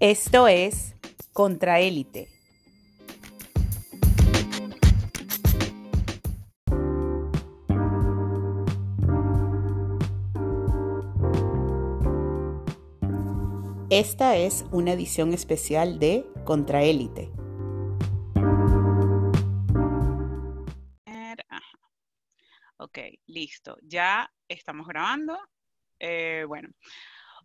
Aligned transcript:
Esto 0.00 0.46
es 0.46 0.94
Contraélite. 1.32 2.28
Esta 13.90 14.36
es 14.36 14.64
una 14.70 14.92
edición 14.92 15.34
especial 15.34 15.98
de 15.98 16.24
Contraélite. 16.44 17.32
Ok, 22.76 22.98
listo. 23.26 23.76
Ya 23.82 24.32
estamos 24.46 24.86
grabando. 24.86 25.36
Eh, 25.98 26.44
bueno, 26.46 26.68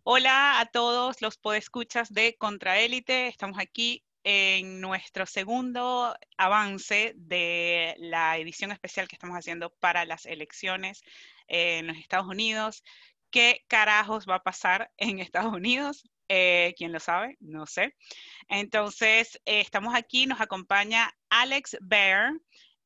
hola 0.06 0.60
a 0.60 0.66
todos 0.66 1.22
los 1.22 1.38
podescuchas 1.38 2.12
de 2.12 2.36
Contraélite. 2.36 3.26
Estamos 3.26 3.58
aquí 3.58 4.04
en 4.22 4.78
nuestro 4.82 5.24
segundo 5.24 6.14
avance 6.36 7.14
de 7.16 7.94
la 7.98 8.36
edición 8.36 8.70
especial 8.70 9.08
que 9.08 9.16
estamos 9.16 9.36
haciendo 9.36 9.70
para 9.80 10.04
las 10.04 10.26
elecciones 10.26 11.02
en 11.48 11.86
los 11.86 11.96
Estados 11.96 12.26
Unidos. 12.26 12.84
¿Qué 13.30 13.64
carajos 13.66 14.26
va 14.28 14.36
a 14.36 14.42
pasar 14.42 14.92
en 14.98 15.20
Estados 15.20 15.54
Unidos? 15.54 16.06
Eh, 16.28 16.74
¿Quién 16.76 16.92
lo 16.92 17.00
sabe? 17.00 17.38
No 17.40 17.64
sé. 17.64 17.96
Entonces, 18.48 19.40
eh, 19.46 19.60
estamos 19.60 19.94
aquí, 19.94 20.26
nos 20.26 20.42
acompaña 20.42 21.14
Alex 21.30 21.78
Bear, 21.80 22.32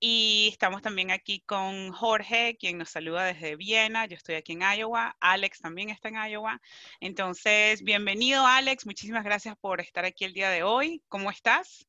y 0.01 0.49
estamos 0.53 0.83
también 0.83 1.11
aquí 1.11 1.41
con 1.41 1.93
Jorge, 1.93 2.57
quien 2.59 2.79
nos 2.79 2.91
saluda 2.91 3.25
desde 3.25 3.57
Viena. 3.57 4.07
Yo 4.07 4.17
estoy 4.17 4.37
aquí 4.37 4.53
en 4.53 4.63
Iowa. 4.63 5.17
Alex 5.21 5.61
también 5.61 5.91
está 5.91 6.09
en 6.09 6.17
Iowa. 6.17 6.61
Entonces, 7.01 7.83
bienvenido 7.83 8.47
Alex. 8.47 8.87
Muchísimas 8.87 9.25
gracias 9.25 9.57
por 9.57 9.81
estar 9.81 10.05
aquí 10.05 10.25
el 10.25 10.33
día 10.33 10.51
de 10.51 10.63
hoy. 10.63 11.03
¿Cómo 11.09 11.31
estás? 11.31 11.87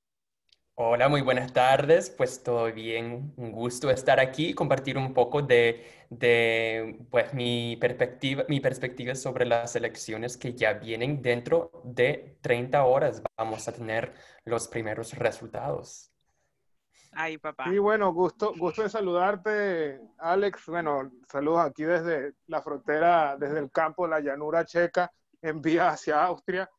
Hola, 0.81 1.09
muy 1.09 1.21
buenas 1.21 1.51
tardes. 1.53 2.09
Pues 2.09 2.41
todo 2.41 2.71
bien. 2.71 3.33
Un 3.35 3.51
gusto 3.51 3.91
estar 3.91 4.19
aquí, 4.19 4.53
compartir 4.53 4.97
un 4.97 5.13
poco 5.13 5.41
de, 5.41 5.85
de 6.09 7.05
pues, 7.11 7.33
mi, 7.33 7.75
perspectiva, 7.77 8.45
mi 8.47 8.59
perspectiva 8.59 9.13
sobre 9.13 9.45
las 9.45 9.75
elecciones 9.75 10.37
que 10.37 10.53
ya 10.53 10.73
vienen 10.73 11.21
dentro 11.21 11.81
de 11.83 12.37
30 12.41 12.83
horas. 12.85 13.21
Vamos 13.37 13.67
a 13.67 13.73
tener 13.73 14.13
los 14.45 14.67
primeros 14.67 15.13
resultados. 15.13 16.09
Ay, 17.11 17.37
papá. 17.37 17.69
Y 17.69 17.77
bueno, 17.79 18.13
gusto, 18.13 18.53
gusto 18.57 18.83
de 18.83 18.89
saludarte, 18.89 19.99
Alex. 20.17 20.65
Bueno, 20.67 21.11
saludos 21.27 21.61
aquí 21.61 21.83
desde 21.83 22.33
la 22.47 22.61
frontera, 22.61 23.35
desde 23.37 23.59
el 23.59 23.71
campo 23.71 24.07
la 24.07 24.19
llanura 24.19 24.65
checa, 24.65 25.11
en 25.41 25.61
vía 25.61 25.89
hacia 25.89 26.23
Austria. 26.23 26.69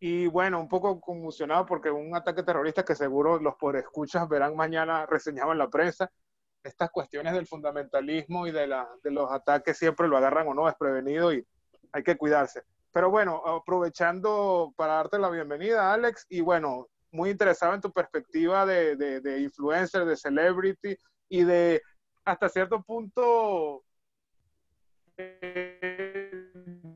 Y 0.00 0.26
bueno, 0.28 0.60
un 0.60 0.68
poco 0.68 1.00
conmocionado 1.00 1.66
porque 1.66 1.90
un 1.90 2.14
ataque 2.14 2.42
terrorista 2.42 2.84
que 2.84 2.94
seguro 2.94 3.40
los 3.40 3.56
por 3.56 3.76
escuchas 3.76 4.28
verán 4.28 4.54
mañana 4.54 5.06
reseñado 5.06 5.52
en 5.52 5.58
la 5.58 5.68
prensa. 5.68 6.10
Estas 6.62 6.90
cuestiones 6.90 7.32
del 7.34 7.46
fundamentalismo 7.46 8.46
y 8.46 8.52
de, 8.52 8.66
la, 8.66 8.88
de 9.02 9.10
los 9.10 9.30
ataques 9.30 9.76
siempre 9.76 10.06
lo 10.06 10.16
agarran 10.16 10.46
o 10.48 10.54
no 10.54 10.66
desprevenido 10.66 11.32
y 11.32 11.44
hay 11.92 12.02
que 12.02 12.16
cuidarse. 12.16 12.62
Pero 12.92 13.10
bueno, 13.10 13.42
aprovechando 13.44 14.72
para 14.76 14.94
darte 14.94 15.18
la 15.18 15.30
bienvenida, 15.30 15.92
Alex, 15.92 16.26
y 16.28 16.40
bueno, 16.40 16.88
muy 17.10 17.30
interesado 17.30 17.74
en 17.74 17.80
tu 17.80 17.92
perspectiva 17.92 18.66
de, 18.66 18.96
de, 18.96 19.40
influencer, 19.40 20.04
de 20.04 20.16
celebrity 20.16 20.96
y 21.28 21.44
de 21.44 21.82
hasta 22.24 22.48
cierto 22.48 22.82
punto 22.82 23.84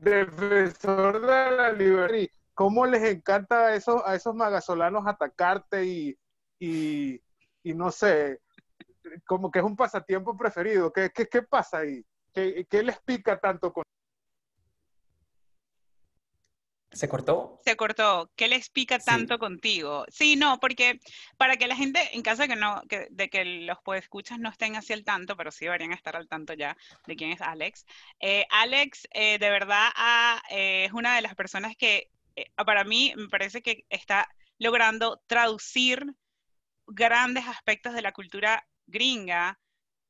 defensor 0.01 1.21
de 1.21 1.51
la 1.57 1.71
libertad. 1.71 2.33
¿Cómo 2.53 2.85
les 2.85 3.03
encanta 3.03 3.67
a 3.67 3.75
esos, 3.75 4.01
a 4.05 4.13
esos 4.15 4.35
magasolanos 4.35 5.07
atacarte 5.07 5.85
y, 5.85 6.15
y, 6.59 7.73
no 7.73 7.89
sé, 7.89 8.39
como 9.25 9.49
que 9.49 9.59
es 9.59 9.65
un 9.65 9.75
pasatiempo 9.75 10.37
preferido? 10.37 10.93
¿Qué, 10.93 11.09
qué, 11.09 11.27
qué 11.27 11.41
pasa 11.41 11.79
ahí? 11.79 12.05
¿Qué, 12.31 12.67
¿Qué, 12.69 12.83
les 12.83 12.99
pica 12.99 13.39
tanto 13.39 13.73
con 13.73 13.83
¿Se 16.93 17.09
cortó? 17.09 17.59
Se 17.65 17.75
cortó. 17.75 18.31
¿Qué 18.35 18.47
les 18.47 18.69
pica 18.69 18.99
tanto 18.99 19.39
contigo? 19.39 20.05
Sí, 20.09 20.35
no, 20.35 20.59
porque 20.59 20.99
para 21.37 21.57
que 21.57 21.67
la 21.67 21.75
gente, 21.75 21.99
en 22.13 22.21
caso 22.21 22.43
de 22.43 22.49
que 22.49 22.55
no, 22.55 22.81
de 23.09 23.29
que 23.29 23.45
los 23.45 23.77
escuchas 23.95 24.39
no 24.39 24.49
estén 24.49 24.75
así 24.75 24.93
al 24.93 25.03
tanto, 25.03 25.35
pero 25.35 25.51
sí 25.51 25.65
deberían 25.65 25.91
estar 25.91 26.15
al 26.15 26.27
tanto 26.27 26.53
ya 26.53 26.77
de 27.07 27.15
quién 27.15 27.31
es 27.31 27.41
Alex. 27.41 27.85
Eh, 28.19 28.45
Alex, 28.51 29.07
eh, 29.11 29.39
de 29.39 29.49
verdad, 29.49 29.89
ah, 29.95 30.41
eh, 30.51 30.85
es 30.85 30.93
una 30.93 31.15
de 31.15 31.23
las 31.23 31.35
personas 31.35 31.75
que 31.75 32.09
para 32.55 32.83
mí 32.83 33.13
me 33.15 33.27
parece 33.27 33.61
que 33.61 33.85
está 33.89 34.27
logrando 34.59 35.21
traducir 35.27 36.15
grandes 36.87 37.47
aspectos 37.47 37.93
de 37.93 38.01
la 38.01 38.11
cultura 38.11 38.67
gringa 38.87 39.59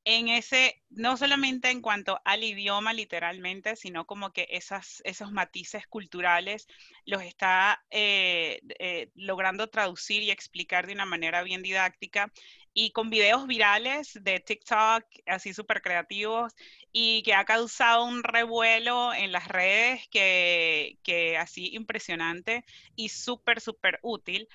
en 0.05 0.27
ese, 0.27 0.83
no 0.89 1.15
solamente 1.17 1.69
en 1.69 1.81
cuanto 1.81 2.19
al 2.25 2.43
idioma 2.43 2.93
literalmente, 2.93 3.75
sino 3.75 4.05
como 4.05 4.31
que 4.33 4.47
esas, 4.51 5.01
esos 5.05 5.31
matices 5.31 5.87
culturales 5.87 6.67
los 7.05 7.23
está 7.23 7.85
eh, 7.89 8.59
eh, 8.79 9.11
logrando 9.15 9.67
traducir 9.69 10.23
y 10.23 10.31
explicar 10.31 10.87
de 10.87 10.93
una 10.93 11.05
manera 11.05 11.41
bien 11.43 11.61
didáctica 11.61 12.31
y 12.73 12.91
con 12.91 13.09
videos 13.09 13.47
virales 13.47 14.17
de 14.21 14.39
TikTok, 14.39 15.05
así 15.27 15.53
súper 15.53 15.81
creativos, 15.81 16.53
y 16.91 17.23
que 17.23 17.33
ha 17.33 17.45
causado 17.45 18.03
un 18.05 18.23
revuelo 18.23 19.13
en 19.13 19.31
las 19.31 19.47
redes 19.47 20.07
que, 20.09 20.99
que 21.03 21.37
así 21.37 21.73
impresionante 21.75 22.65
y 22.95 23.09
súper, 23.09 23.61
súper 23.61 23.99
útil. 24.01 24.47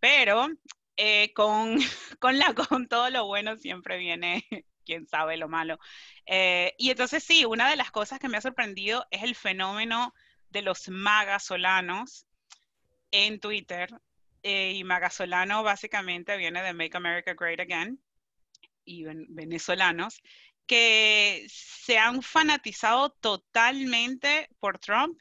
Pero 0.00 0.48
eh, 0.96 1.32
con, 1.34 1.78
con, 2.20 2.38
la, 2.38 2.54
con 2.54 2.88
todo 2.88 3.10
lo 3.10 3.26
bueno 3.26 3.56
siempre 3.56 3.98
viene 3.98 4.46
quién 4.82 5.06
sabe 5.06 5.36
lo 5.36 5.48
malo. 5.48 5.78
Eh, 6.26 6.74
y 6.78 6.90
entonces 6.90 7.24
sí, 7.24 7.44
una 7.44 7.70
de 7.70 7.76
las 7.76 7.90
cosas 7.90 8.18
que 8.18 8.28
me 8.28 8.36
ha 8.36 8.40
sorprendido 8.40 9.06
es 9.10 9.22
el 9.22 9.34
fenómeno 9.34 10.14
de 10.50 10.62
los 10.62 10.88
magasolanos 10.88 12.26
en 13.10 13.40
Twitter. 13.40 13.90
Eh, 14.44 14.72
y 14.74 14.82
magasolano 14.82 15.62
básicamente 15.62 16.36
viene 16.36 16.62
de 16.62 16.72
Make 16.72 16.96
America 16.96 17.34
Great 17.34 17.60
Again 17.60 18.02
y 18.84 19.04
venezolanos 19.04 20.20
que 20.66 21.46
se 21.48 21.98
han 21.98 22.22
fanatizado 22.22 23.10
totalmente 23.10 24.48
por 24.58 24.78
Trump. 24.78 25.20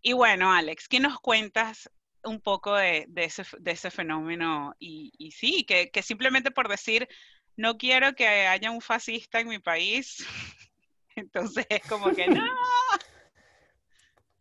Y 0.00 0.12
bueno, 0.12 0.52
Alex, 0.52 0.88
¿qué 0.88 1.00
nos 1.00 1.20
cuentas 1.20 1.90
un 2.24 2.40
poco 2.40 2.74
de, 2.74 3.06
ese, 3.16 3.90
fenómeno? 3.90 4.74
Y, 4.78 5.32
sí, 5.36 5.64
que, 5.64 5.90
que, 5.90 6.02
simplemente 6.02 6.50
por 6.50 6.68
decir 6.68 7.08
no 7.56 7.76
quiero 7.76 8.14
que 8.14 8.26
haya 8.26 8.70
un 8.70 8.80
fascista 8.80 9.40
en 9.40 9.48
mi 9.48 9.58
país. 9.58 10.24
Entonces 11.16 11.66
es 11.68 11.82
como 11.82 12.10
que 12.12 12.26
no. 12.26 12.44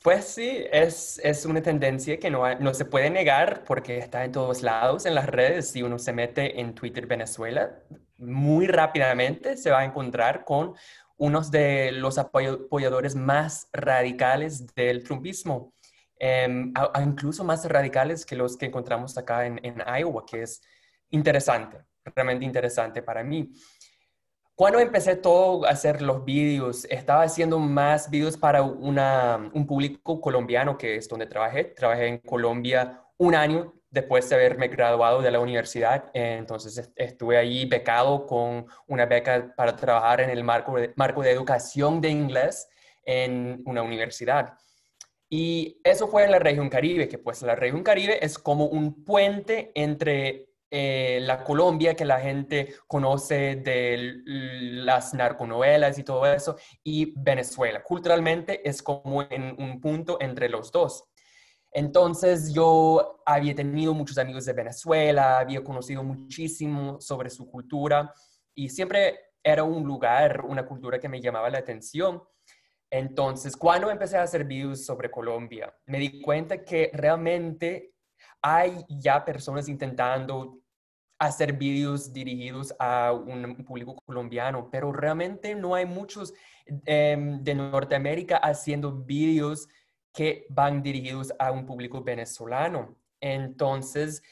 Pues 0.04 0.26
sí, 0.26 0.66
es, 0.72 1.22
es 1.24 1.46
una 1.46 1.62
tendencia 1.62 2.18
que 2.20 2.32
no, 2.32 2.56
no, 2.56 2.74
se 2.74 2.86
puede 2.86 3.12
negar 3.12 3.64
porque 3.66 4.00
está 4.00 4.26
en 4.26 4.32
todos 4.32 4.64
lados, 4.64 5.06
en 5.06 5.14
las 5.14 5.28
redes. 5.28 5.70
Si 5.70 5.84
uno 5.84 6.00
se 6.00 6.12
mete 6.12 6.60
en 6.60 6.74
Twitter 6.74 7.06
Venezuela, 7.06 7.84
muy 8.18 8.66
rápidamente 8.66 9.58
se 9.58 9.70
va 9.70 9.82
a 9.82 9.86
encontrar 9.86 10.44
con 10.44 10.74
unos 11.18 11.52
de 11.52 11.92
los 11.92 12.18
apoyadores 12.18 13.14
más 13.14 13.70
radicales 13.74 14.66
del 14.74 15.04
trumpismo, 15.04 15.72
em, 16.18 16.74
incluso 17.00 17.44
más 17.44 17.64
radicales 17.70 18.26
que 18.26 18.36
los 18.36 18.58
que 18.58 18.66
encontramos 18.66 19.16
acá 19.20 19.46
en, 19.46 19.64
en 19.64 19.84
Iowa, 19.86 20.26
que 20.26 20.42
es 20.42 20.64
interesante 21.12 21.78
realmente 22.06 22.46
interesante 22.46 23.02
para 23.02 23.24
mí. 23.24 23.52
Cuando 24.56 24.80
empecé 24.80 25.16
todo 25.16 25.66
a 25.66 25.70
hacer 25.70 26.02
los 26.02 26.24
vídeos, 26.24 26.86
estaba 26.86 27.24
haciendo 27.24 27.58
más 27.58 28.10
vídeos 28.10 28.38
para 28.38 28.62
una, 28.62 29.50
un 29.54 29.66
público 29.66 30.22
colombiano, 30.22 30.78
que 30.78 30.98
es 30.98 31.08
donde 31.10 31.26
trabajé. 31.26 31.64
Trabajé 31.64 32.08
en 32.08 32.20
Colombia 32.20 33.02
un 33.18 33.34
año 33.34 33.74
después 33.90 34.30
de 34.30 34.36
haberme 34.36 34.68
graduado 34.68 35.22
de 35.22 35.32
la 35.32 35.40
universidad. 35.40 36.12
Entonces 36.14 36.92
estuve 36.96 37.38
allí 37.38 37.66
becado 37.66 38.26
con 38.26 38.66
una 38.88 39.06
beca 39.06 39.54
para 39.56 39.76
trabajar 39.76 40.22
en 40.22 40.30
el 40.30 40.44
marco 40.44 40.78
de, 40.78 40.94
marco 40.96 41.22
de 41.24 41.32
educación 41.32 42.00
de 42.00 42.10
inglés 42.10 42.68
en 43.04 43.62
una 43.66 43.82
universidad. 43.82 44.58
Y 45.28 45.80
eso 45.84 46.08
fue 46.08 46.26
en 46.26 46.32
la 46.32 46.40
región 46.40 46.70
Caribe, 46.70 47.08
que 47.08 47.18
pues 47.18 47.42
la 47.42 47.56
región 47.56 47.84
Caribe 47.84 48.24
es 48.24 48.38
como 48.38 48.66
un 48.66 49.04
puente 49.04 49.72
entre 49.76 50.51
eh, 50.74 51.20
la 51.22 51.44
Colombia 51.44 51.96
que 51.96 52.06
la 52.06 52.22
gente 52.22 52.76
conoce 52.88 53.58
de 53.58 54.22
las 54.26 55.14
narconovelas 55.14 56.00
y 56.00 56.04
todo 56.04 56.26
eso, 56.26 56.56
y 56.82 57.14
Venezuela. 57.18 57.84
Culturalmente 57.84 58.68
es 58.68 58.82
como 58.82 59.22
en 59.24 59.54
un 59.62 59.82
punto 59.82 60.18
entre 60.22 60.48
los 60.48 60.72
dos. 60.72 61.04
Entonces 61.74 62.54
yo 62.54 63.22
había 63.26 63.54
tenido 63.54 63.94
muchos 63.94 64.18
amigos 64.18 64.46
de 64.46 64.54
Venezuela, 64.54 65.40
había 65.40 65.62
conocido 65.62 66.04
muchísimo 66.04 67.02
sobre 67.02 67.30
su 67.30 67.50
cultura 67.50 68.14
y 68.56 68.70
siempre 68.70 69.20
era 69.44 69.64
un 69.64 69.84
lugar, 69.84 70.46
una 70.46 70.66
cultura 70.66 71.00
que 71.00 71.10
me 71.10 71.20
llamaba 71.20 71.50
la 71.50 71.60
atención. 71.60 72.24
Entonces, 72.90 73.58
cuando 73.58 73.90
empecé 73.90 74.18
a 74.18 74.24
hacer 74.24 74.46
videos 74.46 74.86
sobre 74.86 75.12
Colombia, 75.12 75.74
me 75.86 76.00
di 76.00 76.22
cuenta 76.22 76.64
que 76.64 76.92
realmente 76.94 77.94
hay 78.42 78.86
ya 78.90 79.24
personas 79.24 79.70
intentando 79.70 80.61
hacer 81.22 81.54
vídeos 81.54 82.12
dirigidos 82.12 82.74
a 82.80 83.14
un 83.14 83.56
público 83.64 83.96
colombiano, 84.08 84.70
pero 84.72 84.92
realmente 84.92 85.54
no 85.54 85.76
hay 85.76 85.86
muchos 85.86 86.34
em, 86.86 87.44
de 87.44 87.54
Norteamérica 87.54 88.38
haciendo 88.38 88.92
vídeos 88.92 89.70
que 90.12 90.48
van 90.50 90.82
dirigidos 90.82 91.32
a 91.38 91.52
un 91.52 91.68
público 91.68 92.04
venezolano. 92.04 92.98
Entonces, 93.20 94.24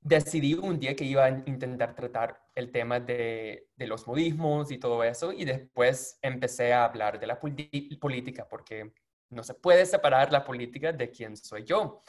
decidí 0.00 0.54
un 0.54 0.78
día 0.78 0.94
que 0.94 1.04
iba 1.04 1.24
a 1.24 1.30
intentar 1.30 1.96
tratar 1.96 2.40
el 2.54 2.70
tema 2.70 3.00
de, 3.00 3.66
los 3.76 4.06
modismos 4.06 4.70
y 4.70 4.78
todo 4.78 5.02
eso, 5.02 5.32
y 5.32 5.44
después 5.44 6.20
empecé 6.22 6.72
a 6.72 6.84
hablar 6.84 7.18
de 7.18 7.26
la 7.26 7.40
política, 7.40 8.46
porque 8.48 8.92
no 9.28 9.42
se 9.42 9.54
puede 9.54 9.84
separar 9.86 10.30
la 10.30 10.44
política 10.44 10.92
de 10.92 11.10
quién 11.10 11.36
soy 11.36 11.64
yo. 11.64 12.00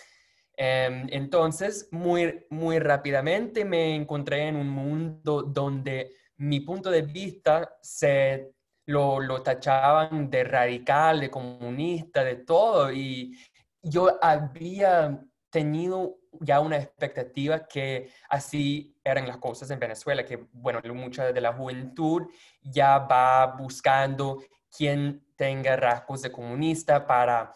Em, 0.63 1.07
entonces, 1.09 1.87
muy, 1.89 2.45
muy 2.51 2.77
rápidamente 2.77 3.65
me 3.65 3.95
encontré 3.95 4.47
en 4.47 4.55
un 4.55 4.69
mundo 4.69 5.41
donde 5.41 6.13
mi 6.37 6.59
punto 6.59 6.91
de 6.91 7.01
vista 7.01 7.79
se 7.81 8.51
lo, 8.85 9.19
lo 9.19 9.41
tachaban 9.41 10.29
de 10.29 10.43
radical, 10.43 11.19
de 11.19 11.31
comunista, 11.31 12.23
de 12.23 12.35
todo, 12.35 12.91
y 12.91 13.35
yo 13.81 14.19
había 14.23 15.19
tenido 15.49 16.19
ya 16.39 16.59
una 16.59 16.77
expectativa 16.77 17.65
que 17.65 18.11
así 18.29 18.95
eran 19.03 19.27
las 19.27 19.37
cosas 19.37 19.71
en 19.71 19.79
Venezuela, 19.79 20.23
que 20.23 20.45
bueno, 20.51 20.79
mucha 20.93 21.33
de 21.33 21.41
la 21.41 21.53
juventud 21.53 22.27
ya 22.61 22.99
va 22.99 23.47
buscando 23.47 24.43
quien 24.77 25.25
tenga 25.35 25.75
rasgos 25.75 26.21
de 26.21 26.31
comunista 26.31 27.07
para 27.07 27.51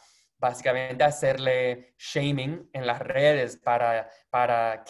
básicamente 0.46 1.04
hacerle 1.04 1.96
shaming 1.98 2.70
en 2.72 2.86
las 2.86 3.00
redes 3.00 3.58
para, 3.58 4.08
para 4.30 4.84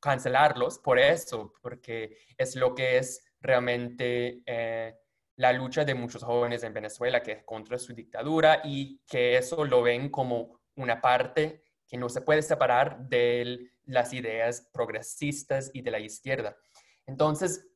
cancelarlos 0.00 0.78
por 0.78 0.98
eso, 0.98 1.52
porque 1.60 2.16
es 2.38 2.56
lo 2.56 2.74
que 2.74 2.96
es 2.96 3.22
realmente 3.38 4.40
eh, 4.46 4.94
la 5.36 5.52
lucha 5.52 5.84
de 5.84 5.94
muchos 5.94 6.22
jóvenes 6.22 6.62
en 6.62 6.72
Venezuela, 6.72 7.22
que 7.22 7.32
es 7.32 7.44
contra 7.44 7.76
su 7.76 7.92
dictadura 7.92 8.62
y 8.64 9.02
que 9.06 9.36
eso 9.36 9.62
lo 9.66 9.82
ven 9.82 10.08
como 10.08 10.58
una 10.76 11.02
parte 11.02 11.62
que 11.86 11.98
no 11.98 12.08
se 12.08 12.22
puede 12.22 12.40
separar 12.40 12.98
de 12.98 13.72
las 13.84 14.14
ideas 14.14 14.70
progresistas 14.72 15.70
y 15.74 15.82
de 15.82 15.90
la 15.90 16.00
izquierda. 16.00 16.56
Entonces, 17.04 17.68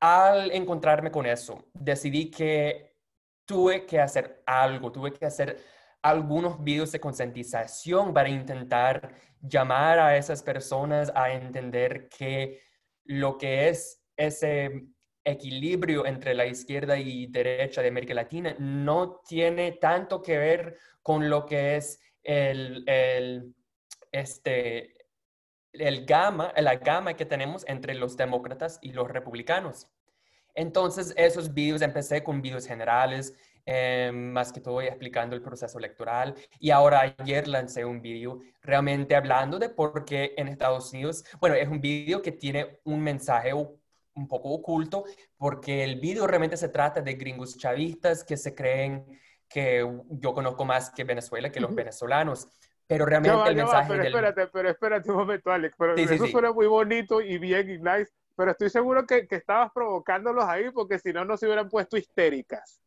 al 0.00 0.50
encontrarme 0.52 1.10
con 1.10 1.26
eso, 1.26 1.66
decidí 1.74 2.30
que 2.30 2.93
tuve 3.44 3.86
que 3.86 4.00
hacer 4.00 4.42
algo, 4.46 4.92
tuve 4.92 5.12
que 5.12 5.26
hacer 5.26 5.58
algunos 6.02 6.62
videos 6.62 6.92
de 6.92 7.00
concientización 7.00 8.12
para 8.12 8.28
intentar 8.28 9.14
llamar 9.40 9.98
a 9.98 10.16
esas 10.16 10.42
personas 10.42 11.10
a 11.14 11.32
entender 11.32 12.08
que 12.08 12.60
lo 13.04 13.38
que 13.38 13.68
es 13.68 14.02
ese 14.16 14.86
equilibrio 15.24 16.04
entre 16.06 16.34
la 16.34 16.46
izquierda 16.46 16.98
y 16.98 17.26
derecha 17.26 17.80
de 17.80 17.88
América 17.88 18.14
Latina 18.14 18.54
no 18.58 19.20
tiene 19.26 19.72
tanto 19.72 20.20
que 20.20 20.38
ver 20.38 20.78
con 21.02 21.30
lo 21.30 21.46
que 21.46 21.76
es 21.76 22.00
el, 22.22 22.84
el, 22.86 23.54
este, 24.12 24.94
el 25.72 26.04
gama, 26.04 26.52
la 26.56 26.76
gama 26.76 27.14
que 27.14 27.26
tenemos 27.26 27.64
entre 27.66 27.94
los 27.94 28.16
demócratas 28.16 28.78
y 28.82 28.92
los 28.92 29.08
republicanos. 29.10 29.88
Entonces, 30.54 31.12
esos 31.16 31.52
videos, 31.52 31.82
empecé 31.82 32.22
con 32.22 32.40
videos 32.40 32.66
generales, 32.66 33.34
eh, 33.66 34.10
más 34.12 34.52
que 34.52 34.60
todo 34.60 34.82
explicando 34.82 35.34
el 35.34 35.42
proceso 35.42 35.78
electoral. 35.78 36.34
Y 36.58 36.70
ahora 36.70 37.14
ayer 37.18 37.48
lancé 37.48 37.84
un 37.84 38.00
video 38.00 38.40
realmente 38.62 39.16
hablando 39.16 39.58
de 39.58 39.70
por 39.70 40.04
qué 40.04 40.34
en 40.36 40.48
Estados 40.48 40.92
Unidos, 40.92 41.24
bueno, 41.40 41.56
es 41.56 41.68
un 41.68 41.80
video 41.80 42.20
que 42.20 42.32
tiene 42.32 42.80
un 42.84 43.02
mensaje 43.02 43.52
un 43.54 44.28
poco 44.28 44.50
oculto, 44.50 45.04
porque 45.36 45.82
el 45.82 45.98
video 45.98 46.26
realmente 46.26 46.56
se 46.56 46.68
trata 46.68 47.00
de 47.00 47.14
gringos 47.14 47.56
chavistas 47.58 48.22
que 48.22 48.36
se 48.36 48.54
creen 48.54 49.04
que 49.48 49.88
yo 50.08 50.34
conozco 50.34 50.64
más 50.64 50.90
que 50.90 51.04
Venezuela 51.04 51.50
que 51.50 51.60
los 51.60 51.74
venezolanos. 51.74 52.48
Pero 52.86 53.06
realmente 53.06 53.48
el 53.48 53.56
mensaje. 53.56 53.88
pero 53.88 54.02
espérate, 54.02 54.46
pero 54.48 54.68
espérate 54.68 55.10
un 55.10 55.16
momento, 55.16 55.50
Alex. 55.50 55.74
Pero 55.78 55.94
eso 55.96 56.26
suena 56.26 56.52
muy 56.52 56.66
bonito 56.66 57.20
y 57.20 57.38
bien 57.38 57.70
y 57.70 57.78
nice, 57.78 58.12
pero 58.36 58.50
estoy 58.50 58.70
seguro 58.70 59.06
que, 59.06 59.26
que 59.26 59.36
estabas 59.36 59.70
provocándolos 59.72 60.44
ahí 60.44 60.70
porque 60.70 60.98
si 60.98 61.12
no, 61.12 61.24
no 61.24 61.36
se 61.36 61.46
hubieran 61.46 61.68
puesto 61.68 61.96
histéricas. 61.96 62.80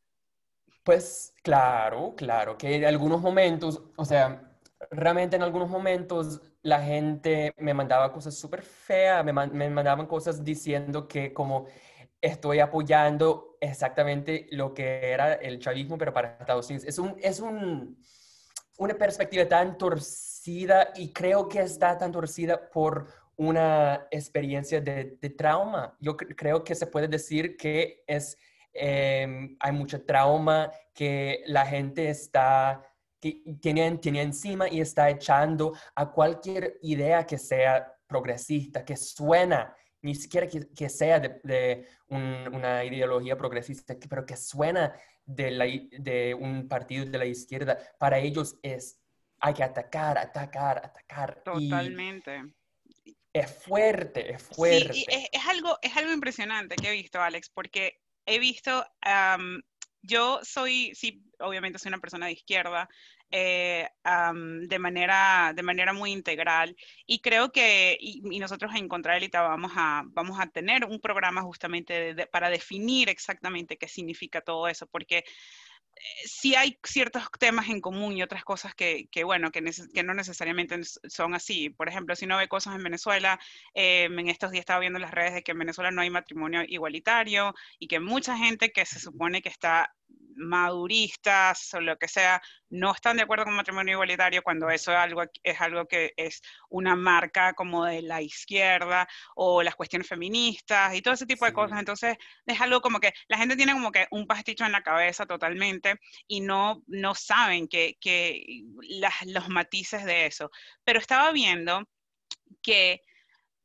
Pues 0.83 1.33
claro, 1.43 2.13
claro, 2.15 2.57
que 2.57 2.75
en 2.75 2.85
algunos 2.85 3.21
momentos, 3.21 3.83
o 3.97 4.05
sea, 4.05 4.57
realmente 4.91 5.35
en 5.35 5.43
algunos 5.43 5.69
momentos 5.69 6.41
la 6.61 6.81
gente 6.81 7.53
me 7.57 7.73
mandaba 7.73 8.11
cosas 8.11 8.35
súper 8.35 8.61
feas, 8.61 9.23
me, 9.25 9.33
me 9.33 9.69
mandaban 9.69 10.07
cosas 10.07 10.43
diciendo 10.43 11.07
que 11.07 11.33
como 11.33 11.65
estoy 12.21 12.59
apoyando 12.59 13.57
exactamente 13.61 14.47
lo 14.51 14.73
que 14.73 15.11
era 15.11 15.33
el 15.33 15.59
chavismo, 15.59 15.97
pero 15.97 16.13
para 16.13 16.37
Estados 16.39 16.69
Unidos. 16.69 16.87
Es, 16.87 16.99
un, 16.99 17.15
es 17.21 17.39
un, 17.39 17.97
una 18.77 18.93
perspectiva 18.95 19.47
tan 19.47 19.77
torcida 19.77 20.91
y 20.95 21.11
creo 21.11 21.47
que 21.47 21.59
está 21.61 21.97
tan 21.97 22.11
torcida 22.11 22.69
por 22.69 23.07
una 23.37 24.07
experiencia 24.11 24.81
de, 24.81 25.17
de 25.21 25.29
trauma. 25.29 25.95
Yo 25.99 26.17
creo 26.17 26.63
que 26.63 26.75
se 26.75 26.87
puede 26.87 27.07
decir 27.07 27.55
que 27.55 28.03
es, 28.07 28.37
em, 28.73 29.55
hay 29.59 29.71
mucho 29.71 30.03
trauma 30.03 30.71
que 30.93 31.43
la 31.47 31.65
gente 31.65 32.09
está 32.09 32.83
que 33.19 33.41
tiene, 33.61 33.97
tiene 33.97 34.21
encima 34.21 34.69
y 34.69 34.79
está 34.79 35.09
echando 35.09 35.73
a 35.95 36.11
cualquier 36.11 36.77
idea 36.83 37.25
que 37.25 37.37
sea 37.39 37.91
progresista, 38.07 38.85
que 38.85 38.95
suena 38.95 39.75
ni 40.01 40.15
siquiera 40.15 40.47
que, 40.47 40.89
sea 40.89 41.19
de, 41.19 41.87
una 42.07 42.85
ideología 42.85 43.35
progresista, 43.35 43.95
pero 44.07 44.25
que 44.25 44.37
suena 44.37 44.93
de, 45.25 45.89
de 45.99 46.33
un 46.33 46.67
partido 46.67 47.05
de 47.05 47.17
la 47.17 47.25
izquierda, 47.25 47.77
para 47.97 48.19
ellos 48.19 48.57
es, 48.61 49.01
hay 49.39 49.53
que 49.53 49.63
atacar, 49.63 50.17
atacar, 50.17 50.77
atacar. 50.77 51.41
Totalmente. 51.43 52.43
Es 53.39 53.63
fuerte, 53.63 54.33
es 54.33 54.41
fuerte. 54.41 54.93
Sí, 54.93 55.05
es, 55.09 55.45
algo, 55.47 55.77
es 55.81 55.95
algo 55.95 56.11
impresionante 56.11 56.75
que 56.75 56.89
he 56.89 56.93
visto, 56.93 57.21
Alex, 57.21 57.49
porque 57.49 57.99
he 58.25 58.39
visto, 58.39 58.85
yo 60.01 60.39
soy, 60.43 60.93
sí, 60.95 61.23
obviamente 61.39 61.79
soy 61.79 61.89
una 61.89 61.99
persona 61.99 62.27
de 62.27 62.33
izquierda, 62.33 62.89
eh, 63.29 63.89
de, 64.03 64.79
manera, 64.79 65.51
de 65.55 65.63
manera 65.63 65.93
muy 65.93 66.11
integral. 66.11 66.75
Y 67.05 67.19
creo 67.19 67.51
que, 67.51 67.97
y, 67.99 68.21
nosotros 68.39 68.73
en 68.75 68.87
Contraélita 68.87 69.41
vamos 69.41 69.71
a, 69.75 70.03
vamos 70.07 70.39
a 70.39 70.47
tener 70.47 70.85
un 70.85 70.99
programa 70.99 71.41
justamente 71.41 72.27
para 72.27 72.49
definir 72.49 73.09
exactamente 73.09 73.77
qué 73.77 73.87
significa 73.87 74.41
todo 74.41 74.67
eso, 74.67 74.87
porque 74.87 75.25
sí 76.25 76.55
hay 76.55 76.77
ciertos 76.83 77.23
temas 77.39 77.69
en 77.69 77.81
común 77.81 78.13
y 78.13 78.23
otras 78.23 78.43
cosas 78.43 78.75
que, 78.75 79.07
que 79.11 79.23
bueno, 79.23 79.51
que, 79.51 79.63
que, 79.93 80.03
no 80.03 80.13
necesariamente 80.13 80.79
son 80.83 81.33
así. 81.33 81.69
Por 81.69 81.89
ejemplo, 81.89 82.15
si 82.15 82.25
no 82.25 82.37
ve 82.37 82.47
cosas 82.47 82.75
en 82.75 82.83
Venezuela, 82.83 83.39
eh, 83.73 84.05
en 84.05 84.29
estos 84.29 84.51
días 84.51 84.61
estaba 84.61 84.79
viendo 84.79 84.97
en 84.97 85.03
las 85.03 85.11
redes 85.11 85.33
de 85.33 85.43
que 85.43 85.51
en 85.51 85.59
Venezuela 85.59 85.91
no 85.91 86.01
hay 86.01 86.09
matrimonio 86.09 86.63
igualitario 86.67 87.53
y 87.79 87.87
que 87.87 87.99
mucha 87.99 88.37
gente 88.37 88.71
que 88.71 88.85
se 88.85 88.99
supone 88.99 89.41
que 89.41 89.49
está 89.49 89.93
maduristas 90.37 91.73
o 91.73 91.81
lo 91.81 91.97
que 91.97 92.07
sea, 92.07 92.41
no 92.69 92.93
están 92.93 93.17
de 93.17 93.23
acuerdo 93.23 93.45
con 93.45 93.55
matrimonio 93.55 93.93
igualitario 93.93 94.43
cuando 94.43 94.69
eso 94.69 94.91
es 94.91 94.97
algo, 94.97 95.23
es 95.43 95.61
algo 95.61 95.85
que 95.87 96.13
es 96.15 96.41
una 96.69 96.95
marca 96.95 97.53
como 97.53 97.85
de 97.85 98.01
la 98.03 98.21
izquierda 98.21 99.07
o 99.35 99.63
las 99.63 99.75
cuestiones 99.75 100.07
feministas 100.07 100.95
y 100.95 101.01
todo 101.01 101.15
ese 101.15 101.25
tipo 101.25 101.45
de 101.45 101.53
cosas. 101.53 101.79
Entonces, 101.79 102.17
es 102.45 102.61
algo 102.61 102.81
como 102.81 102.99
que 102.99 103.13
la 103.27 103.37
gente 103.37 103.55
tiene 103.55 103.73
como 103.73 103.91
que 103.91 104.07
un 104.11 104.27
pasticho 104.27 104.65
en 104.65 104.71
la 104.71 104.83
cabeza 104.83 105.25
totalmente 105.25 105.99
y 106.27 106.41
no, 106.41 106.83
no 106.87 107.15
saben 107.15 107.67
que, 107.67 107.97
que 107.99 108.63
los 109.25 109.49
matices 109.49 110.05
de 110.05 110.27
eso. 110.27 110.51
Pero 110.83 110.99
estaba 110.99 111.31
viendo 111.31 111.87
que 112.61 113.01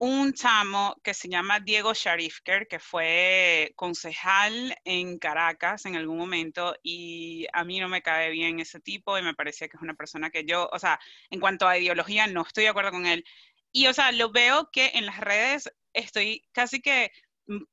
un 0.05 0.33
chamo 0.33 0.97
que 1.05 1.15
se 1.15 1.29
llama 1.29 1.61
Diego 1.61 1.95
Sharifker, 1.95 2.67
que 2.67 2.81
fue 2.81 3.73
concejal 3.77 4.77
en 4.85 5.17
Caracas 5.21 5.87
en 5.87 5.95
algún 5.95 6.19
momento 6.19 6.75
y 6.83 7.47
a 7.53 7.63
mí 7.63 7.79
no 7.79 7.89
me 7.89 8.03
cae 8.03 8.31
bien 8.31 8.59
ese 8.59 8.81
tipo 8.81 9.17
y 9.17 9.23
me 9.23 9.33
parecía 9.33 9.69
que 9.69 9.77
es 9.77 9.83
una 9.83 9.95
persona 9.95 10.31
que 10.31 10.45
yo, 10.45 10.69
o 10.73 10.79
sea, 10.81 10.99
en 11.31 11.39
cuanto 11.39 11.69
a 11.69 11.79
ideología 11.79 12.27
no 12.27 12.43
estoy 12.43 12.65
de 12.65 12.71
acuerdo 12.71 12.91
con 12.91 13.07
él. 13.07 13.25
Y, 13.71 13.87
o 13.87 13.95
sea, 13.95 14.11
lo 14.11 14.33
veo 14.33 14.71
que 14.73 14.91
en 14.95 15.07
las 15.07 15.21
redes 15.21 15.73
estoy 15.93 16.43
casi 16.51 16.83
que 16.83 17.13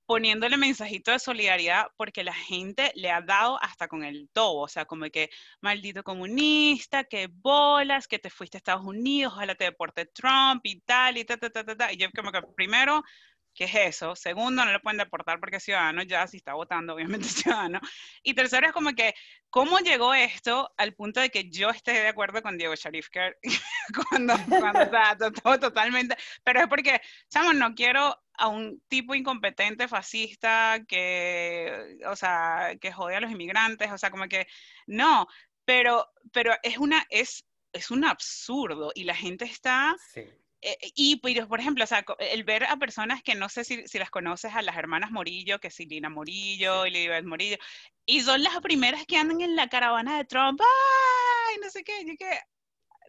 poniéndole 0.06 0.58
mensajito 0.58 1.12
de 1.12 1.20
solidaridad 1.20 1.88
porque 1.96 2.24
la 2.24 2.34
gente 2.34 2.92
le 2.96 3.12
ha 3.12 3.22
dado 3.22 3.62
hasta 3.62 3.88
con 3.88 4.04
el 4.04 4.30
tobo, 4.34 4.64
o 4.64 4.68
sea, 4.68 4.86
como 4.86 5.06
que 5.10 5.30
maldito 5.62 6.04
comunista, 6.04 7.04
que 7.04 7.28
bolas, 7.32 8.08
que 8.08 8.20
te 8.20 8.30
fuiste 8.30 8.58
a 8.58 8.60
Estados 8.60 8.86
Unidos, 8.86 9.34
ojalá 9.34 9.56
te 9.56 9.66
deporte 9.66 10.06
Trump 10.08 10.62
y 10.64 10.82
tal, 10.82 11.18
y 11.18 11.26
ta, 11.26 11.38
ta, 11.38 11.50
ta, 11.50 11.64
ta, 11.64 11.76
ta. 11.76 11.94
Y 11.94 11.98
yo 11.98 12.08
como 12.16 12.32
que 12.32 12.42
primero, 12.56 13.04
¿Qué 13.54 13.66
es 13.66 13.76
eso? 13.76 14.16
Segundo, 14.16 14.64
no 14.64 14.72
lo 14.72 14.82
pueden 14.82 14.98
deportar 14.98 15.40
porque 15.40 15.58
es 15.58 15.64
ciudadano, 15.64 16.04
ya 16.04 16.26
si 16.28 16.38
está 16.38 16.54
votando, 16.54 16.94
obviamente 16.96 17.28
es 17.28 17.34
ciudadano. 17.34 17.80
Y 18.24 18.34
tercero 18.34 18.68
es 18.68 18.74
como 18.74 18.94
que, 18.94 19.14
¿cómo 19.50 19.80
llegó 19.80 20.14
esto 20.14 20.74
al 20.78 20.94
punto 20.94 21.20
de 21.20 21.30
que 21.30 21.50
yo 21.50 21.70
esté 21.70 21.92
de 21.92 22.08
acuerdo 22.08 22.42
con 22.42 22.58
Diego 22.58 22.76
Sharif 22.76 23.10
cuando, 24.10 24.36
cuando 24.48 24.82
está 24.82 25.18
todo, 25.18 25.60
totalmente, 25.60 26.16
pero 26.44 26.62
es 26.62 26.68
porque, 26.68 27.02
chamo, 27.30 27.54
no 27.54 27.76
quiero 27.76 28.18
a 28.34 28.48
un 28.48 28.82
tipo 28.88 29.14
incompetente, 29.14 29.90
fascista, 29.90 30.80
que, 30.88 31.98
o 32.06 32.16
sea, 32.16 32.78
que 32.80 32.94
jode 32.94 33.18
a 33.18 33.20
los 33.20 33.32
inmigrantes, 33.32 33.92
o 33.92 33.98
sea, 33.98 34.12
como 34.12 34.30
que, 34.30 34.48
no, 34.88 35.28
pero, 35.66 36.10
pero 36.32 36.54
es 36.64 36.78
una, 36.78 37.06
es, 37.10 37.46
es 37.74 37.92
un 37.92 38.06
absurdo 38.06 38.92
y 38.96 39.04
la 39.04 39.16
gente 39.16 39.44
está... 39.46 39.96
Sí 40.14 40.24
eh, 40.62 40.78
y, 40.96 41.18
por 41.18 41.60
ejemplo, 41.60 41.84
o 41.84 41.88
sea, 41.88 42.06
el 42.20 42.44
ver 42.44 42.66
a 42.66 42.78
personas 42.78 43.24
que 43.24 43.36
no 43.36 43.48
sé 43.50 43.64
si, 43.64 43.88
si, 43.88 43.98
las 43.98 44.10
conoces, 44.10 44.54
a 44.54 44.62
las 44.62 44.78
hermanas 44.78 45.12
Morillo, 45.12 45.60
que 45.60 45.70
es 45.70 45.80
Lina 45.80 46.10
Morillo 46.10 46.86
y 46.86 46.92
Lilibet 46.92 47.24
Morillo, 47.24 47.58
y 48.06 48.22
son 48.22 48.44
las 48.44 48.60
primeras 48.60 49.06
que 49.06 49.18
andan 49.18 49.42
en 49.42 49.56
la 49.56 49.70
caravana 49.70 50.18
de 50.18 50.26
Trump, 50.26 50.60
¡ay! 50.62 51.58
No 51.62 51.70
sé 51.70 51.84
qué, 51.84 52.02
y 52.02 52.18
que, 52.18 52.30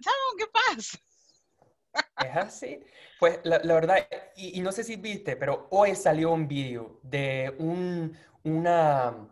¿sabes 0.00 0.18
qué 0.38 0.46
pasa? 0.46 0.98
Es 2.24 2.36
así. 2.36 2.80
Pues 3.18 3.40
la, 3.42 3.58
la 3.64 3.74
verdad, 3.74 4.08
y, 4.36 4.58
y, 4.58 4.62
no 4.62 4.70
sé 4.70 4.84
si 4.84 4.94
viste, 4.94 5.36
pero 5.36 5.66
hoy 5.72 5.96
salió 5.96 6.30
un 6.30 6.46
vídeo 6.46 7.00
de 7.02 7.52
un, 7.58 8.16
una 8.44 9.28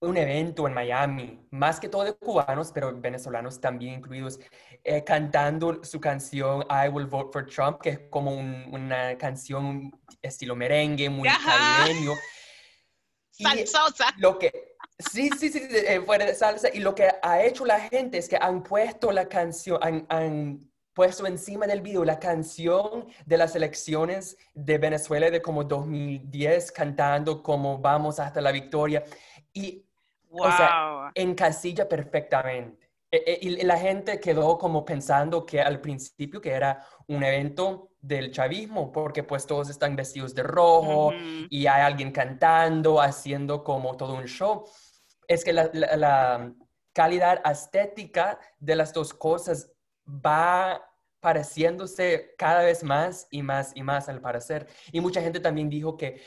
un 0.00 0.16
evento 0.16 0.66
en 0.66 0.74
Miami, 0.74 1.40
más 1.50 1.80
que 1.80 1.88
todo 1.88 2.04
de 2.04 2.14
cubanos, 2.14 2.70
pero 2.72 2.92
venezolanos 2.94 3.60
también 3.60 3.94
incluidos, 3.94 4.38
eh, 4.84 5.02
cantando 5.02 5.82
su 5.82 6.00
canción 6.00 6.64
I 6.70 6.88
Will 6.88 7.06
Vote 7.06 7.30
for 7.32 7.46
Trump, 7.46 7.80
que 7.80 7.90
es 7.90 8.00
como 8.10 8.32
una 8.32 9.18
canción 9.18 9.90
estilo 10.22 10.54
merengue, 10.54 11.10
muy 11.10 11.28
caribeño. 11.28 12.12
Salsosa. 13.30 14.14
Lo 14.18 14.38
que, 14.38 14.76
sí, 14.98 15.30
sí, 15.38 15.48
sí, 15.50 15.66
eh, 15.70 16.00
fuera 16.04 16.26
de 16.26 16.34
salsa. 16.34 16.68
Y 16.72 16.80
lo 16.80 16.94
que 16.94 17.08
ha 17.22 17.42
hecho 17.42 17.64
la 17.64 17.80
gente 17.80 18.18
es 18.18 18.28
que 18.28 18.36
han 18.40 18.62
puesto 18.62 19.10
la 19.10 19.28
canción, 19.28 19.78
han, 19.82 20.06
han 20.08 20.70
puesto 20.92 21.26
encima 21.26 21.66
del 21.66 21.80
video 21.80 22.04
la 22.04 22.18
canción 22.18 23.06
de 23.24 23.36
las 23.36 23.54
elecciones 23.54 24.36
de 24.54 24.78
Venezuela 24.78 25.30
de 25.30 25.42
como 25.42 25.64
2010, 25.64 26.72
cantando 26.72 27.42
como 27.42 27.78
vamos 27.78 28.18
hasta 28.20 28.40
la 28.40 28.52
victoria. 28.52 29.04
Y 29.52 29.87
o 30.30 30.50
sea, 30.52 31.10
encasilla 31.14 31.88
perfectamente. 31.88 32.88
E, 33.10 33.16
e, 33.16 33.38
y 33.40 33.62
la 33.64 33.78
gente 33.78 34.20
quedó 34.20 34.58
como 34.58 34.84
pensando 34.84 35.46
que 35.46 35.60
al 35.60 35.80
principio 35.80 36.40
que 36.40 36.50
era 36.50 36.84
un 37.06 37.22
evento 37.24 37.90
del 38.00 38.30
chavismo, 38.30 38.92
porque 38.92 39.22
pues 39.22 39.46
todos 39.46 39.70
están 39.70 39.96
vestidos 39.96 40.34
de 40.34 40.42
rojo 40.42 41.12
y 41.48 41.66
hay 41.66 41.82
alguien 41.82 42.12
cantando, 42.12 43.00
haciendo 43.00 43.64
como 43.64 43.96
todo 43.96 44.14
un 44.14 44.26
show. 44.26 44.64
Es 45.26 45.44
que 45.44 45.52
la 45.52 46.52
calidad 46.92 47.40
estética 47.48 48.38
de 48.58 48.76
las 48.76 48.92
dos 48.92 49.14
cosas 49.14 49.70
va 50.08 50.87
pareciéndose 51.20 52.34
cada 52.38 52.62
vez 52.62 52.84
más 52.84 53.26
y 53.30 53.42
más 53.42 53.72
y 53.74 53.82
más 53.82 54.08
al 54.08 54.20
parecer. 54.20 54.68
Y 54.92 55.00
mucha 55.00 55.20
gente 55.20 55.40
también 55.40 55.68
dijo 55.68 55.96
que 55.96 56.22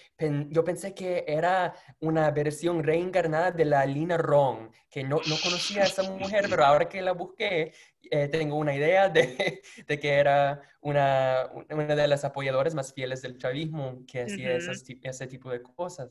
yo 0.50 0.64
pensé 0.64 0.94
que 0.94 1.24
era 1.28 1.74
una 2.00 2.30
versión 2.32 2.84
reencarnada 2.84 3.52
de 3.52 3.66
la 3.66 3.86
Lina 3.86 4.18
Ron, 4.18 4.72
que 4.90 5.04
no, 5.04 5.18
no 5.28 5.36
conocía 5.42 5.84
a 5.84 5.86
esa 5.86 6.04
mujer, 6.04 6.48
pero 6.50 6.66
ahora 6.66 6.90
que 6.90 7.02
la 7.02 7.14
busqué, 7.14 7.74
eh, 8.10 8.28
tengo 8.28 8.58
una 8.58 8.76
idea 8.76 9.08
de, 9.08 9.62
de, 9.88 10.00
que 10.00 10.10
era 10.10 10.62
una, 10.82 11.50
una 11.70 11.96
de 11.96 12.08
las 12.08 12.26
apoyadoras 12.26 12.76
más 12.76 12.94
fieles 12.94 13.22
del 13.22 13.38
chavismo 13.38 14.04
que 14.06 14.24
hacía 14.24 14.58
ese 14.58 15.28
tipo 15.28 15.50
de 15.50 15.62
cosas. 15.62 16.10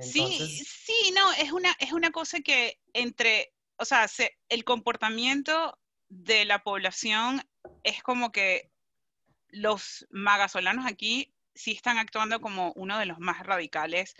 Sí, 0.00 0.64
sí, 0.64 1.12
no, 1.14 1.32
es 1.34 1.52
una, 1.52 1.74
es 1.78 1.92
una 1.92 2.10
cosa 2.10 2.40
que 2.40 2.80
entre, 2.94 3.52
o 3.76 3.84
sea, 3.84 4.06
el 4.48 4.64
comportamiento 4.64 5.78
de 6.08 6.44
la 6.44 6.62
población 6.62 7.42
es 7.82 8.02
como 8.02 8.32
que 8.32 8.70
los 9.48 10.06
magasolanos 10.10 10.86
aquí 10.86 11.34
sí 11.54 11.72
están 11.72 11.98
actuando 11.98 12.40
como 12.40 12.72
uno 12.74 12.98
de 12.98 13.06
los 13.06 13.18
más 13.18 13.44
radicales 13.46 14.14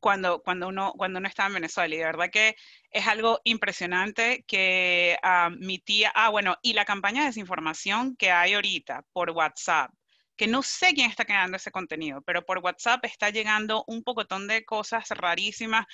cuando, 0.00 0.42
cuando, 0.42 0.68
uno, 0.68 0.92
cuando 0.96 1.18
uno 1.18 1.28
está 1.28 1.46
en 1.46 1.54
Venezuela. 1.54 1.94
Y 1.94 1.98
de 1.98 2.04
verdad 2.04 2.30
que 2.30 2.56
es 2.90 3.06
algo 3.06 3.40
impresionante 3.44 4.44
que 4.46 5.18
ah, 5.22 5.50
mi 5.58 5.78
tía, 5.78 6.12
ah, 6.14 6.28
bueno, 6.28 6.56
y 6.62 6.74
la 6.74 6.84
campaña 6.84 7.22
de 7.22 7.28
desinformación 7.28 8.14
que 8.16 8.30
hay 8.30 8.54
ahorita 8.54 9.04
por 9.12 9.30
WhatsApp, 9.30 9.90
que 10.36 10.46
no 10.46 10.62
sé 10.62 10.94
quién 10.94 11.10
está 11.10 11.24
creando 11.24 11.56
ese 11.56 11.70
contenido, 11.70 12.22
pero 12.22 12.44
por 12.44 12.58
WhatsApp 12.58 13.04
está 13.04 13.30
llegando 13.30 13.84
un 13.86 14.02
pocotón 14.02 14.46
de 14.46 14.64
cosas 14.64 15.08
rarísimas 15.08 15.86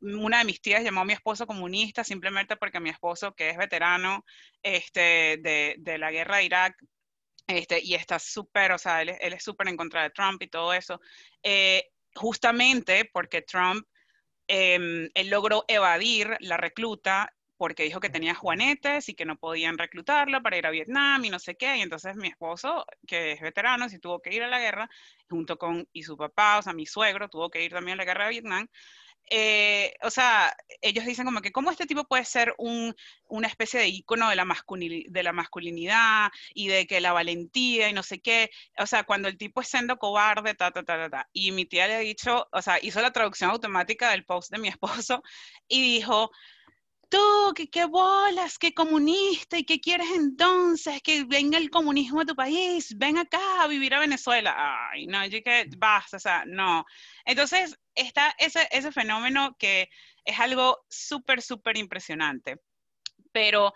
una 0.00 0.38
de 0.38 0.44
mis 0.44 0.60
tías 0.60 0.82
llamó 0.82 1.02
a 1.02 1.04
mi 1.04 1.12
esposo 1.12 1.46
comunista 1.46 2.04
simplemente 2.04 2.56
porque 2.56 2.80
mi 2.80 2.90
esposo, 2.90 3.34
que 3.34 3.50
es 3.50 3.56
veterano 3.56 4.24
este, 4.62 5.38
de, 5.42 5.76
de 5.78 5.98
la 5.98 6.10
guerra 6.10 6.38
de 6.38 6.44
Irak, 6.44 6.76
este, 7.46 7.80
y 7.82 7.94
está 7.94 8.18
súper, 8.18 8.72
o 8.72 8.78
sea, 8.78 9.02
él, 9.02 9.10
es 9.20 9.42
súper 9.44 9.68
en 9.68 9.76
contra 9.76 10.02
de 10.02 10.10
Trump 10.10 10.42
y 10.42 10.48
todo 10.48 10.72
eso, 10.72 11.00
eh, 11.42 11.90
justamente 12.14 13.08
porque 13.12 13.42
Trump, 13.42 13.86
em, 14.48 15.08
él 15.14 15.28
logró 15.30 15.64
evadir 15.68 16.36
la 16.40 16.56
recluta 16.56 17.32
porque 17.56 17.84
dijo 17.84 18.00
que 18.00 18.10
tenía 18.10 18.34
juanetes 18.34 19.08
y 19.08 19.14
que 19.14 19.24
no 19.24 19.36
podían 19.38 19.78
reclutarlo 19.78 20.42
para 20.42 20.58
ir 20.58 20.66
a 20.66 20.70
Vietnam 20.70 21.24
y 21.24 21.30
no 21.30 21.38
sé 21.38 21.56
qué, 21.56 21.76
y 21.78 21.82
entonces 21.82 22.16
mi 22.16 22.28
esposo, 22.28 22.84
que 23.06 23.32
es 23.32 23.40
veterano, 23.40 23.88
sí 23.88 23.98
tuvo 23.98 24.20
que 24.20 24.34
ir 24.34 24.42
a 24.42 24.48
la 24.48 24.60
guerra, 24.60 24.90
junto 25.28 25.56
con, 25.56 25.88
y 25.92 26.02
su 26.02 26.16
papá, 26.16 26.58
o 26.58 26.62
sea, 26.62 26.72
mi 26.74 26.86
suegro, 26.86 27.28
tuvo 27.28 27.48
que 27.50 27.64
ir 27.64 27.72
también 27.72 27.94
a 27.94 27.98
la 27.98 28.04
guerra 28.04 28.24
de 28.24 28.30
Vietnam, 28.30 28.68
eh, 29.30 29.94
o 30.02 30.10
sea, 30.10 30.56
ellos 30.82 31.04
dicen 31.04 31.24
como 31.24 31.40
que 31.40 31.52
cómo 31.52 31.70
este 31.70 31.86
tipo 31.86 32.04
puede 32.04 32.24
ser 32.24 32.54
un, 32.58 32.94
una 33.28 33.48
especie 33.48 33.80
de 33.80 33.88
ícono 33.88 34.28
de 34.30 34.36
la, 34.36 34.46
de 34.46 35.22
la 35.22 35.32
masculinidad 35.32 36.30
y 36.54 36.68
de 36.68 36.86
que 36.86 37.00
la 37.00 37.12
valentía 37.12 37.88
y 37.88 37.92
no 37.92 38.02
sé 38.02 38.20
qué, 38.20 38.50
o 38.78 38.86
sea, 38.86 39.04
cuando 39.04 39.28
el 39.28 39.36
tipo 39.38 39.60
es 39.60 39.68
siendo 39.68 39.98
cobarde, 39.98 40.54
ta, 40.54 40.70
ta, 40.70 40.82
ta, 40.84 40.96
ta, 40.96 41.10
ta. 41.10 41.28
Y 41.32 41.52
mi 41.52 41.66
tía 41.66 41.88
le 41.88 41.94
ha 41.96 41.98
dicho, 42.00 42.48
o 42.52 42.62
sea, 42.62 42.78
hizo 42.82 43.00
la 43.00 43.12
traducción 43.12 43.50
automática 43.50 44.10
del 44.10 44.24
post 44.24 44.50
de 44.50 44.58
mi 44.58 44.68
esposo 45.08 45.22
y 45.68 45.82
dijo, 45.82 46.30
tú, 47.08 47.52
que 47.54 47.68
qué 47.68 47.84
bolas, 47.84 48.58
qué 48.58 48.74
comunista, 48.74 49.58
y 49.58 49.64
qué 49.64 49.80
quieres 49.80 50.08
entonces, 50.14 51.00
que 51.02 51.24
venga 51.24 51.58
el 51.58 51.70
comunismo 51.70 52.20
a 52.20 52.24
tu 52.24 52.34
país, 52.34 52.96
ven 52.96 53.18
acá 53.18 53.62
a 53.62 53.66
vivir 53.68 53.94
a 53.94 54.00
Venezuela. 54.00 54.54
Ay, 54.90 55.06
no, 55.06 55.24
yo 55.26 55.42
que 55.42 55.68
basta, 55.76 56.16
o 56.16 56.20
sea, 56.20 56.44
no. 56.46 56.84
Entonces, 57.24 57.78
está 57.94 58.34
ese, 58.38 58.68
ese 58.70 58.92
fenómeno 58.92 59.56
que 59.58 59.88
es 60.24 60.38
algo 60.40 60.84
súper, 60.88 61.42
súper 61.42 61.76
impresionante. 61.76 62.56
Pero, 63.32 63.72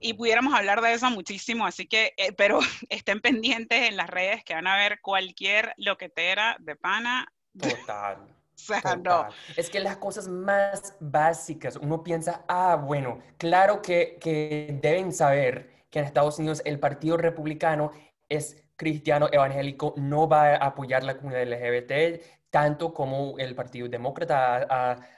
y 0.00 0.14
pudiéramos 0.14 0.54
hablar 0.54 0.80
de 0.80 0.92
eso 0.92 1.10
muchísimo, 1.10 1.66
así 1.66 1.86
que, 1.86 2.12
eh, 2.16 2.32
pero 2.32 2.60
estén 2.88 3.20
pendientes 3.20 3.88
en 3.88 3.96
las 3.96 4.08
redes 4.08 4.44
que 4.44 4.54
van 4.54 4.66
a 4.66 4.76
ver 4.76 5.00
cualquier 5.00 5.74
loquetera 5.76 6.56
de 6.60 6.76
pana. 6.76 7.26
Total. 7.58 8.37
Es 9.56 9.70
que 9.70 9.80
las 9.80 9.96
cosas 9.96 10.28
más 10.28 10.96
básicas, 11.00 11.76
uno 11.76 12.02
piensa, 12.02 12.44
ah, 12.48 12.76
bueno, 12.76 13.20
claro 13.36 13.82
que, 13.82 14.18
que 14.20 14.78
deben 14.82 15.12
saber 15.12 15.70
que 15.90 16.00
en 16.00 16.04
Estados 16.04 16.38
Unidos 16.38 16.62
el 16.64 16.78
Partido 16.78 17.16
Republicano 17.16 17.92
es 18.28 18.62
cristiano 18.76 19.28
evangélico, 19.32 19.94
no 19.96 20.28
va 20.28 20.54
a 20.54 20.56
apoyar 20.56 21.02
la 21.02 21.16
comunidad 21.16 21.46
LGBT, 21.48 22.22
tanto 22.50 22.92
como 22.92 23.38
el 23.38 23.54
Partido 23.54 23.88
Demócrata 23.88 24.66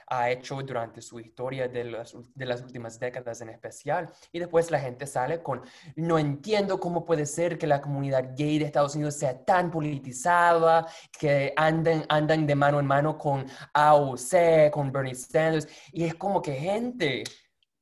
ha, 0.07 0.29
hecho 0.29 0.61
durante 0.61 1.01
su 1.01 1.19
historia 1.19 1.69
de 1.69 1.85
las, 1.85 2.13
de 2.35 2.45
las, 2.45 2.61
últimas 2.61 2.99
décadas 2.99 3.39
en 3.41 3.49
especial. 3.49 4.11
Y 4.31 4.39
después 4.39 4.69
la 4.69 4.79
gente 4.79 5.07
sale 5.07 5.41
con, 5.41 5.61
no 5.95 6.19
entiendo 6.19 6.79
cómo 6.79 7.05
puede 7.05 7.25
ser 7.25 7.57
que 7.57 7.65
la 7.65 7.81
comunidad 7.81 8.33
gay 8.35 8.59
de 8.59 8.65
Estados 8.65 8.95
Unidos 8.95 9.15
sea 9.15 9.43
tan 9.45 9.71
politizada, 9.71 10.85
que 11.17 11.53
anden, 11.55 12.03
andan 12.09 12.45
de 12.45 12.55
mano 12.55 12.79
en 12.79 12.87
mano 12.87 13.17
con 13.17 13.45
AOC, 13.73 14.69
con 14.71 14.91
Bernie 14.91 15.15
Sanders. 15.15 15.67
Y 15.93 16.03
es 16.03 16.15
como 16.15 16.41
que 16.41 16.53
gente, 16.53 17.23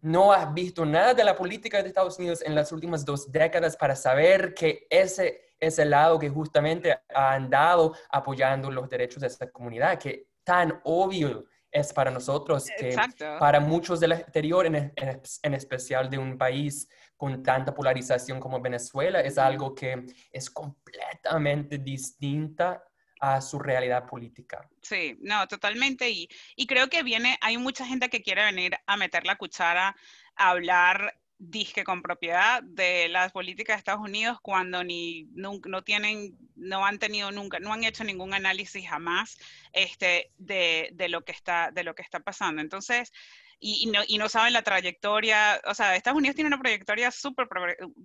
no 0.01 0.31
has 0.31 0.53
visto 0.53 0.85
nada 0.85 1.13
de 1.13 1.23
la 1.23 1.35
política 1.35 1.81
de 1.81 1.89
Estados 1.89 2.17
Unidos 2.19 2.41
en 2.45 2.55
las 2.55 2.71
últimas 2.71 3.03
dos 3.03 3.31
décadas 3.31 3.75
para 3.75 3.95
saber 3.95 4.53
que 4.53 4.87
ese 4.89 5.48
es 5.59 5.79
el 5.79 5.89
lado 5.89 6.17
que 6.17 6.29
justamente 6.29 6.97
ha 7.13 7.33
andado 7.33 7.95
apoyando 8.09 8.71
los 8.71 8.89
derechos 8.89 9.21
de 9.21 9.27
esta 9.27 9.51
comunidad, 9.51 9.99
que 9.99 10.27
tan 10.43 10.79
obvio 10.83 11.45
es 11.71 11.93
para 11.93 12.09
nosotros 12.09 12.67
que 12.77 12.95
para 13.39 13.59
muchos 13.59 13.99
del 13.99 14.13
exterior, 14.13 14.65
en, 14.65 14.93
en, 14.95 15.53
especial 15.53 16.09
de 16.09 16.17
un 16.17 16.37
país 16.37 16.89
con 17.15 17.43
tanta 17.43 17.73
polarización 17.73 18.39
como 18.39 18.59
Venezuela, 18.59 19.21
es 19.21 19.37
algo 19.37 19.75
que 19.75 20.05
es 20.31 20.49
completamente 20.49 21.77
distinta 21.77 22.83
a 23.19 23.41
su 23.41 23.59
realidad 23.59 24.07
política. 24.07 24.67
Sí, 24.81 25.17
no, 25.21 25.45
totalmente. 25.47 26.09
Y, 26.09 26.29
y 26.55 26.65
creo 26.65 26.87
que 26.87 27.03
viene, 27.03 27.37
hay 27.41 27.57
mucha 27.57 27.85
gente 27.85 28.09
que 28.09 28.23
quiere 28.23 28.45
venir 28.45 28.75
a 28.87 28.95
meter 28.95 29.25
la 29.25 29.35
cuchara, 29.35 29.95
a 30.35 30.49
hablar 30.49 31.18
disque 31.39 31.85
con 31.85 32.01
propiedad 32.01 32.61
de 32.61 33.07
las 33.07 33.31
políticas 33.31 33.75
de 33.75 33.79
Estados 33.79 34.01
Unidos 34.01 34.39
cuando 34.41 34.83
ni 34.83 35.29
no, 35.33 35.81
tienen, 35.83 36.37
no 36.55 36.85
han 36.85 36.99
tenido 36.99 37.31
nunca, 37.31 37.59
no 37.59 37.73
han 37.73 37.85
hecho 37.85 38.03
ningún 38.03 38.33
análisis 38.33 38.87
jamás 38.87 39.37
este, 39.71 40.31
de, 40.37 40.89
de, 40.93 41.07
lo 41.07 41.23
que 41.23 41.31
está, 41.31 41.71
de 41.71 41.83
lo 41.83 41.95
que 41.95 42.01
está 42.01 42.19
pasando. 42.19 42.61
Entonces, 42.61 43.13
y, 43.59 43.87
no, 43.87 44.01
y, 44.07 44.17
no, 44.17 44.29
saben 44.29 44.53
la 44.53 44.61
trayectoria, 44.61 45.61
o 45.65 45.73
sea, 45.73 45.95
Estados 45.95 46.17
Unidos 46.17 46.35
tiene 46.35 46.47
una 46.47 46.59
trayectoria 46.59 47.11
súper 47.11 47.47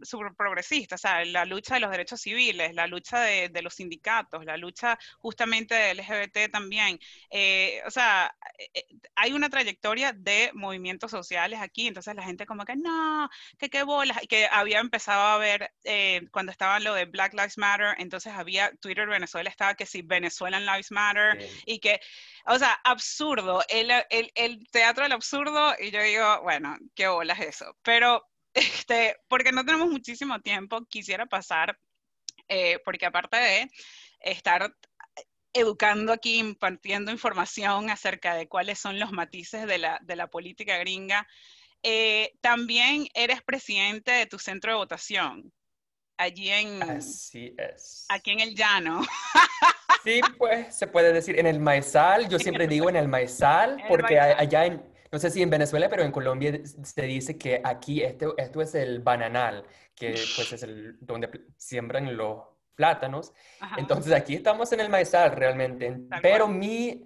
super 0.02 0.32
progresista, 0.36 0.96
o 0.96 0.98
sea, 0.98 1.24
la 1.24 1.44
lucha 1.44 1.74
de 1.74 1.80
los 1.80 1.90
derechos 1.90 2.20
civiles, 2.20 2.74
la 2.74 2.86
lucha 2.86 3.20
de, 3.20 3.48
de 3.48 3.62
los 3.62 3.74
sindicatos, 3.74 4.44
la 4.44 4.56
lucha 4.56 4.98
justamente 5.18 5.74
de 5.74 5.94
LGBT 5.94 6.50
también, 6.50 6.98
eh, 7.30 7.82
o 7.86 7.90
sea, 7.90 8.34
eh, 8.58 8.70
eh, 8.74 8.84
hay 9.14 9.32
una 9.32 9.48
trayectoria 9.48 10.12
de 10.12 10.50
movimientos 10.54 11.10
sociales 11.10 11.60
aquí, 11.60 11.86
entonces 11.86 12.14
la 12.16 12.24
gente 12.24 12.46
como 12.46 12.64
que 12.64 12.74
no, 12.74 13.28
que 13.58 13.70
qué 13.70 13.84
bolas, 13.84 14.18
que 14.28 14.46
había 14.50 14.80
empezado 14.80 15.22
a 15.22 15.38
ver 15.38 15.72
cuando 16.32 16.50
estaba 16.50 16.80
lo 16.80 16.94
de 16.94 17.04
Black 17.04 17.32
Lives 17.32 17.58
Matter, 17.58 17.94
entonces 17.98 18.32
había, 18.32 18.72
Twitter 18.80 19.06
Venezuela 19.06 19.50
estaba 19.50 19.74
que 19.74 19.86
si 19.86 20.02
Venezuelan 20.02 20.66
Lives 20.66 20.90
Matter, 20.90 21.48
y 21.66 21.78
que, 21.78 22.00
o 22.46 22.58
sea, 22.58 22.72
absurdo, 22.84 23.62
el, 23.68 23.90
el, 24.10 24.30
el 24.34 24.68
teatro 24.70 25.04
del 25.04 25.12
absurdo 25.12 25.74
y 25.78 25.90
yo 25.90 26.02
digo, 26.02 26.42
bueno, 26.42 26.76
qué 26.94 27.08
bolas 27.08 27.40
eso. 27.40 27.76
Pero, 27.82 28.22
este, 28.54 29.16
porque 29.28 29.52
no 29.52 29.64
tenemos 29.64 29.90
muchísimo 29.90 30.40
tiempo, 30.40 30.84
quisiera 30.86 31.26
pasar, 31.26 31.78
eh, 32.48 32.78
porque 32.84 33.06
aparte 33.06 33.36
de 33.36 33.70
estar 34.20 34.74
educando 35.54 36.12
aquí, 36.12 36.38
impartiendo 36.38 37.12
información 37.12 37.88
acerca 37.88 38.34
de 38.34 38.48
cuáles 38.48 38.78
son 38.78 38.98
los 38.98 39.12
matices 39.12 39.66
de 39.66 39.78
la, 39.78 39.98
de 40.02 40.16
la 40.16 40.26
política 40.28 40.76
gringa, 40.78 41.26
eh, 41.82 42.32
también 42.40 43.08
eres 43.14 43.42
presidente 43.42 44.10
de 44.10 44.26
tu 44.26 44.38
centro 44.38 44.72
de 44.72 44.78
votación, 44.78 45.52
allí 46.16 46.50
en... 46.50 46.82
Así 46.82 47.54
es. 47.58 48.06
Aquí 48.08 48.32
en 48.32 48.40
el 48.40 48.54
llano. 48.54 49.02
Sí, 50.04 50.20
pues 50.36 50.74
se 50.74 50.86
puede 50.86 51.14
decir 51.14 51.38
en 51.38 51.46
el 51.46 51.58
maizal, 51.60 52.28
yo 52.28 52.38
siempre 52.38 52.66
digo 52.66 52.90
en 52.90 52.96
el 52.96 53.08
maizal, 53.08 53.82
porque 53.88 54.20
allá 54.20 54.66
en, 54.66 54.82
no 55.10 55.18
sé 55.18 55.30
si 55.30 55.40
en 55.40 55.48
Venezuela, 55.48 55.88
pero 55.88 56.02
en 56.02 56.12
Colombia 56.12 56.60
se 56.62 57.02
dice 57.02 57.38
que 57.38 57.62
aquí 57.64 58.02
esto, 58.02 58.34
esto 58.36 58.60
es 58.60 58.74
el 58.74 59.00
bananal, 59.00 59.64
que 59.94 60.10
pues 60.36 60.52
es 60.52 60.62
el 60.62 60.98
donde 61.00 61.30
siembran 61.56 62.14
los 62.18 62.42
plátanos. 62.74 63.32
Entonces 63.78 64.12
aquí 64.12 64.34
estamos 64.34 64.70
en 64.72 64.80
el 64.80 64.90
maizal 64.90 65.32
realmente. 65.32 65.96
pero 66.20 66.48
mi 66.48 67.04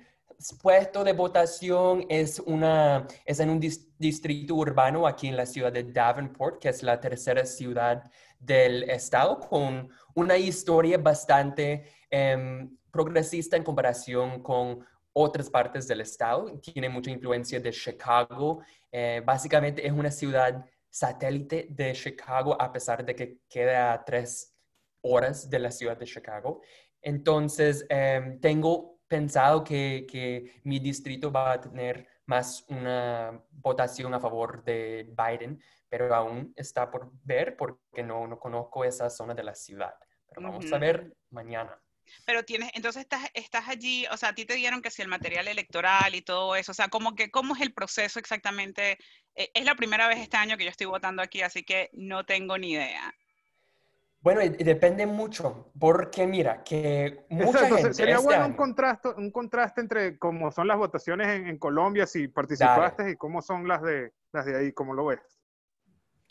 puesto 0.60 1.04
de 1.04 1.12
votación 1.12 2.04
es, 2.08 2.40
una, 2.40 3.06
es 3.24 3.38
en 3.40 3.50
un 3.50 3.60
distrito 3.60 4.54
urbano 4.54 5.06
aquí 5.06 5.28
en 5.28 5.36
la 5.36 5.46
ciudad 5.46 5.72
de 5.72 5.84
Davenport, 5.84 6.60
que 6.60 6.68
es 6.68 6.82
la 6.82 7.00
tercera 7.00 7.44
ciudad 7.44 8.10
del 8.38 8.84
estado, 8.84 9.38
con 9.40 9.88
una 10.14 10.36
historia 10.36 10.98
bastante 10.98 11.84
em, 12.10 12.76
progresista 12.90 13.56
en 13.56 13.64
comparación 13.64 14.42
con 14.42 14.84
otras 15.12 15.50
partes 15.50 15.86
del 15.88 16.00
estado. 16.00 16.58
Tiene 16.60 16.88
mucha 16.88 17.10
influencia 17.10 17.60
de 17.60 17.70
Chicago. 17.70 18.62
Eh, 18.90 19.22
básicamente 19.24 19.86
es 19.86 19.92
una 19.92 20.10
ciudad 20.10 20.64
satélite 20.88 21.66
de 21.70 21.92
Chicago 21.92 22.60
a 22.60 22.72
pesar 22.72 23.04
de 23.04 23.14
que 23.14 23.38
queda 23.48 23.92
a 23.92 24.04
tres 24.04 24.54
horas 25.02 25.48
de 25.48 25.58
la 25.58 25.70
ciudad 25.70 25.96
de 25.96 26.06
Chicago. 26.06 26.62
Entonces, 27.02 27.84
em, 27.88 28.40
tengo 28.40 28.98
pensado 29.06 29.64
que, 29.64 30.06
que, 30.10 30.60
mi 30.64 30.78
distrito 30.78 31.32
va 31.32 31.52
a 31.52 31.60
tener 31.60 32.06
más 32.26 32.64
una 32.68 33.42
votación 33.50 34.12
a 34.14 34.20
favor 34.20 34.62
de 34.64 35.10
Biden, 35.16 35.60
pero 35.88 36.14
aún 36.14 36.52
está 36.56 36.90
por 36.90 37.10
ver 37.24 37.56
porque 37.56 38.02
no, 38.02 38.26
no 38.26 38.38
conozco 38.38 38.84
esa 38.84 39.08
zona 39.10 39.34
de 39.34 39.44
la 39.44 39.54
ciudad. 39.54 39.94
Pero 40.28 40.42
vamos 40.42 40.72
a 40.72 40.78
ver 40.78 41.16
mañana. 41.30 41.80
Pero 42.24 42.42
tienes, 42.44 42.70
entonces 42.74 43.02
estás, 43.02 43.28
estás 43.34 43.68
allí, 43.68 44.06
o 44.10 44.16
sea, 44.16 44.30
a 44.30 44.34
ti 44.34 44.44
te 44.44 44.54
dieron 44.54 44.82
que 44.82 44.90
si 44.90 45.02
el 45.02 45.08
material 45.08 45.48
electoral 45.48 46.14
y 46.14 46.22
todo 46.22 46.56
eso, 46.56 46.72
o 46.72 46.74
sea, 46.74 46.88
como 46.88 47.14
que, 47.14 47.30
¿cómo 47.30 47.54
es 47.54 47.60
el 47.60 47.72
proceso 47.72 48.18
exactamente? 48.18 48.98
Eh, 49.34 49.50
es 49.54 49.64
la 49.64 49.74
primera 49.74 50.08
vez 50.08 50.18
este 50.18 50.36
año 50.36 50.56
que 50.56 50.64
yo 50.64 50.70
estoy 50.70 50.86
votando 50.86 51.22
aquí, 51.22 51.42
así 51.42 51.64
que 51.64 51.90
no 51.92 52.24
tengo 52.24 52.56
ni 52.58 52.72
idea. 52.72 53.14
Bueno, 54.20 54.40
depende 54.40 55.06
mucho, 55.06 55.70
porque 55.78 56.26
mira, 56.26 56.64
que 56.64 57.24
mucha 57.28 57.66
gente 57.68 57.94
Sería 57.94 58.16
este 58.16 58.26
bueno 58.26 58.46
un, 58.46 58.54
contraste, 58.54 59.10
un 59.10 59.30
contraste 59.30 59.80
entre 59.80 60.18
cómo 60.18 60.50
son 60.50 60.66
las 60.66 60.76
votaciones 60.76 61.28
en, 61.28 61.56
Colombia, 61.58 62.04
si 62.04 62.26
participaste, 62.26 63.12
y 63.12 63.16
cómo 63.16 63.40
son 63.42 63.68
las 63.68 63.80
de, 63.80 64.12
las 64.32 64.44
de 64.44 64.58
ahí, 64.58 64.72
cómo 64.72 64.92
lo 64.92 65.06
ves. 65.06 65.37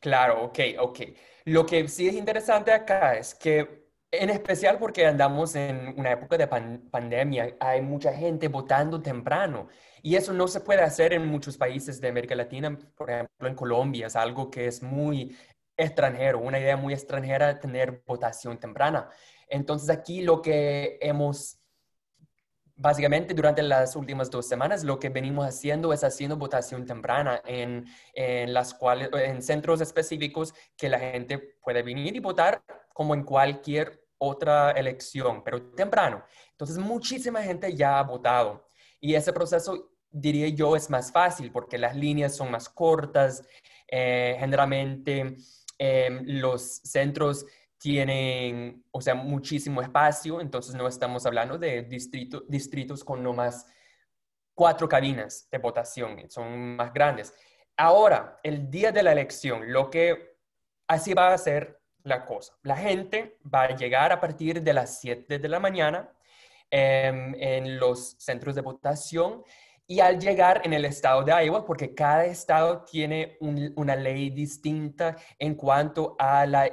Claro, 0.02 0.44
ok, 0.46 0.60
ok. 0.80 1.00
Lo 1.46 1.66
que 1.66 1.88
sí 1.88 2.08
es 2.08 2.14
interesante 2.16 2.72
acá 2.72 3.16
es 3.18 3.34
que 3.34 3.88
en 4.12 4.30
especial 4.30 4.78
porque 4.80 5.06
andamos 5.06 5.56
en 5.56 5.94
una 5.98 6.12
época 6.12 6.38
de 6.38 6.48
pandemia, 6.48 7.56
hay 7.60 7.82
mucha 7.82 8.14
gente 8.14 8.48
votando 8.48 9.02
temprano 9.02 9.68
y 10.02 10.16
eso 10.16 10.34
no 10.34 10.48
se 10.48 10.62
puede 10.62 10.82
hacer 10.82 11.14
en 11.14 11.26
muchos 11.28 11.58
países 11.58 12.00
de 12.00 12.08
América 12.10 12.36
Latina, 12.36 12.78
por 12.96 13.10
ejemplo 13.10 13.48
en 13.48 13.56
Colombia, 13.56 14.08
es 14.08 14.16
algo 14.16 14.50
que 14.50 14.68
es 14.68 14.82
muy 14.84 15.36
extranjero, 15.76 16.40
una 16.40 16.60
idea 16.60 16.78
muy 16.78 16.94
extranjera 16.94 17.60
tener 17.60 18.04
votación 18.06 18.60
temprana. 18.60 19.10
Entonces 19.50 19.90
aquí 19.90 20.22
lo 20.22 20.42
que 20.42 20.98
hemos, 21.02 21.57
básicamente 22.78 23.34
durante 23.34 23.64
las 23.64 23.96
últimas 23.96 24.30
dos 24.30 24.48
semanas, 24.48 24.84
lo 24.84 25.00
que 25.00 25.10
venimos 25.10 25.46
haciendo 25.46 25.92
es 25.94 26.04
haciendo 26.04 26.38
votación 26.38 26.86
temprana 26.86 27.42
en, 27.46 27.86
en 28.14 28.54
las 28.54 28.74
cuales, 28.74 29.10
en 29.14 29.42
centros 29.42 29.82
específicos 29.82 30.54
que 30.78 30.90
la 30.90 31.00
gente 31.00 31.38
puede 31.62 31.84
venir 31.84 32.16
y 32.16 32.20
votar 32.20 32.62
como 32.94 33.14
en 33.14 33.24
cualquier 33.24 34.04
otra 34.20 34.72
elección, 34.72 35.44
pero 35.44 35.62
temprano. 35.74 36.24
Entonces, 36.52 36.78
muchísima 36.78 37.42
gente 37.42 37.76
ya 37.76 38.00
ha 38.00 38.04
votado 38.04 38.68
y 39.00 39.16
ese 39.16 39.34
proceso, 39.34 39.92
diría 40.10 40.48
yo, 40.50 40.76
es 40.76 40.90
más 40.90 41.12
fácil 41.12 41.52
porque 41.52 41.78
las 41.78 41.96
líneas 41.96 42.36
son 42.36 42.52
más 42.52 42.70
cortas. 42.70 43.44
Eh, 43.88 44.36
generalmente, 44.40 45.38
em, 45.78 46.24
los 46.26 46.64
centros 46.84 47.46
tienen, 47.78 48.84
o 48.92 49.02
sea, 49.02 49.16
muchísimo 49.16 49.82
espacio, 49.82 50.42
entonces 50.42 50.76
no 50.76 50.88
estamos 50.88 51.26
hablando 51.26 51.58
de 51.58 51.84
distrito, 51.84 52.44
distritos 52.48 53.04
con 53.04 53.22
no 53.22 53.34
más 53.34 53.66
cuatro 54.54 54.90
cabinas 54.90 55.48
de 55.52 55.58
votación, 55.60 56.30
son 56.30 56.76
más 56.76 56.94
grandes. 56.94 57.34
Ahora, 57.78 58.40
el 58.44 58.72
día 58.72 58.92
de 58.92 59.04
la 59.04 59.12
elección, 59.12 59.72
lo 59.72 59.90
que 59.92 60.38
así 60.88 61.14
va 61.14 61.34
a 61.34 61.38
ser 61.38 61.80
la 62.04 62.26
cosa. 62.26 62.54
La 62.64 62.76
gente 62.76 63.38
va 63.54 63.64
a 63.64 63.76
llegar 63.76 64.12
a 64.12 64.20
partir 64.20 64.62
de 64.62 64.74
las 64.74 65.00
7 65.00 65.38
de 65.38 65.50
la 65.50 65.60
mañana 65.60 66.10
em, 66.72 67.36
en 67.36 67.80
los 67.80 68.16
centros 68.18 68.56
de 68.56 68.62
votación 68.62 69.44
y 69.90 70.02
al 70.02 70.20
llegar 70.20 70.62
en 70.66 70.74
el 70.74 70.84
estado 70.84 71.24
de 71.24 71.32
Iowa, 71.46 71.66
porque 71.66 71.96
cada 71.96 72.26
estado 72.26 72.84
tiene 72.84 73.38
una 73.40 73.96
ley 73.96 74.30
distinta 74.30 75.16
en 75.40 75.56
cuanto 75.56 76.18
a 76.20 76.46
la, 76.46 76.70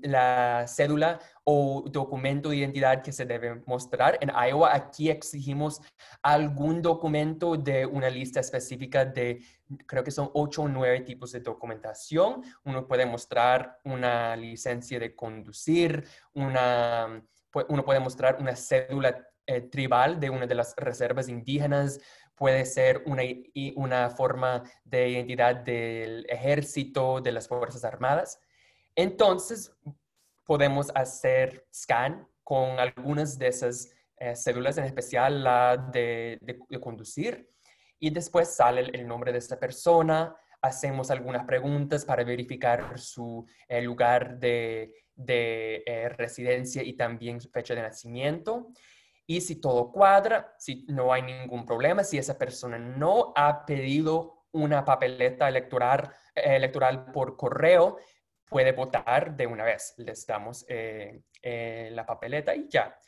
la, 0.00 0.64
cédula 0.66 1.20
o 1.44 1.84
documento 1.86 2.48
de 2.48 2.56
identidad 2.56 3.02
que 3.02 3.12
se 3.12 3.26
debe 3.26 3.62
mostrar. 3.66 4.16
En 4.22 4.30
Iowa 4.30 4.74
aquí 4.74 5.10
exigimos 5.10 5.82
algún 6.22 6.80
documento 6.80 7.54
de 7.58 7.84
una 7.84 8.08
lista 8.08 8.40
específica 8.40 9.04
de, 9.04 9.42
creo 9.86 10.02
que 10.02 10.10
son 10.10 10.30
ocho 10.32 10.62
o 10.62 10.68
nueve 10.68 11.00
tipos 11.00 11.32
de 11.32 11.40
documentación. 11.40 12.42
Uno 12.64 12.88
puede 12.88 13.04
mostrar 13.04 13.78
una 13.84 14.34
licencia 14.36 14.98
de 14.98 15.14
conducir, 15.14 16.02
una, 16.32 17.22
uno 17.68 17.84
puede 17.84 18.00
mostrar 18.00 18.38
una 18.40 18.56
cédula 18.56 19.22
eh, 19.46 19.60
tribal 19.60 20.18
de 20.18 20.30
una 20.30 20.46
de 20.46 20.54
las 20.54 20.74
reservas 20.74 21.28
indígenas, 21.28 22.00
puede 22.34 22.64
ser 22.64 23.02
una, 23.06 23.22
una 23.76 24.10
forma 24.10 24.62
de 24.84 25.08
identidad 25.08 25.56
del 25.56 26.26
ejército, 26.28 27.20
de 27.20 27.32
las 27.32 27.48
Fuerzas 27.48 27.84
Armadas. 27.84 28.40
Entonces, 28.94 29.72
podemos 30.44 30.90
hacer 30.94 31.66
scan 31.74 32.28
con 32.42 32.78
algunas 32.78 33.38
de 33.38 33.48
esas 33.48 33.90
eh, 34.18 34.34
en 34.46 34.84
especial 34.84 35.42
la 35.42 35.76
de, 35.76 36.38
conducir, 36.80 37.50
y 37.98 38.10
después 38.10 38.54
sale 38.54 38.82
el, 38.92 39.06
nombre 39.06 39.32
de 39.32 39.38
esta 39.38 39.58
persona, 39.58 40.36
hacemos 40.62 41.10
algunas 41.10 41.44
preguntas 41.44 42.04
para 42.04 42.24
verificar 42.24 42.98
su 42.98 43.44
eh, 43.68 43.82
lugar 43.82 44.38
de, 44.38 44.92
eh, 45.26 46.08
residencia 46.16 46.82
y 46.82 46.94
también 46.94 47.40
su 47.40 47.50
fecha 47.50 47.74
de 47.74 47.82
nacimiento. 47.82 48.68
Y 49.26 49.40
si 49.40 49.56
todo 49.56 49.90
cuadra, 49.90 50.54
si 50.58 50.84
no 50.88 51.12
hay 51.12 51.22
ningún 51.22 51.64
problema, 51.64 52.04
si 52.04 52.18
esa 52.18 52.36
persona 52.36 52.78
no 52.78 53.32
ha 53.34 53.64
pedido 53.64 54.44
una 54.52 54.84
papeleta 54.84 55.48
electoral, 55.48 56.10
electoral 56.34 57.12
por 57.12 57.36
correo, 57.36 57.98
puede 58.48 58.72
votar 58.72 59.34
de 59.36 59.46
una 59.46 59.64
vez. 59.64 59.94
Les 59.96 60.26
damos 60.26 60.64
eh, 60.68 61.22
eh, 61.42 61.90
la 61.92 62.04
papeleta 62.04 62.54
y 62.54 62.68
ya. 62.68 62.98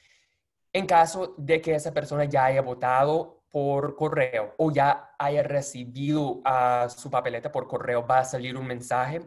En 0.72 0.87
caso 0.87 1.35
de 1.38 1.61
que 1.61 1.74
esa 1.74 1.92
persona 1.92 2.24
ya 2.24 2.46
haya 2.46 2.62
votado 2.62 3.44
por 3.50 3.96
correo 3.96 4.55
o 4.59 4.70
ya 4.70 5.14
haya 5.18 5.42
recibido 5.42 6.42
su 6.88 7.11
papeleta 7.11 7.50
por 7.50 7.66
correo, 7.66 8.07
va 8.07 8.18
a 8.18 8.24
salir 8.24 8.57
un 8.57 8.66
mensaje 8.66 9.22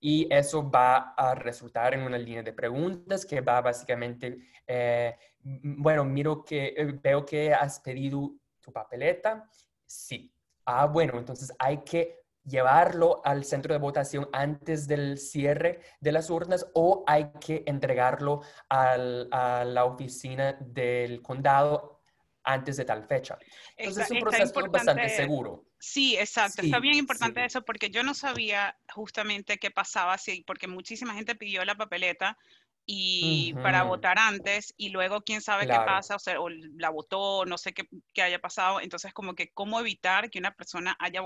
y 0.00 0.26
eso 0.32 0.70
va 0.70 1.14
a 1.16 1.34
resultar 1.34 1.94
en 1.94 2.02
una 2.02 2.16
línea 2.16 2.42
de 2.42 2.52
preguntas 2.52 3.26
que 3.26 3.40
va 3.40 3.60
básicamente, 3.60 4.38
eh, 4.66 5.16
bueno, 5.46 6.04
miro 6.04 6.44
que 6.44 6.74
eh, 6.76 6.98
veo 7.02 7.24
que 7.24 7.54
has 7.54 7.78
pedido 7.80 8.34
tu 8.60 8.72
papeleta. 8.72 9.48
Sí. 9.84 10.32
Ah, 10.64 10.86
bueno, 10.86 11.18
entonces 11.18 11.52
hay 11.58 11.78
que 11.78 12.26
llevarlo 12.44 13.20
al 13.24 13.44
centro 13.44 13.72
de 13.72 13.80
votación 13.80 14.28
antes 14.32 14.86
del 14.86 15.18
cierre 15.18 15.80
de 16.00 16.12
las 16.12 16.30
urnas 16.30 16.66
o 16.74 17.04
hay 17.06 17.30
que 17.40 17.64
entregarlo 17.66 18.42
a 18.68 18.96
la 18.96 19.84
oficina 19.84 20.56
del 20.60 21.22
condado 21.22 22.00
antes 22.46 22.76
de 22.76 22.84
tal 22.84 23.04
fecha. 23.04 23.36
Entonces 23.76 24.04
es 24.04 24.10
un 24.12 24.20
proceso 24.20 24.68
bastante 24.68 25.08
seguro. 25.08 25.64
Sí, 25.78 26.16
exacto. 26.16 26.62
está 26.62 26.78
bien 26.78 26.94
importante 26.94 27.44
eso 27.44 27.62
porque 27.62 27.90
yo 27.90 28.02
no 28.02 28.14
sabía 28.14 28.78
justamente 28.94 29.58
qué 29.58 29.70
pasaba, 29.70 30.16
sí, 30.16 30.42
porque 30.46 30.68
muchísima 30.68 31.14
gente 31.14 31.34
pidió 31.34 31.64
la 31.64 31.74
papeleta 31.74 32.38
y 32.86 33.52
para 33.54 33.82
votar 33.82 34.16
antes 34.18 34.72
y 34.76 34.90
luego 34.90 35.22
quién 35.22 35.40
sabe 35.40 35.66
qué 35.66 35.74
pasa, 35.74 36.14
o 36.14 36.18
sea, 36.20 36.40
o 36.40 36.48
la 36.48 36.90
votó, 36.90 37.44
no 37.44 37.58
sé 37.58 37.74
qué, 37.74 37.88
qué, 38.14 38.22
haya 38.22 38.38
pasado, 38.38 38.80
entonces 38.80 39.12
como 39.12 39.34
que 39.34 39.50
cómo 39.50 39.80
evitar 39.80 40.30
que 40.30 40.38
una 40.38 40.54
persona 40.54 40.96
haya 41.00 41.20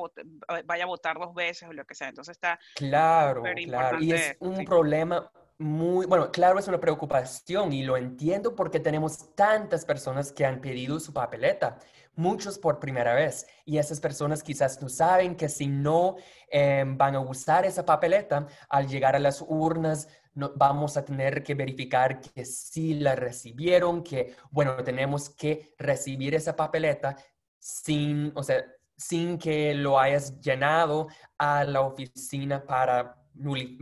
vaya 0.64 0.84
a 0.84 0.86
votar 0.86 1.18
dos 1.18 1.34
veces 1.34 1.68
o 1.68 1.72
lo 1.72 1.84
que 1.84 1.94
sea, 1.94 2.08
entonces 2.08 2.32
está 2.32 2.58
claro, 2.74 3.42
claro, 3.66 4.00
y 4.00 4.12
es 4.12 4.36
un 4.40 4.64
problema 4.64 5.30
muy, 5.60 6.06
bueno, 6.06 6.32
claro, 6.32 6.58
es 6.58 6.66
una 6.68 6.80
preocupación 6.80 7.74
y 7.74 7.82
lo 7.82 7.98
entiendo 7.98 8.56
porque 8.56 8.80
tenemos 8.80 9.34
tantas 9.34 9.84
personas 9.84 10.32
que 10.32 10.46
han 10.46 10.62
pedido 10.62 10.98
su 10.98 11.12
papeleta, 11.12 11.76
muchos 12.14 12.58
por 12.58 12.80
primera 12.80 13.12
vez, 13.12 13.46
y 13.66 13.76
esas 13.76 14.00
personas 14.00 14.42
quizás 14.42 14.80
no 14.80 14.88
saben 14.88 15.36
que 15.36 15.50
si 15.50 15.66
no 15.66 16.16
em, 16.48 16.96
van 16.96 17.14
a 17.14 17.20
usar 17.20 17.66
esa 17.66 17.84
papeleta, 17.84 18.46
al 18.70 18.88
llegar 18.88 19.14
a 19.14 19.18
las 19.18 19.44
urnas, 19.46 20.08
no, 20.34 20.52
vamos 20.56 20.96
a 20.96 21.04
tener 21.04 21.42
que 21.42 21.54
verificar 21.54 22.20
que 22.20 22.44
sí 22.44 22.94
la 22.94 23.14
recibieron, 23.16 24.02
que, 24.02 24.36
bueno, 24.50 24.76
tenemos 24.84 25.30
que 25.30 25.74
recibir 25.78 26.34
esa 26.34 26.54
papeleta 26.54 27.16
sin, 27.58 28.32
o 28.34 28.42
sea, 28.42 28.64
sin 28.96 29.38
que 29.38 29.74
lo 29.74 29.98
hayas 29.98 30.40
llenado 30.40 31.08
a 31.38 31.64
la 31.64 31.80
oficina 31.80 32.64
para, 32.64 33.16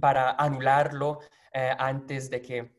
para 0.00 0.32
anularlo 0.32 1.20
eh, 1.52 1.74
antes 1.78 2.30
de 2.30 2.40
que 2.40 2.78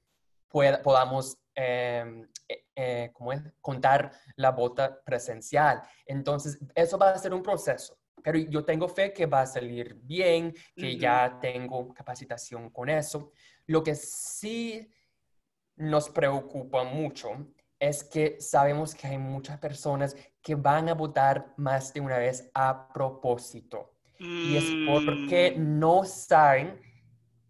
podamos 0.50 1.38
em, 1.54 2.28
eh, 2.48 2.66
eh, 2.76 3.12
contar 3.62 4.12
la 4.38 4.52
vota 4.52 5.02
presencial. 5.04 5.82
Entonces, 6.06 6.58
eso 6.74 6.98
va 6.98 7.12
a 7.12 7.18
ser 7.18 7.34
un 7.34 7.44
proceso, 7.44 7.98
pero 8.24 8.38
yo 8.38 8.64
tengo 8.64 8.88
fe 8.88 9.14
que 9.14 9.26
va 9.26 9.42
a 9.42 9.46
salir 9.46 9.96
bien, 9.96 10.54
que 10.76 10.98
ya 10.98 11.38
tengo 11.42 11.94
capacitación 11.94 12.70
con 12.70 12.90
eso. 12.90 13.32
Lo 13.70 13.84
que 13.84 13.94
sí 13.94 14.92
nos 15.76 16.10
preocupa 16.10 16.84
mucho 16.84 17.30
es 17.78 18.04
que 18.04 18.42
sabemos 18.42 18.96
que 18.96 19.06
hay 19.06 19.20
muchas 19.20 19.60
personas 19.60 20.16
que 20.42 20.56
van 20.56 20.90
a 20.90 20.96
votar 20.96 21.54
más 21.56 21.94
de 21.94 22.02
una 22.02 22.18
vez 22.18 22.50
a 22.56 22.92
propósito. 22.92 23.94
Y 24.18 24.58
es 24.58 24.66
porque 24.88 25.52
mm. 25.56 25.80
no 25.80 26.04
saben 26.04 26.82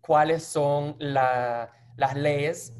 cuáles 0.01 0.43
son 0.43 0.97
las 0.99 1.69
leyes 2.15 2.73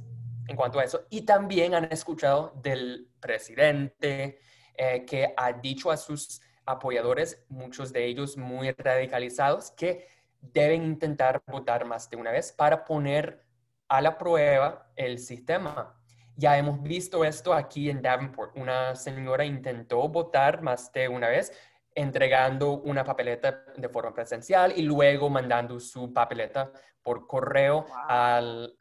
en 0.50 0.58
cuanto 0.58 0.78
a 0.80 0.84
eso. 0.84 1.06
Y 1.10 1.22
también 1.22 1.76
han 1.76 1.86
escuchado 1.86 2.52
del 2.62 3.10
presidente 3.22 4.42
eh, 4.76 5.06
que 5.06 5.34
ha 5.38 5.54
dicho 5.54 5.92
a 5.92 5.96
sus 5.96 6.42
apoyadores, 6.66 7.42
muchos 7.48 7.94
de 7.94 8.06
ellos 8.06 8.36
muy 8.36 8.72
radicalizados, 8.72 9.72
que 9.72 10.19
deben 10.42 10.84
intentar 10.84 11.42
votar 11.48 11.86
más 11.86 12.10
de 12.10 12.18
una 12.18 12.32
vez 12.32 12.52
para 12.52 12.86
poner 12.86 13.44
a 13.88 14.02
la 14.02 14.18
prueba 14.18 14.92
el 14.96 15.20
sistema. 15.20 15.96
Ya 16.36 16.58
hemos 16.58 16.82
visto 16.82 17.26
esto 17.26 17.54
aquí 17.54 17.90
en 17.90 18.02
Davenport. 18.02 18.56
Una 18.56 18.96
señora 18.96 19.44
intentó 19.44 20.08
votar 20.08 20.62
más 20.62 20.92
de 20.94 21.08
una 21.08 21.28
vez 21.28 21.52
entregando 21.94 22.74
una 22.82 23.04
papeleta 23.04 23.64
de 23.76 23.90
forma 23.90 24.14
presencial 24.14 24.74
y 24.76 24.84
luego 24.84 25.30
mandando 25.30 25.80
su 25.80 26.14
papeleta 26.14 26.72
por 27.02 27.28
correo 27.28 27.86
al, 28.08 28.76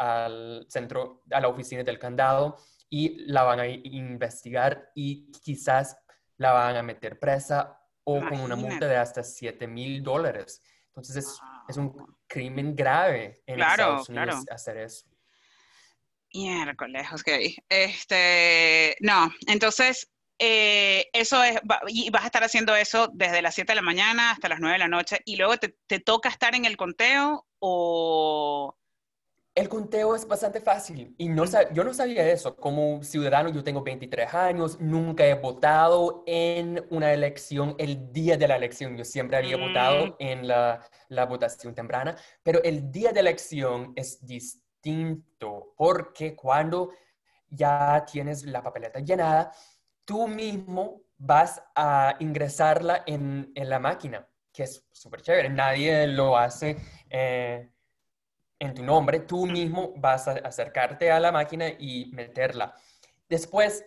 centro, 0.69 1.23
a 1.31 1.41
la 1.41 1.49
oficina 1.49 1.83
del 1.83 1.99
candado 1.99 2.57
y 2.91 3.25
la 3.27 3.43
van 3.43 3.61
a 3.61 3.67
investigar 3.67 4.91
y 4.95 5.31
quizás 5.33 5.97
la 6.37 6.53
van 6.53 6.77
a 6.77 6.83
meter 6.83 7.19
presa 7.19 7.81
o 8.05 8.21
con 8.21 8.41
una 8.41 8.57
multa 8.57 8.87
de 8.87 8.97
hasta 8.97 9.23
7 9.23 9.67
mil 9.67 10.03
dólares. 10.03 10.63
Entonces 10.99 11.41
es, 11.69 11.77
un 11.77 12.17
crimen 12.27 12.75
grave 12.75 13.43
en 13.47 13.61
Estados 13.61 14.09
Unidos 14.09 14.45
hacer 14.51 14.79
eso. 14.79 15.07
Miércoles, 16.35 17.07
ok. 17.13 17.29
Este, 17.69 18.97
no, 19.01 19.33
entonces 19.47 20.11
eh, 20.41 21.09
eso 21.13 21.43
es, 21.43 21.59
y 21.89 22.11
vas 22.11 22.23
a 22.23 22.27
estar 22.27 22.45
haciendo 22.45 22.77
eso 22.77 23.11
desde 23.13 23.43
las 23.43 23.55
7 23.55 23.73
de 23.73 23.77
la 23.77 23.83
mañana 23.83 24.31
hasta 24.31 24.49
las 24.49 24.61
9 24.61 24.75
de 24.75 24.79
la 24.79 24.89
noche 24.89 25.21
y 25.25 25.37
luego 25.37 25.57
te, 25.57 26.01
toca 26.01 26.29
estar 26.29 26.55
en 26.55 26.65
el 26.65 26.77
conteo 26.77 27.47
o... 27.59 28.08
El 29.59 29.69
conteo 29.69 30.15
es 30.15 30.25
bastante 30.25 30.61
fácil 30.61 31.17
y 31.19 31.29
no, 31.29 31.43
yo 31.73 31.83
no 31.83 31.93
sabía 31.93 32.25
eso. 32.31 32.55
Como 32.55 33.03
ciudadano, 33.03 33.49
yo 33.49 33.65
tengo 33.65 33.83
23 33.83 34.33
años, 34.33 34.79
nunca 34.79 35.27
he 35.27 35.35
votado 35.35 36.23
en 36.29 36.87
una 36.91 37.13
elección 37.13 37.75
el 37.77 38.13
día 38.13 38.37
de 38.37 38.47
la 38.47 38.55
elección. 38.55 38.97
Yo 38.97 39.05
siempre 39.05 39.37
había 39.37 39.57
votado 39.57 40.07
mm. 40.07 40.15
en 40.21 40.47
la, 40.47 40.81
la 41.09 41.27
votación 41.27 41.75
temprana, 41.75 42.15
pero 42.45 42.63
el 42.63 42.93
día 42.93 43.11
de 43.11 43.19
elección 43.19 43.95
es 43.97 44.25
distinto 44.25 45.75
porque 45.77 46.37
cuando 46.37 46.93
ya 47.51 48.05
tienes 48.09 48.45
la 48.45 48.63
papeleta 48.63 49.01
llenada, 49.01 49.51
tú 50.05 50.29
mismo 50.29 51.03
vas 51.17 51.61
a 51.75 52.15
ingresarla 52.21 53.03
en, 53.07 53.53
la 53.57 53.81
máquina, 53.81 54.25
que 54.53 54.63
es 54.63 54.87
súper 54.93 55.21
chévere. 55.21 55.51
Nadie 55.51 56.07
lo 56.07 56.39
hace 56.39 56.77
eh, 57.11 57.73
en 58.59 58.75
tu 58.75 58.83
nombre. 58.83 59.21
Tú 59.21 59.47
mismo 59.47 59.93
vas 59.97 60.29
a 60.29 60.33
acercarte 60.33 61.11
a 61.11 61.21
la 61.21 61.33
máquina 61.33 61.69
y 61.69 62.11
meterla. 62.13 62.75
Después, 63.29 63.85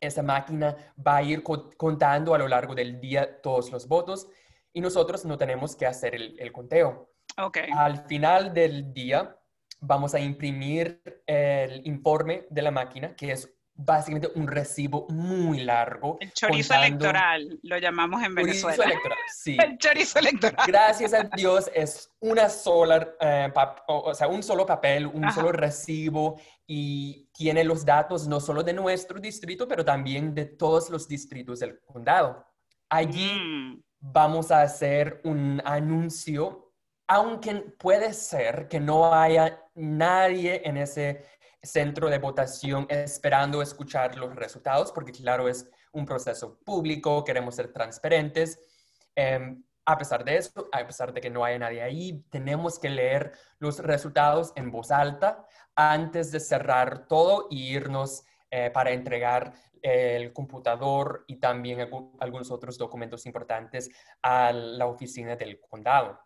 esa 0.00 0.22
máquina 0.22 0.76
va 1.06 1.16
a 1.16 1.22
ir 1.22 1.42
contando 1.42 2.34
a 2.34 2.38
lo 2.38 2.48
largo 2.48 2.74
del 2.74 3.00
día 3.00 3.40
todos 3.40 3.70
los 3.70 3.86
votos 3.86 4.28
y 4.72 4.80
nosotros 4.80 5.24
no 5.24 5.36
tenemos 5.36 5.76
que 5.76 5.86
hacer 5.86 6.14
el, 6.14 6.52
conteo. 6.52 7.10
Okay. 7.36 7.68
Al 7.76 8.06
final 8.06 8.54
del 8.54 8.92
día, 8.92 9.36
vamos 9.80 10.14
a 10.14 10.20
imprimir 10.20 11.02
el 11.26 11.86
informe 11.86 12.46
de 12.50 12.62
la 12.62 12.70
máquina, 12.70 13.14
que 13.14 13.32
es 13.32 13.52
básicamente 13.84 14.30
un 14.34 14.46
recibo 14.46 15.06
muy 15.08 15.60
largo. 15.60 16.18
El 16.20 16.32
chorizo 16.32 16.74
electoral, 16.74 17.58
lo 17.62 17.78
llamamos 17.78 18.22
en 18.22 18.34
Venezuela. 18.34 18.76
Chorizo 18.76 18.90
electoral, 18.90 19.18
sí. 19.34 19.56
El 19.62 19.78
chorizo 19.78 20.18
electoral. 20.18 20.66
Gracias 20.66 21.14
a 21.14 21.24
Dios 21.24 21.70
es 21.74 22.10
una 22.20 22.48
sola, 22.48 23.14
eh, 23.20 23.52
o 23.88 24.14
sea, 24.14 24.28
un 24.28 24.42
solo 24.42 24.66
papel, 24.66 25.06
un 25.06 25.30
solo 25.32 25.52
recibo 25.52 26.40
y 26.66 27.28
tiene 27.32 27.64
los 27.64 27.84
datos 27.84 28.28
no 28.28 28.40
solo 28.40 28.62
de 28.62 28.72
nuestro 28.72 29.18
distrito, 29.18 29.66
pero 29.66 29.84
también 29.84 30.34
de 30.34 30.44
todos 30.44 30.90
los 30.90 31.08
distritos 31.08 31.60
del 31.60 31.80
condado. 31.80 32.44
Allí 32.88 33.32
mm. 33.32 33.82
vamos 34.00 34.50
a 34.50 34.62
hacer 34.62 35.20
un 35.24 35.62
anuncio, 35.64 36.72
aunque 37.08 37.54
puede 37.78 38.12
ser 38.12 38.68
que 38.68 38.80
no 38.80 39.12
haya 39.14 39.64
nadie 39.74 40.62
en 40.64 40.76
ese 40.76 41.24
centro 41.62 42.08
de 42.08 42.18
votación 42.18 42.86
esperando 42.88 43.62
escuchar 43.62 44.16
los 44.16 44.34
resultados, 44.34 44.92
porque 44.92 45.12
claro, 45.12 45.48
es 45.48 45.68
un 45.92 46.06
proceso 46.06 46.58
público, 46.64 47.24
queremos 47.24 47.54
ser 47.54 47.72
transparentes. 47.72 48.58
Em, 49.14 49.62
a 49.84 49.98
pesar 49.98 50.24
de 50.24 50.36
eso, 50.36 50.68
a 50.72 50.86
pesar 50.86 51.12
de 51.12 51.20
que 51.20 51.30
no 51.30 51.44
haya 51.44 51.58
nadie 51.58 51.82
ahí, 51.82 52.24
tenemos 52.30 52.78
que 52.78 52.90
leer 52.90 53.32
los 53.58 53.78
resultados 53.78 54.52
en 54.56 54.70
voz 54.70 54.90
alta 54.90 55.44
antes 55.74 56.30
de 56.30 56.40
cerrar 56.40 57.06
todo 57.08 57.48
e 57.50 57.56
irnos 57.56 58.24
eh, 58.50 58.70
para 58.70 58.92
entregar 58.92 59.52
el 59.82 60.32
computador 60.32 61.24
y 61.26 61.36
también 61.36 61.88
algunos 62.20 62.50
otros 62.50 62.76
documentos 62.76 63.26
importantes 63.26 63.90
a 64.22 64.52
la 64.52 64.86
oficina 64.86 65.36
del 65.36 65.58
condado. 65.60 66.20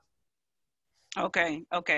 Ok, 1.16 1.38
ok. 1.70 1.90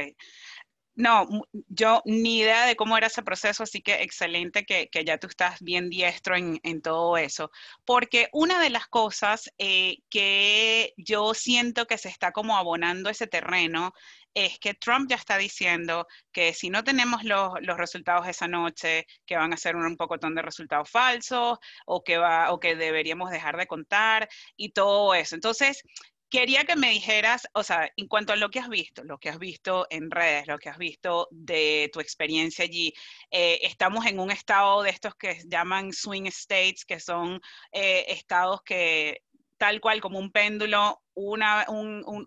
No, 0.97 1.29
yo 1.69 2.01
ni 2.07 2.39
idea 2.39 2.65
de 2.65 2.75
cómo 2.75 2.97
era 2.97 3.09
ese 3.09 3.23
proceso, 3.23 3.63
así 3.63 3.83
que 3.83 4.03
excelente 4.03 4.65
que, 4.65 4.89
ya 5.05 5.19
tú 5.19 5.27
estás 5.27 5.61
bien 5.61 5.91
diestro 5.91 6.37
en, 6.37 6.83
todo 6.83 7.19
eso. 7.19 7.51
Porque 7.85 8.29
una 8.33 8.61
de 8.61 8.71
las 8.71 8.87
cosas 8.89 9.51
eh, 9.59 9.99
que 10.09 10.95
yo 10.97 11.35
siento 11.35 11.87
que 11.87 11.99
se 11.99 12.09
está 12.09 12.33
como 12.33 12.57
abonando 12.57 13.11
ese 13.11 13.27
terreno 13.27 13.93
es 14.33 14.59
que 14.59 14.75
Trump 14.75 15.09
ya 15.11 15.17
está 15.17 15.37
diciendo 15.39 16.07
que 16.33 16.55
si 16.55 16.71
no 16.71 16.83
tenemos 16.85 17.25
los, 17.25 17.53
resultados 17.77 18.27
esa 18.29 18.49
noche, 18.49 19.07
que 19.27 19.37
van 19.37 19.53
a 19.53 19.57
ser 19.59 19.77
un, 19.77 19.85
un 19.85 19.97
pocotón 19.97 20.35
de 20.35 20.43
resultados 20.43 20.91
falsos 20.91 21.59
o 21.87 22.05
que, 22.05 22.17
va, 22.19 22.53
o 22.53 22.61
que 22.61 22.77
deberíamos 22.77 23.31
dejar 23.31 23.57
de 23.59 23.67
contar 23.67 24.29
y 24.57 24.71
todo 24.73 25.15
eso. 25.15 25.35
Entonces, 25.35 25.83
quería 26.29 26.65
que 26.65 26.77
me 26.77 26.91
dijeras, 26.91 27.47
o 27.53 27.63
sea, 27.63 27.91
en 27.97 28.09
cuanto 28.09 28.33
a 28.33 28.37
lo 28.37 28.51
que 28.51 28.59
has 28.59 28.69
visto, 28.69 29.05
lo 29.05 29.19
que 29.19 29.29
has 29.29 29.39
visto 29.39 29.87
en 29.91 30.11
redes, 30.11 30.47
lo 30.47 30.59
que 30.59 30.69
has 30.69 30.79
visto 30.79 31.29
de 31.31 31.91
tu 31.93 32.01
experiencia 32.01 32.65
allí, 32.65 32.93
eh, 33.31 33.61
estamos 33.63 34.07
en 34.07 34.19
un 34.21 34.31
estado 34.31 34.83
de 34.83 34.91
estos 34.91 35.15
que 35.15 35.43
llaman 35.47 35.93
swing 35.93 36.27
states, 36.27 36.85
que 36.85 37.01
son 37.01 37.41
eh, 37.73 38.05
estados 38.09 38.63
que 38.63 39.23
tal 39.59 39.81
cual 39.81 40.01
como 40.01 40.19
un 40.19 40.31
péndulo, 40.31 41.03
una, 41.15 41.65
un, 41.69 42.27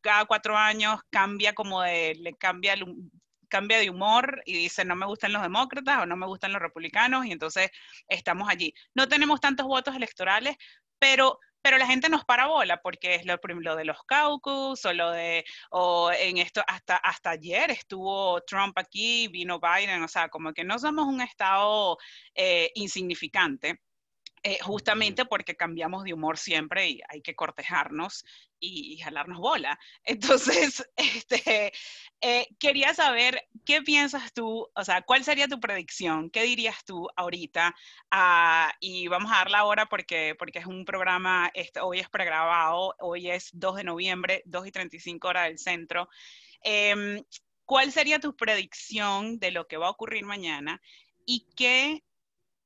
cada 0.00 0.24
cuatro 0.24 0.56
años 0.56 1.00
cambia 1.10 1.52
como 1.54 1.82
de, 1.82 2.14
le 2.16 2.34
cambia 2.34 2.74
cambia 3.48 3.78
de 3.78 3.88
humor 3.88 4.42
y 4.46 4.54
dice 4.54 4.84
no 4.84 4.96
me 4.96 5.06
gustan 5.06 5.32
los 5.32 5.40
demócratas 5.40 6.02
o 6.02 6.06
no 6.06 6.16
me 6.16 6.26
gustan 6.26 6.52
los 6.52 6.60
republicanos 6.60 7.24
y 7.24 7.30
entonces 7.30 7.70
estamos 8.08 8.48
allí. 8.48 8.74
No 8.94 9.06
tenemos 9.06 9.40
tantos 9.40 9.66
votos 9.66 9.94
electorales, 9.94 10.56
pero 11.04 11.38
pero 11.60 11.78
la 11.78 11.86
gente 11.86 12.10
nos 12.10 12.24
parabola 12.26 12.80
porque 12.82 13.14
es 13.14 13.24
lo, 13.24 13.38
lo, 13.42 13.74
de 13.74 13.86
los 13.86 14.02
caucus 14.04 14.84
o 14.84 14.92
lo 14.92 15.10
de, 15.12 15.46
o 15.70 16.10
en 16.12 16.36
esto, 16.36 16.62
hasta, 16.66 16.96
hasta 16.96 17.30
ayer 17.30 17.70
estuvo 17.70 18.42
Trump 18.42 18.76
aquí, 18.76 19.28
vino 19.28 19.58
Biden, 19.58 20.02
o 20.02 20.08
sea, 20.08 20.28
como 20.28 20.52
que 20.52 20.62
no 20.62 20.78
somos 20.78 21.06
un 21.06 21.22
estado 21.22 21.96
eh, 22.34 22.70
insignificante. 22.74 23.80
Eh, 24.46 24.58
justamente 24.60 25.24
porque 25.24 25.56
cambiamos 25.56 26.04
de 26.04 26.12
humor 26.12 26.36
siempre 26.36 26.90
y 26.90 27.00
hay 27.08 27.22
que 27.22 27.34
cortejarnos 27.34 28.26
y, 28.60 28.98
jalarnos 28.98 29.38
bola. 29.38 29.78
Entonces, 30.04 30.86
este, 30.96 31.72
eh, 32.20 32.46
quería 32.58 32.92
saber 32.92 33.48
qué 33.64 33.80
piensas 33.80 34.34
tú, 34.34 34.68
o 34.74 34.84
sea, 34.84 35.00
cuál 35.00 35.24
sería 35.24 35.48
tu 35.48 35.60
predicción, 35.60 36.28
qué 36.28 36.42
dirías 36.42 36.84
tú 36.84 37.08
ahorita, 37.16 37.74
ah, 38.10 38.70
y 38.80 39.08
vamos 39.08 39.32
a 39.32 39.36
darla 39.36 39.60
ahora 39.60 39.86
porque, 39.86 40.34
porque 40.38 40.58
es 40.58 40.66
un 40.66 40.84
programa, 40.84 41.50
este, 41.54 41.80
hoy 41.80 42.00
es 42.00 42.10
pregrabado, 42.10 42.94
hoy 43.00 43.30
es 43.30 43.48
2 43.54 43.76
de 43.76 43.84
noviembre, 43.84 44.42
2 44.44 44.66
y 44.66 44.72
35 44.72 45.26
horas 45.26 45.44
del 45.44 45.58
centro. 45.58 46.10
Em, 46.60 47.24
¿Cuál 47.64 47.92
sería 47.92 48.20
tu 48.20 48.36
predicción 48.36 49.38
de 49.38 49.52
lo 49.52 49.66
que 49.66 49.78
va 49.78 49.86
a 49.86 49.90
ocurrir 49.90 50.26
mañana 50.26 50.82
y 51.24 51.46
qué 51.56 52.04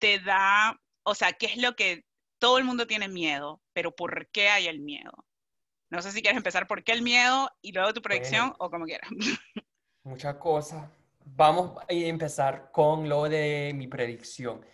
te 0.00 0.18
da 0.18 0.80
o 1.08 1.14
sea, 1.14 1.32
¿qué 1.32 1.46
es 1.46 1.56
lo 1.56 1.74
que 1.74 2.04
todo 2.38 2.58
el 2.58 2.64
mundo 2.64 2.86
tiene 2.86 3.08
miedo, 3.08 3.62
pero 3.72 3.96
por 3.96 4.28
qué 4.28 4.50
hay 4.50 4.66
el 4.66 4.80
miedo? 4.80 5.12
No 5.90 6.02
sé 6.02 6.12
si 6.12 6.20
quieres 6.20 6.36
empezar 6.36 6.66
por 6.66 6.84
qué 6.84 6.92
el 6.92 7.02
miedo 7.02 7.50
y 7.62 7.72
luego 7.72 7.94
tu 7.94 8.02
predicción 8.02 8.54
o 8.58 8.70
como 8.70 8.84
quieras. 8.84 9.08
Muchas 10.04 10.34
cosas. 10.36 10.86
Vamos 11.24 11.78
a 11.78 11.92
empezar 11.92 12.70
con 12.72 13.08
lo 13.08 13.24
de 13.24 13.72
mi 13.74 13.86
predicción. 13.86 14.64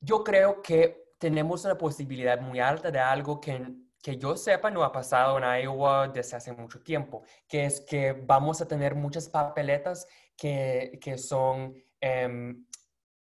Yo 0.00 0.22
creo 0.22 0.60
que 0.60 1.14
tenemos 1.18 1.64
una 1.64 1.78
posibilidad 1.78 2.40
muy 2.40 2.60
alta 2.60 2.90
de 2.90 2.98
algo 2.98 3.40
que, 3.40 3.74
que 4.02 4.18
yo 4.18 4.36
sepa 4.36 4.70
no 4.70 4.84
ha 4.84 4.92
pasado 4.92 5.38
en 5.38 5.62
Iowa 5.62 6.08
desde 6.08 6.36
hace 6.36 6.52
mucho 6.52 6.80
tiempo, 6.82 7.22
que 7.48 7.64
es 7.64 7.80
que 7.80 8.12
vamos 8.12 8.60
a 8.60 8.68
tener 8.68 8.94
muchas 8.94 9.28
papeletas 9.28 10.06
que, 10.36 10.98
que 11.00 11.16
son 11.16 11.74
em, 12.00 12.66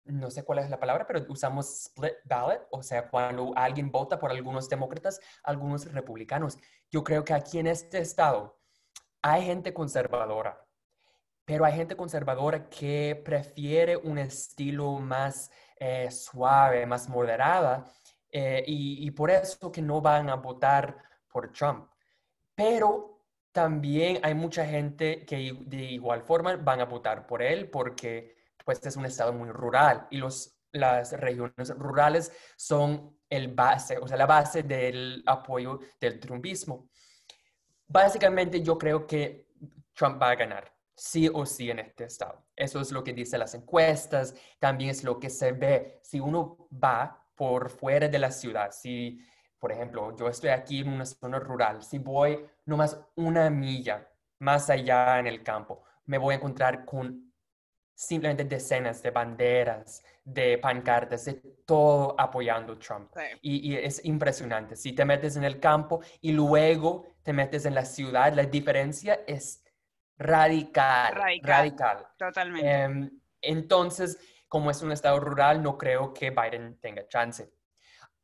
no 0.09 0.31
sé 0.31 0.43
cuál 0.45 0.61
es 0.61 0.71
la 0.71 0.81
palabra, 0.81 1.07
pero 1.07 1.25
usamos 1.29 1.87
split 1.87 2.15
ballot, 2.25 2.67
o 2.71 2.83
sea, 2.83 3.09
cuando 3.09 3.53
alguien 3.57 3.91
vota 3.91 4.19
por 4.19 4.31
algunos 4.31 4.69
demócratas, 4.69 5.21
algunos 5.43 5.93
republicanos. 5.93 6.59
Yo 6.91 7.05
creo 7.05 7.25
que 7.25 7.35
aquí 7.35 7.59
en 7.59 7.67
este 7.67 7.99
estado 7.99 8.59
hay 9.23 9.45
gente 9.45 9.73
conservadora, 9.73 10.65
pero 11.45 11.65
hay 11.65 11.75
gente 11.75 11.97
conservadora 11.97 12.69
que 12.69 13.21
prefiere 13.25 13.97
un 13.97 14.19
estilo 14.19 14.99
más 14.99 15.51
eh, 15.77 16.11
suave, 16.11 16.87
más 16.87 17.09
moderada, 17.09 17.87
eh, 18.31 18.63
y, 18.67 19.07
y 19.07 19.11
por 19.11 19.31
eso 19.31 19.73
que 19.73 19.81
no 19.81 20.01
van 20.01 20.29
a 20.29 20.35
votar 20.37 20.97
por 21.29 21.53
Trump. 21.53 21.89
Pero 22.55 23.23
también 23.53 24.21
hay 24.23 24.35
mucha 24.35 24.65
gente 24.67 25.25
que 25.25 25.57
de 25.61 25.83
igual 25.85 26.23
forma 26.23 26.57
van 26.57 26.81
a 26.81 26.85
votar 26.85 27.27
por 27.27 27.43
él 27.43 27.69
porque 27.71 28.38
pues 28.69 28.85
es 28.85 28.97
un 28.97 29.07
estado 29.07 29.33
muy 29.33 29.49
rural 29.49 30.07
y 30.11 30.19
los, 30.19 30.61
las 30.73 31.13
regiones 31.13 31.71
rurales 31.79 32.31
son 32.55 33.19
el 33.31 33.49
base, 33.55 33.97
o 33.97 34.07
sea, 34.07 34.19
la 34.19 34.27
base 34.27 34.63
del 34.63 35.23
apoyo 35.25 35.81
del 35.99 36.21
trumpismo. 36.21 36.91
Básicamente 37.87 38.61
yo 38.61 38.77
creo 38.77 39.07
que 39.07 39.49
Trump 39.95 40.21
va 40.21 40.33
a 40.33 40.35
ganar, 40.35 40.71
sí 40.95 41.31
o 41.33 41.47
sí 41.47 41.71
en 41.71 41.79
este 41.79 42.05
estado. 42.05 42.45
Eso 42.55 42.83
es 42.83 42.93
lo 42.93 43.03
que 43.03 43.15
dicen 43.15 43.41
las 43.41 43.55
encuestas, 43.55 44.35
también 44.59 44.91
es 44.91 45.03
lo 45.03 45.19
que 45.19 45.31
se 45.31 45.53
ve. 45.53 46.01
Si 46.03 46.21
uno 46.21 46.69
va 46.71 47.27
por 47.35 47.71
fuera 47.71 48.07
de 48.07 48.19
la 48.19 48.31
ciudad, 48.31 48.71
si, 48.71 49.19
por 49.59 49.73
ejemplo, 49.73 50.15
yo 50.15 50.29
estoy 50.29 50.51
aquí 50.51 50.81
en 50.81 50.91
una 50.91 51.07
zona 51.07 51.39
rural, 51.39 51.83
si 51.83 52.01
voy 52.01 52.45
nomás 52.67 53.01
una 53.15 53.49
milla 53.49 54.07
más 54.41 54.69
allá 54.69 55.19
en 55.21 55.27
el 55.27 55.43
campo, 55.43 55.85
me 56.05 56.19
voy 56.19 56.35
a 56.35 56.37
encontrar 56.37 56.85
con 56.85 57.28
simplemente 57.99 58.45
decenas 58.45 59.03
de 59.03 59.11
banderas, 59.11 60.05
de 60.23 60.57
pancartas, 60.59 61.25
de 61.25 61.35
todo 61.67 62.15
apoyando 62.17 62.79
Trump. 62.79 63.11
Y, 63.43 63.75
es 63.75 64.05
impresionante. 64.05 64.77
Si 64.77 64.93
te 64.93 65.05
metes 65.05 65.37
en 65.37 65.43
el 65.43 65.59
campo 65.59 66.01
y 66.21 66.31
luego 66.31 67.09
te 67.25 67.33
metes 67.33 67.67
en 67.67 67.75
la 67.75 67.85
ciudad, 67.85 68.33
la 68.33 68.45
diferencia 68.45 69.23
es 69.27 69.65
radical. 70.17 71.13
Radical. 71.43 72.07
Totalmente. 72.17 72.71
Em, 72.71 73.21
entonces, 73.43 74.17
como 74.47 74.71
es 74.71 74.81
un 74.81 74.93
estado 74.93 75.19
rural, 75.19 75.61
no 75.61 75.77
creo 75.77 76.15
que 76.15 76.31
Biden 76.31 76.79
tenga 76.81 77.09
chance. 77.09 77.51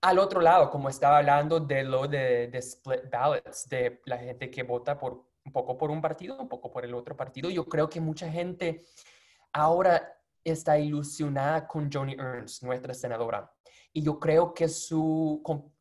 Al 0.03 0.21
otro 0.21 0.41
lado, 0.41 0.71
como 0.71 0.89
estaba 0.89 1.19
hablando 1.19 1.59
de 1.59 1.83
lo 1.83 2.07
de, 2.07 2.47
de 2.47 2.59
split 2.59 3.11
ballots, 3.11 3.69
de 3.69 4.01
la 4.05 4.19
gente 4.19 4.53
que 4.53 4.63
vota 4.63 4.97
por 4.97 5.35
un 5.45 5.53
poco 5.53 5.77
por 5.77 5.91
un 5.91 6.01
partido, 6.01 6.39
un 6.39 6.49
poco 6.49 6.71
por 6.71 6.85
el 6.85 6.95
otro 6.95 7.17
partido, 7.17 7.51
yo 7.51 7.67
creo 7.67 7.89
que 7.89 8.01
mucha 8.01 8.31
gente 8.31 8.85
ahora 9.55 10.19
está 10.45 10.79
ilusionada 10.79 11.67
con 11.67 11.91
Joni 11.91 12.15
Ernst, 12.19 12.63
nuestra 12.63 12.93
senadora. 12.93 13.51
Y 13.93 14.03
yo 14.03 14.19
creo 14.19 14.53
que 14.53 14.69
su 14.69 15.41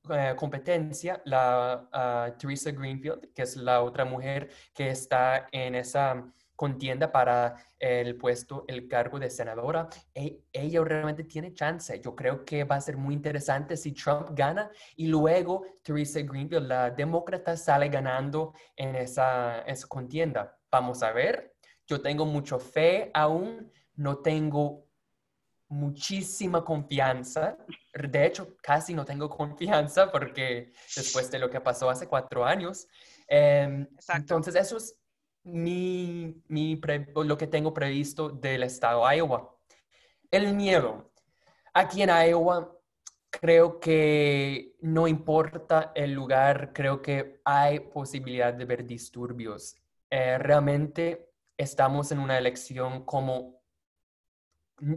eh, 0.09 0.36
competencia, 0.38 1.21
la 1.25 2.29
uh, 2.31 2.38
Teresa 2.38 2.71
Greenfield, 2.71 3.33
que 3.33 3.41
es 3.41 3.57
la 3.57 3.81
otra 3.81 4.05
mujer 4.05 4.49
que 4.73 4.89
está 4.91 5.47
en 5.51 5.75
esa 5.75 6.23
contienda 6.55 7.12
para 7.12 7.55
el 7.79 8.15
puesto, 8.15 8.65
el 8.67 8.88
cargo 8.88 9.19
de 9.19 9.31
senadora, 9.31 9.89
e, 10.13 10.43
ella 10.53 10.83
realmente 10.83 11.23
tiene 11.23 11.53
chance. 11.53 11.99
Yo 11.99 12.15
creo 12.15 12.45
que 12.45 12.63
va 12.63 12.75
a 12.75 12.81
ser 12.81 12.95
muy 12.95 13.15
interesante 13.15 13.75
si 13.75 13.91
Trump 13.93 14.29
gana 14.33 14.69
y 14.95 15.07
luego 15.07 15.65
Teresa 15.81 16.21
Greenfield, 16.21 16.67
la 16.67 16.91
demócrata, 16.91 17.57
sale 17.57 17.89
ganando 17.89 18.53
en 18.75 18.95
esa, 18.95 19.62
esa 19.62 19.88
contienda. 19.88 20.55
Vamos 20.71 21.01
a 21.01 21.12
ver, 21.12 21.52
yo 21.88 22.02
tengo 22.02 22.26
mucha 22.26 22.60
fe 22.60 23.12
aún, 23.13 23.72
no 23.96 24.17
tengo 24.17 24.88
muchísima 25.67 26.63
confianza. 26.63 27.58
De 27.93 28.26
hecho, 28.26 28.56
casi 28.62 28.93
no 28.93 29.04
tengo 29.04 29.30
confianza 29.38 30.12
porque 30.12 30.72
después 30.96 31.30
de 31.32 31.39
lo 31.39 31.50
que 31.50 31.62
pasó 31.62 31.89
hace 31.89 32.08
cuatro 32.08 32.46
años. 32.46 32.88
Em, 33.28 33.88
entonces, 34.13 34.56
eso 34.56 34.78
es 34.78 34.98
mi, 35.43 36.41
mi 36.48 36.80
lo 37.15 37.38
que 37.38 37.48
tengo 37.48 37.74
previsto 37.74 38.30
del 38.30 38.63
estado 38.63 39.08
de 39.08 39.17
Iowa. 39.17 39.58
El 40.32 40.54
miedo. 40.54 41.12
Aquí 41.74 42.02
en 42.02 42.10
Iowa, 42.10 42.72
creo 43.30 43.80
que 43.80 44.76
no 44.82 45.08
importa 45.08 45.91
el 45.96 46.13
lugar, 46.13 46.72
creo 46.72 47.02
que 47.02 47.41
hay 47.43 47.80
posibilidad 47.80 48.54
de 48.54 48.65
ver 48.65 48.86
disturbios. 48.86 49.76
Eh, 50.10 50.38
realmente 50.38 51.33
estamos 51.57 52.11
en 52.11 52.19
una 52.19 52.37
elección 52.37 53.05
como 53.05 53.61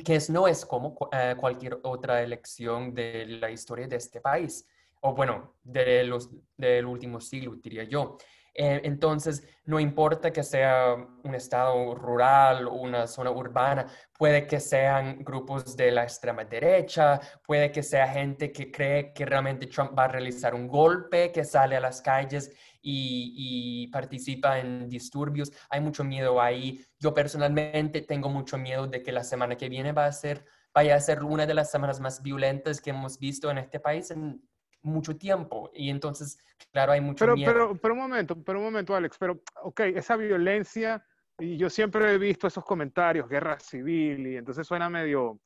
que 0.05 0.19
no 0.31 0.49
es 0.49 0.65
como 0.65 0.97
eh, 1.13 1.35
cualquier 1.39 1.79
otra 1.83 2.23
elección 2.23 2.95
de 2.95 3.27
la 3.27 3.51
historia 3.51 3.87
de 3.87 3.97
este 3.97 4.21
país, 4.21 4.67
o 5.01 5.15
bueno, 5.15 5.57
de 5.63 6.05
los, 6.05 6.31
del 6.57 6.87
último 6.87 7.21
siglo, 7.21 7.55
diría 7.57 7.85
yo. 7.85 8.17
Eh, 8.59 8.81
entonces, 8.85 9.47
no 9.67 9.79
importa 9.79 10.33
que 10.33 10.43
sea 10.43 10.95
un 11.25 11.35
estado 11.35 11.95
rural 11.95 12.67
o 12.67 12.73
una 12.73 13.07
zona 13.07 13.31
urbana, 13.31 13.87
puede 14.17 14.47
que 14.47 14.61
sean 14.61 15.23
grupos 15.23 15.77
de 15.77 15.91
la 15.91 16.05
extrema 16.05 16.43
derecha, 16.43 17.21
puede 17.45 17.71
que 17.71 17.83
sea 17.83 18.09
gente 18.09 18.53
que 18.53 18.71
cree 18.71 19.13
que 19.13 19.27
realmente 19.27 19.67
Trump 19.67 19.97
va 19.97 20.05
a 20.05 20.09
realizar 20.09 20.55
un 20.55 20.69
golpe, 20.69 21.33
que 21.33 21.45
sale 21.45 21.77
a 21.77 21.81
las 21.81 22.01
calles 22.01 22.51
y, 22.81 23.89
participa 23.89 24.59
en 24.59 24.89
disturbios. 24.89 25.53
Hay 25.69 25.81
mucho 25.81 26.03
miedo 26.05 26.41
ahí. 26.41 26.85
Yo 26.99 27.13
personalmente 27.13 28.01
tengo 28.03 28.31
mucho 28.31 28.57
miedo 28.57 28.87
de 28.87 29.03
que 29.03 29.13
la 29.13 29.25
semana 29.25 29.57
que 29.57 29.69
viene 29.69 29.93
va 29.93 30.07
a 30.07 30.13
ser, 30.13 30.45
vaya 30.73 30.95
a 30.95 31.01
ser 31.01 31.23
una 31.25 31.47
de 31.47 31.55
las 31.55 31.71
semanas 31.71 32.01
más 32.01 32.23
violentas 32.23 32.81
que 32.81 32.91
hemos 32.91 33.19
visto 33.19 33.51
en 33.51 33.59
este 33.59 33.81
país 33.81 34.11
en 34.11 34.41
mucho 34.83 35.17
tiempo. 35.17 35.71
Y 35.75 35.91
entonces, 35.91 36.39
claro, 36.73 36.93
hay 36.93 37.01
mucho 37.01 37.25
pero, 37.25 37.35
miedo. 37.35 37.53
Pero, 37.53 37.75
pero 37.77 37.95
un 37.95 38.01
momento, 38.01 38.43
pero 38.43 38.59
un 38.59 38.65
momento, 38.67 38.95
Alex. 38.95 39.17
Pero, 39.19 39.41
ok, 39.63 39.81
esa 39.81 40.17
violencia, 40.17 41.05
y 41.39 41.57
yo 41.57 41.71
siempre 41.71 42.13
he 42.13 42.19
visto 42.19 42.47
esos 42.47 42.65
comentarios, 42.65 43.29
guerra 43.29 43.59
civil, 43.61 44.27
y 44.27 44.37
entonces 44.37 44.67
suena 44.67 44.89
medio 44.89 45.41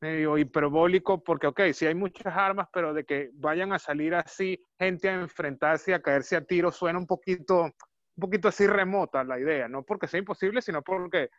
medio 0.00 0.38
hiperbólico, 0.38 1.22
porque, 1.22 1.46
ok, 1.46 1.60
sí 1.72 1.86
hay 1.86 1.94
muchas 1.94 2.34
armas, 2.34 2.68
pero 2.72 2.94
de 2.94 3.04
que 3.04 3.30
vayan 3.34 3.72
a 3.72 3.78
salir 3.78 4.14
así, 4.14 4.62
gente 4.78 5.08
a 5.08 5.14
enfrentarse, 5.14 5.94
a 5.94 6.00
caerse 6.00 6.36
a 6.36 6.44
tiro, 6.44 6.72
suena 6.72 6.98
un 6.98 7.06
poquito, 7.06 7.64
un 7.64 8.20
poquito 8.20 8.48
así 8.48 8.66
remota 8.66 9.22
la 9.24 9.38
idea, 9.38 9.68
no 9.68 9.82
porque 9.82 10.08
sea 10.08 10.18
imposible, 10.18 10.62
sino 10.62 10.82
porque 10.82 11.30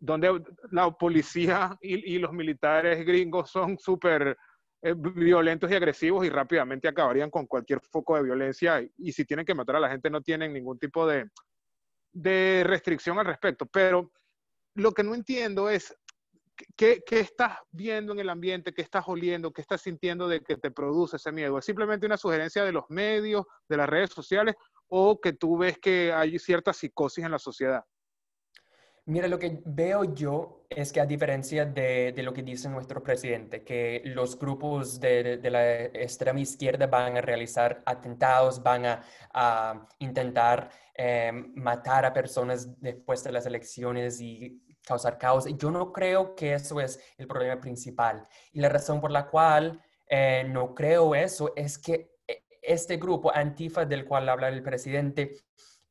donde 0.00 0.42
la 0.70 0.90
policía 0.90 1.76
y, 1.80 2.18
los 2.18 2.32
militares 2.32 3.04
gringos 3.04 3.50
son 3.50 3.78
súper 3.78 4.36
violentos 4.82 5.70
y 5.70 5.74
agresivos 5.74 6.24
y 6.24 6.30
rápidamente 6.30 6.88
acabarían 6.88 7.30
con 7.30 7.46
cualquier 7.46 7.80
foco 7.80 8.16
de 8.16 8.22
violencia 8.22 8.80
y, 8.96 9.12
si 9.12 9.24
tienen 9.24 9.44
que 9.44 9.54
matar 9.54 9.76
a 9.76 9.80
la 9.80 9.90
gente 9.90 10.10
no 10.10 10.22
tienen 10.22 10.52
ningún 10.52 10.78
tipo 10.78 11.06
de, 11.06 11.28
de 12.12 12.62
restricción 12.64 13.18
al 13.18 13.26
respecto. 13.26 13.66
Pero 13.66 14.12
lo 14.74 14.92
que 14.92 15.02
no 15.02 15.14
entiendo 15.14 15.68
es 15.68 15.96
¿Qué, 16.76 17.02
¿qué, 17.06 17.20
estás 17.20 17.56
viendo 17.70 18.12
en 18.12 18.18
el 18.18 18.28
ambiente? 18.28 18.74
¿Qué 18.74 18.82
estás 18.82 19.04
oliendo? 19.06 19.52
¿Qué 19.52 19.60
estás 19.60 19.82
sintiendo 19.82 20.26
de 20.26 20.40
que 20.40 20.56
te 20.56 20.72
produce 20.72 21.16
ese 21.16 21.30
miedo? 21.30 21.56
¿Es 21.56 21.64
simplemente 21.64 22.06
una 22.06 22.16
sugerencia 22.16 22.64
de 22.64 22.72
los 22.72 22.84
medios, 22.88 23.46
de 23.68 23.76
las 23.76 23.88
redes 23.88 24.10
sociales, 24.10 24.56
o 24.88 25.20
que 25.20 25.32
tú 25.32 25.56
ves 25.56 25.78
que 25.78 26.12
hay 26.12 26.36
cierta 26.38 26.72
psicosis 26.72 27.24
en 27.24 27.30
la 27.30 27.38
sociedad? 27.38 27.84
Mira, 29.08 29.26
lo 29.26 29.38
que 29.38 29.62
veo 29.64 30.04
yo 30.12 30.66
es 30.68 30.92
que 30.92 31.00
a 31.00 31.06
diferencia 31.06 31.64
de, 31.64 32.12
de 32.12 32.22
lo 32.22 32.34
que 32.34 32.42
dice 32.42 32.68
nuestro 32.68 33.02
presidente, 33.02 33.64
que 33.64 34.02
los 34.04 34.38
grupos 34.38 35.00
de, 35.00 35.38
de, 35.38 35.50
la 35.50 35.84
extrema 35.84 36.40
izquierda 36.40 36.88
van 36.88 37.16
a 37.16 37.22
realizar 37.22 37.82
atentados, 37.86 38.62
van 38.62 38.84
a, 38.84 39.02
a 39.32 39.88
intentar 40.00 40.68
eh, 40.94 41.32
matar 41.54 42.04
a 42.04 42.12
personas 42.12 42.78
después 42.82 43.24
de 43.24 43.32
las 43.32 43.46
elecciones 43.46 44.20
y 44.20 44.62
causar 44.84 45.16
caos. 45.16 45.46
Yo 45.56 45.70
no 45.70 45.90
creo 45.90 46.34
que 46.34 46.52
eso 46.52 46.78
es 46.78 47.00
el 47.16 47.26
problema 47.26 47.58
principal. 47.58 48.28
Y 48.52 48.60
la 48.60 48.68
razón 48.68 49.00
por 49.00 49.10
la 49.10 49.26
cual 49.26 49.80
eh, 50.06 50.44
no 50.46 50.74
creo 50.74 51.14
eso 51.14 51.54
es 51.56 51.78
que 51.78 52.10
eh, 52.26 52.42
este 52.60 52.98
grupo 52.98 53.34
Antifa 53.34 53.86
del 53.86 54.04
cual 54.04 54.28
habla 54.28 54.48
el 54.48 54.62
presidente 54.62 55.32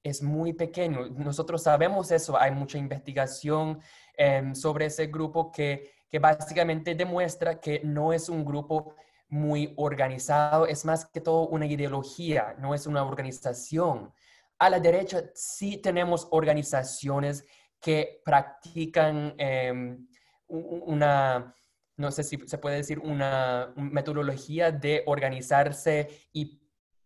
es 0.07 0.21
muy 0.21 0.53
pequeño. 0.53 1.07
Nosotros 1.09 1.63
sabemos 1.63 2.11
eso, 2.11 2.39
hay 2.39 2.51
mucha 2.51 2.77
investigación 2.77 3.79
em, 4.15 4.55
sobre 4.55 4.85
ese 4.85 5.07
grupo 5.07 5.51
que, 5.51 5.91
que 6.09 6.19
básicamente 6.19 6.95
demuestra 6.95 7.59
que 7.59 7.81
no 7.83 8.13
es 8.13 8.29
un 8.29 8.45
grupo 8.45 8.95
muy 9.29 9.73
organizado, 9.75 10.65
es 10.65 10.85
más 10.85 11.05
que 11.05 11.21
todo 11.21 11.47
una 11.47 11.65
ideología, 11.65 12.55
no 12.59 12.73
es 12.73 12.87
una 12.87 13.03
organización. 13.03 14.13
A 14.59 14.69
la 14.69 14.79
derecha 14.79 15.23
sí 15.33 15.77
tenemos 15.77 16.27
organizaciones 16.31 17.45
que 17.79 18.21
practican 18.23 19.35
em, 19.37 20.07
una, 20.47 21.53
no 21.97 22.11
sé 22.11 22.23
si 22.23 22.37
se 22.47 22.57
puede 22.57 22.77
decir, 22.77 22.99
una 22.99 23.73
metodología 23.75 24.71
de 24.71 25.03
organizarse 25.05 26.07
y 26.31 26.61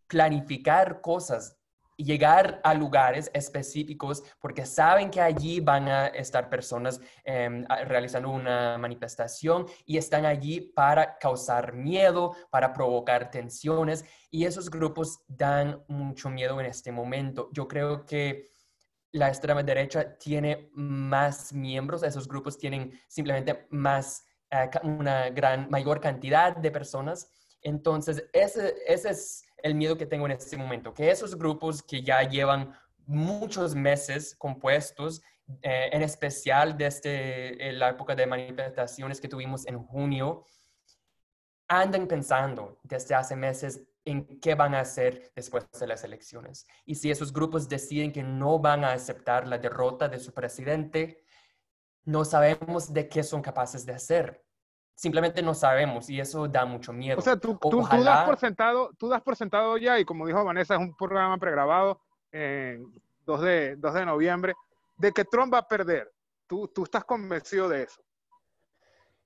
planificar 0.08 1.02
cosas 1.02 1.61
llegar 1.98 2.60
a 2.64 2.74
lugares 2.74 3.30
específicos 3.34 4.24
porque 4.40 4.66
saben 4.66 5.10
que 5.10 5.22
allí 5.22 5.60
van 5.60 5.88
a 5.88 6.08
estar 6.08 6.50
personas 6.50 7.00
em, 7.24 7.66
realizando 7.86 8.30
una 8.30 8.78
manifestación 8.78 9.66
y 9.86 9.98
están 9.98 10.26
allí 10.26 10.62
para 10.62 11.18
causar 11.18 11.74
miedo, 11.74 12.36
para 12.50 12.74
provocar 12.74 13.30
tensiones 13.30 14.06
y 14.30 14.46
esos 14.46 14.70
grupos 14.70 15.24
dan 15.28 15.84
mucho 15.88 16.30
miedo 16.30 16.60
en 16.60 16.66
este 16.66 16.92
momento. 16.92 17.50
Yo 17.52 17.68
creo 17.68 18.06
que 18.06 18.52
la 19.14 19.28
extrema 19.28 19.62
derecha 19.62 20.18
tiene 20.18 20.70
más 20.74 21.52
miembros, 21.54 22.04
esos 22.04 22.28
grupos 22.28 22.58
tienen 22.58 23.00
simplemente 23.08 23.68
más, 23.70 24.26
eh, 24.50 24.70
una 24.84 25.30
gran, 25.30 25.70
mayor 25.70 26.00
cantidad 26.00 26.56
de 26.56 26.72
personas. 26.72 27.30
Entonces, 27.62 28.26
ese, 28.34 28.76
ese 28.88 29.10
es 29.10 29.44
el 29.64 29.76
miedo 29.76 29.98
que 29.98 30.06
tengo 30.06 30.26
en 30.26 30.34
este 30.34 30.58
momento, 30.58 30.94
que 30.94 31.10
esos 31.10 31.38
grupos 31.38 31.82
que 31.84 32.02
ya 32.02 32.22
llevan 32.24 32.74
muchos 33.06 33.76
meses 33.76 34.36
compuestos, 34.36 35.22
eh, 35.62 35.90
en 35.92 36.02
especial 36.02 36.78
desde 36.78 37.70
eh, 37.70 37.74
la 37.74 37.90
época 37.90 38.16
de 38.16 38.26
manifestaciones 38.26 39.20
que 39.20 39.28
tuvimos 39.28 39.66
en 39.68 39.80
junio, 39.80 40.46
andan 41.68 42.08
pensando 42.08 42.80
desde 42.84 43.16
hace 43.16 43.36
meses 43.36 43.82
en 44.04 44.40
qué 44.40 44.56
van 44.56 44.76
a 44.76 44.82
hacer 44.82 45.32
después 45.36 45.70
de 45.80 45.88
las 45.88 46.04
elecciones. 46.04 46.66
Y 46.86 46.96
si 46.96 47.12
esos 47.12 47.32
grupos 47.32 47.70
deciden 47.70 48.12
que 48.12 48.24
no 48.24 48.60
van 48.60 48.84
a 48.84 48.94
aceptar 48.94 49.48
la 49.48 49.58
derrota 49.58 50.08
de 50.08 50.20
su 50.20 50.34
presidente, 50.34 51.24
no 52.04 52.26
sabemos 52.26 52.92
de 52.94 53.08
qué 53.08 53.24
son 53.24 53.42
capaces 53.42 53.86
de 53.86 53.94
hacer 53.94 54.44
simplemente 54.96 55.42
no 55.42 55.54
sabemos 55.54 56.10
y 56.10 56.20
eso 56.20 56.48
da 56.48 56.66
mucho 56.66 56.94
miedo. 56.94 57.18
O 57.20 57.22
sea, 57.22 57.38
tú, 57.38 57.58
tú, 57.58 57.82
das 57.82 58.26
por 58.26 58.38
sentado, 58.38 58.92
tú 58.98 59.10
das 59.10 59.22
por 59.22 59.36
sentado 59.36 59.78
ya, 59.78 60.00
y 60.00 60.06
como 60.06 60.28
dijo 60.28 60.44
Vanessa, 60.44 60.76
es 60.76 60.80
un 60.80 60.96
programa 60.96 61.38
pregrabado 61.38 62.00
en 62.32 62.86
2 63.26 63.42
de, 63.42 63.76
2 63.78 63.94
de 63.94 64.06
noviembre, 64.06 64.54
de 64.98 65.12
que 65.12 65.26
Trump 65.26 65.54
va 65.54 65.60
a 65.60 65.68
perder. 65.68 66.12
Tú, 66.48 66.68
tú 66.68 66.84
estás 66.84 67.04
convencido 67.04 67.70
de 67.70 67.84
eso. 67.84 68.02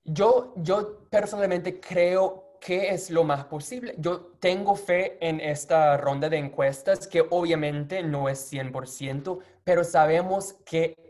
Yo, 0.04 0.54
yo 0.56 1.08
personalmente 1.10 1.80
creo 1.80 2.46
que 2.60 2.90
es 2.90 3.10
lo 3.10 3.24
más 3.24 3.44
posible. 3.44 3.94
Yo 3.98 4.32
tengo 4.38 4.76
fe 4.76 5.18
en 5.20 5.40
esta 5.40 5.96
ronda 5.96 6.28
de 6.28 6.38
encuestas 6.38 7.06
que 7.06 7.24
obviamente 7.30 8.02
no 8.02 8.28
es 8.28 8.52
100%, 8.52 9.38
pero 9.64 9.84
sabemos 9.84 10.54
que 10.64 11.05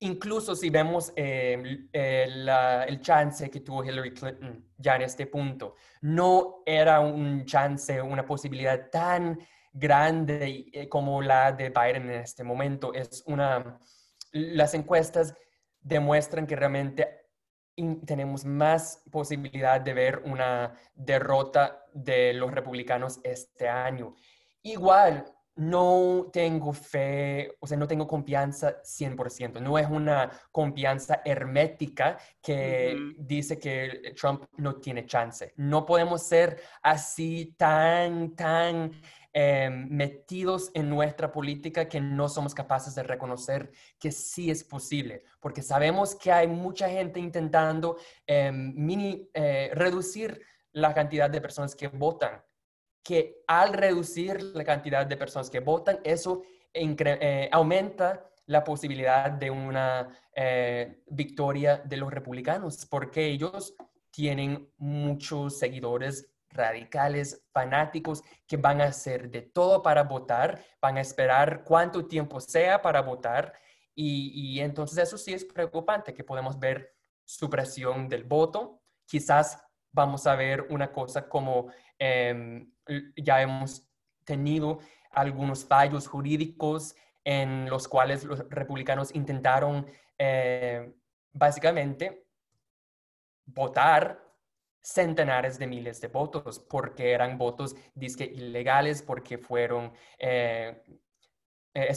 incluso 0.00 0.54
si 0.54 0.70
vemos 0.70 1.12
em, 1.16 1.88
el, 1.92 3.00
chance 3.00 3.50
que 3.50 3.60
tuvo 3.60 3.84
Hillary 3.84 4.12
Clinton 4.14 4.66
ya 4.76 4.96
en 4.96 5.02
este 5.02 5.26
punto, 5.26 5.76
no 6.00 6.62
era 6.66 7.00
un 7.00 7.44
chance, 7.44 8.00
una 8.00 8.24
posibilidad 8.24 8.90
tan 8.90 9.38
grande 9.72 10.70
eh, 10.72 10.88
como 10.88 11.22
la 11.22 11.52
de 11.52 11.70
Biden 11.70 12.10
en 12.10 12.20
este 12.20 12.44
momento. 12.44 12.92
Es 12.94 13.22
una, 13.26 13.78
las 14.32 14.74
encuestas 14.74 15.34
demuestran 15.80 16.46
que 16.46 16.56
realmente 16.56 17.20
tenemos 18.06 18.44
más 18.44 19.02
posibilidad 19.10 19.80
de 19.80 19.94
ver 19.94 20.22
una 20.24 20.74
derrota 20.94 21.84
de 21.92 22.32
los 22.34 22.50
republicanos 22.52 23.20
este 23.22 23.68
año. 23.68 24.14
Igual, 24.62 25.24
no 25.60 26.30
tengo 26.32 26.72
fe, 26.72 27.54
o 27.60 27.66
sea, 27.66 27.76
no 27.76 27.86
tengo 27.86 28.06
confianza 28.06 28.82
100%. 28.82 29.60
No 29.60 29.78
es 29.78 29.86
una 29.90 30.30
confianza 30.50 31.20
hermética 31.22 32.16
que 32.40 32.96
dice 33.18 33.58
que 33.58 34.14
Trump 34.18 34.44
no 34.56 34.76
tiene 34.76 35.04
chance. 35.04 35.52
No 35.56 35.84
podemos 35.84 36.22
ser 36.22 36.62
así 36.82 37.54
tan, 37.58 38.34
tan 38.34 38.90
em, 39.34 39.86
metidos 39.90 40.70
en 40.72 40.88
nuestra 40.88 41.30
política 41.30 41.86
que 41.86 42.00
no 42.00 42.30
somos 42.30 42.54
capaces 42.54 42.94
de 42.94 43.02
reconocer 43.02 43.70
que 43.98 44.12
sí 44.12 44.50
es 44.50 44.64
posible, 44.64 45.24
porque 45.40 45.60
sabemos 45.60 46.14
que 46.14 46.32
hay 46.32 46.48
mucha 46.48 46.88
gente 46.88 47.20
intentando 47.20 47.98
em, 48.26 48.72
mini, 48.74 49.28
eh, 49.34 49.70
reducir 49.74 50.40
la 50.72 50.94
cantidad 50.94 51.28
de 51.28 51.42
personas 51.42 51.74
que 51.76 51.88
votan 51.88 52.40
que 53.02 53.42
al 53.46 53.72
reducir 53.72 54.42
la 54.42 54.64
cantidad 54.64 55.06
de 55.06 55.16
personas 55.16 55.50
que 55.50 55.60
votan, 55.60 56.00
eso 56.04 56.42
eh, 56.72 57.48
aumenta 57.52 58.30
la 58.46 58.64
posibilidad 58.64 59.30
de 59.30 59.50
una 59.50 60.08
eh, 60.34 61.02
victoria 61.08 61.78
de 61.78 61.96
los 61.96 62.12
republicanos, 62.12 62.86
porque 62.86 63.26
ellos 63.26 63.74
tienen 64.10 64.72
muchos 64.76 65.58
seguidores 65.58 66.28
radicales, 66.48 67.46
fanáticos, 67.52 68.22
que 68.46 68.56
van 68.56 68.80
a 68.80 68.86
hacer 68.86 69.30
de 69.30 69.42
todo 69.42 69.82
para 69.82 70.02
votar, 70.02 70.64
van 70.80 70.96
a 70.96 71.00
esperar 71.00 71.62
cuánto 71.64 72.06
tiempo 72.06 72.40
sea 72.40 72.82
para 72.82 73.02
votar, 73.02 73.52
y, 73.94 74.32
y 74.34 74.60
entonces 74.60 74.98
eso 74.98 75.16
sí 75.16 75.32
es 75.32 75.44
preocupante, 75.44 76.12
que 76.12 76.24
podemos 76.24 76.58
ver 76.58 76.94
supresión 77.24 78.08
del 78.08 78.24
voto, 78.24 78.82
quizás 79.06 79.62
vamos 79.92 80.26
a 80.26 80.34
ver 80.34 80.66
una 80.70 80.92
cosa 80.92 81.28
como 81.28 81.68
em, 82.00 82.72
ya 83.14 83.42
hemos 83.42 83.86
tenido 84.24 84.80
algunos 85.10 85.64
fallos 85.64 86.08
jurídicos 86.08 86.96
en 87.24 87.68
los 87.68 87.86
cuales 87.86 88.24
los 88.24 88.40
republicanos 88.48 89.14
intentaron 89.14 89.86
eh, 90.18 90.92
básicamente 91.32 92.26
votar 93.44 94.26
centenares 94.82 95.58
de 95.58 95.66
miles 95.66 96.00
de 96.00 96.08
votos 96.08 96.58
porque 96.58 97.12
eran 97.12 97.36
votos 97.36 97.76
disque 97.94 98.24
ilegales, 98.24 99.02
porque 99.02 99.36
fueron 99.36 99.92
eh, 100.18 100.82
eh, 101.74 101.88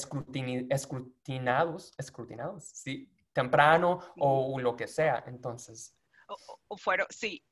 escrutinados, 0.69 1.93
escrutinados, 1.97 2.65
sí, 2.65 3.09
temprano 3.31 4.01
o 4.17 4.59
lo 4.59 4.75
que 4.75 4.87
sea. 4.87 5.23
Entonces. 5.27 5.97
o 6.67 6.77
fueron, 6.77 7.07
sí, 7.09 7.45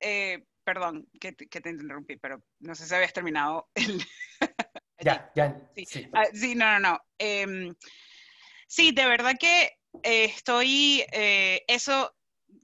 eh, 0.00 0.46
perdón 0.64 1.08
que, 1.20 1.32
te 1.32 1.70
interrumpí, 1.70 2.16
pero 2.16 2.42
no 2.60 2.74
sé 2.74 2.86
si 2.86 2.94
habías 2.94 3.12
terminado 3.12 3.68
el... 3.74 4.02
ya, 4.98 5.30
ya. 5.34 5.56
Ah, 6.12 6.24
sí. 6.32 6.54
no, 6.54 6.78
no, 6.78 6.80
no. 6.80 7.00
Em, 7.18 7.74
sí, 8.66 8.92
de 8.92 9.06
verdad 9.06 9.34
que 9.38 9.72
eh, 10.02 10.24
estoy, 10.24 11.04
eh, 11.12 11.62
eso 11.68 12.14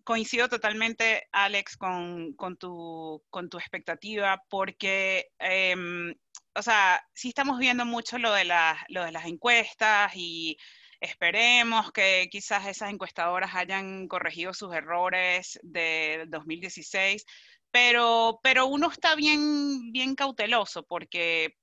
coincido 0.04 0.48
totalmente, 0.48 1.28
Alex, 1.32 1.76
con, 1.76 2.34
tu, 2.58 3.22
con 3.30 3.48
tu 3.48 3.58
expectativa, 3.58 4.42
porque, 4.48 5.28
em, 5.38 6.14
o 6.54 6.62
sea, 6.62 7.00
sí 7.14 7.28
estamos 7.28 7.58
viendo 7.58 7.84
mucho 7.84 8.18
lo 8.18 8.32
de, 8.32 8.44
lo 8.88 9.04
de 9.04 9.12
las 9.12 9.26
encuestas 9.26 10.12
y 10.14 10.56
esperemos 11.00 11.92
que 11.92 12.28
quizás 12.30 12.66
esas 12.66 12.90
encuestadoras 12.90 13.54
hayan 13.54 14.06
corregido 14.06 14.52
sus 14.52 14.74
errores 14.74 15.58
de 15.62 16.24
2016, 16.28 17.24
pero, 17.70 18.40
pero 18.42 18.66
uno 18.66 18.90
está 18.90 19.14
bien, 19.14 19.92
bien 19.92 20.14
cauteloso 20.14 20.84
porque 20.84 21.54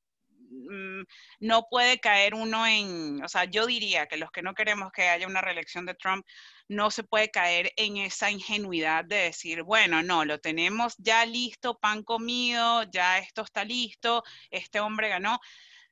Mm, 0.49 1.03
no 1.41 1.67
puede 1.69 1.99
caer 1.99 2.33
uno 2.33 2.65
en, 2.67 3.23
o 3.23 3.27
sea, 3.27 3.45
yo 3.45 3.65
diría 3.65 4.07
que 4.07 4.17
los 4.17 4.31
que 4.31 4.41
no 4.41 4.53
queremos 4.53 4.91
que 4.91 5.09
haya 5.09 5.27
una 5.27 5.41
reelección 5.41 5.85
de 5.85 5.95
Trump, 5.95 6.25
no 6.69 6.91
se 6.91 7.03
puede 7.03 7.29
caer 7.31 7.73
en 7.77 7.97
esa 7.97 8.31
ingenuidad 8.31 9.05
de 9.05 9.17
decir, 9.17 9.63
bueno, 9.63 10.03
no, 10.03 10.25
lo 10.25 10.39
tenemos 10.39 10.95
ya 10.97 11.25
listo, 11.25 11.79
pan 11.79 12.03
comido, 12.03 12.83
ya 12.91 13.19
esto 13.19 13.43
está 13.43 13.63
listo, 13.65 14.23
este 14.51 14.79
hombre 14.79 15.09
ganó, 15.09 15.39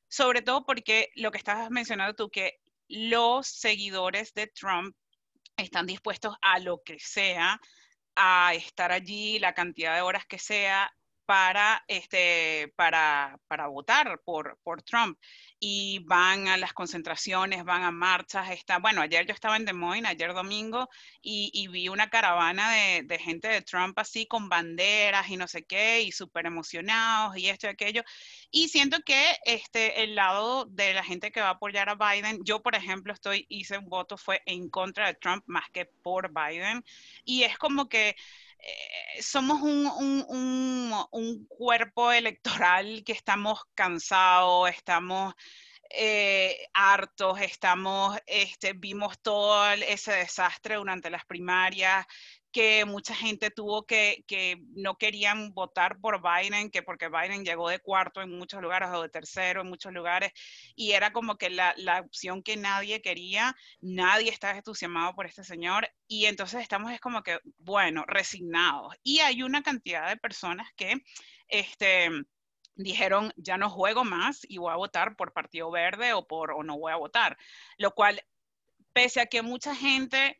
sobre 0.07 0.41
todo 0.41 0.65
porque 0.65 1.09
lo 1.15 1.31
que 1.31 1.37
estabas 1.37 1.69
mencionando 1.71 2.15
tú, 2.15 2.29
que 2.29 2.59
los 2.87 3.47
seguidores 3.47 4.33
de 4.33 4.47
Trump 4.47 4.95
están 5.57 5.85
dispuestos 5.85 6.35
a 6.41 6.59
lo 6.59 6.81
que 6.83 6.99
sea, 6.99 7.59
a 8.15 8.53
estar 8.53 8.91
allí 8.91 9.39
la 9.39 9.53
cantidad 9.53 9.95
de 9.95 10.01
horas 10.01 10.25
que 10.25 10.39
sea, 10.39 10.91
para, 11.25 11.83
este, 11.87 12.71
para, 12.75 13.39
para 13.47 13.67
votar 13.67 14.21
por, 14.23 14.59
por 14.63 14.81
Trump. 14.83 15.17
Y 15.67 15.97
van 16.05 16.47
a 16.47 16.57
las 16.57 16.73
concentraciones, 16.73 17.63
van 17.63 17.81
a 17.81 17.89
marchas. 17.89 18.51
Está, 18.51 18.77
bueno, 18.77 19.01
ayer 19.01 19.25
yo 19.25 19.33
estaba 19.33 19.57
en 19.57 19.65
Des 19.65 19.73
Moines, 19.73 20.11
ayer 20.11 20.31
domingo, 20.31 20.87
y, 21.23 21.67
vi 21.69 21.89
una 21.89 22.07
caravana 22.11 22.71
de, 22.71 23.01
de, 23.01 23.17
gente 23.17 23.47
de 23.47 23.63
Trump 23.63 23.97
así 23.97 24.27
con 24.27 24.47
banderas 24.47 25.27
y 25.27 25.37
no 25.37 25.47
sé 25.47 25.63
qué, 25.65 26.01
y 26.01 26.11
súper 26.11 26.45
emocionados 26.45 27.35
y 27.37 27.49
esto 27.49 27.65
y 27.65 27.71
aquello. 27.71 28.03
Y 28.51 28.67
siento 28.67 28.99
que 29.03 29.37
este, 29.45 30.03
el 30.03 30.13
lado 30.13 30.65
de 30.65 30.93
la 30.93 31.03
gente 31.03 31.31
que 31.31 31.41
va 31.41 31.47
a 31.47 31.51
apoyar 31.53 31.89
a 31.89 31.95
Biden, 31.95 32.41
yo 32.43 32.61
por 32.61 32.75
ejemplo 32.75 33.11
estoy, 33.11 33.47
hice 33.49 33.79
un 33.79 33.89
voto, 33.89 34.17
fue 34.17 34.43
en 34.45 34.69
contra 34.69 35.07
de 35.07 35.15
Trump 35.15 35.43
más 35.47 35.67
que 35.71 35.85
por 35.85 36.31
Biden. 36.31 36.83
Y 37.23 37.41
es 37.41 37.57
como 37.57 37.89
que 37.89 38.15
eh, 38.65 39.21
somos 39.21 39.61
un, 39.61 41.47
cuerpo 41.47 42.11
electoral 42.11 43.03
que 43.05 43.11
estamos 43.11 43.61
cansados, 43.75 44.69
estamos 44.69 45.35
eh, 45.91 46.67
hartos, 46.73 47.39
estamos, 47.41 48.17
este, 48.25 48.73
vimos 48.73 49.19
todo 49.21 49.71
ese 49.71 50.13
desastre 50.13 50.75
durante 50.75 51.11
las 51.11 51.25
primarias, 51.25 52.05
que 52.55 52.85
mucha 52.85 53.13
gente 53.13 53.51
tuvo 53.51 53.85
que, 53.85 54.23
no 54.75 54.97
querían 54.97 55.53
votar 55.53 55.99
por 55.99 56.21
Biden, 56.21 56.71
que 56.71 56.83
porque 56.83 57.09
Biden 57.09 57.43
llegó 57.43 57.67
de 57.67 57.79
cuarto 57.79 58.21
en 58.21 58.29
muchos 58.31 58.61
lugares 58.61 58.87
o 58.93 59.01
de 59.01 59.09
tercero 59.09 59.59
en 59.59 59.67
muchos 59.67 59.91
lugares, 59.91 60.31
y 60.73 60.93
era 60.93 61.11
como 61.11 61.37
que 61.37 61.49
la, 61.49 61.73
la 61.75 61.99
opción 61.99 62.41
que 62.41 62.55
nadie 62.55 63.01
quería, 63.01 63.53
nadie 63.81 64.29
estaba 64.31 64.57
entusiasmado 64.57 65.13
por 65.15 65.25
este 65.25 65.43
señor, 65.43 65.89
y 66.07 66.27
entonces 66.27 66.61
estamos 66.61 66.93
es 66.93 67.01
como 67.01 67.23
que, 67.23 67.39
bueno, 67.57 68.05
resignados. 68.07 68.95
Y 69.03 69.19
hay 69.19 69.43
una 69.43 69.61
cantidad 69.61 70.07
de 70.07 70.15
personas 70.15 70.69
que, 70.77 70.93
este, 71.49 72.09
dijeron, 72.75 73.33
ya 73.35 73.57
no 73.57 73.69
juego 73.69 74.05
más 74.05 74.45
y 74.47 74.59
voy 74.59 74.71
a 74.71 74.77
votar 74.77 75.17
por 75.17 75.33
Partido 75.33 75.71
Verde 75.71 76.13
o, 76.13 76.25
por, 76.25 76.53
o 76.53 76.63
no 76.63 76.79
voy 76.79 76.93
a 76.93 76.95
votar. 76.95 77.37
Lo 77.77 77.91
cual, 77.91 78.23
pese 78.93 79.19
a 79.19 79.25
que 79.25 79.41
mucha 79.41 79.75
gente 79.75 80.39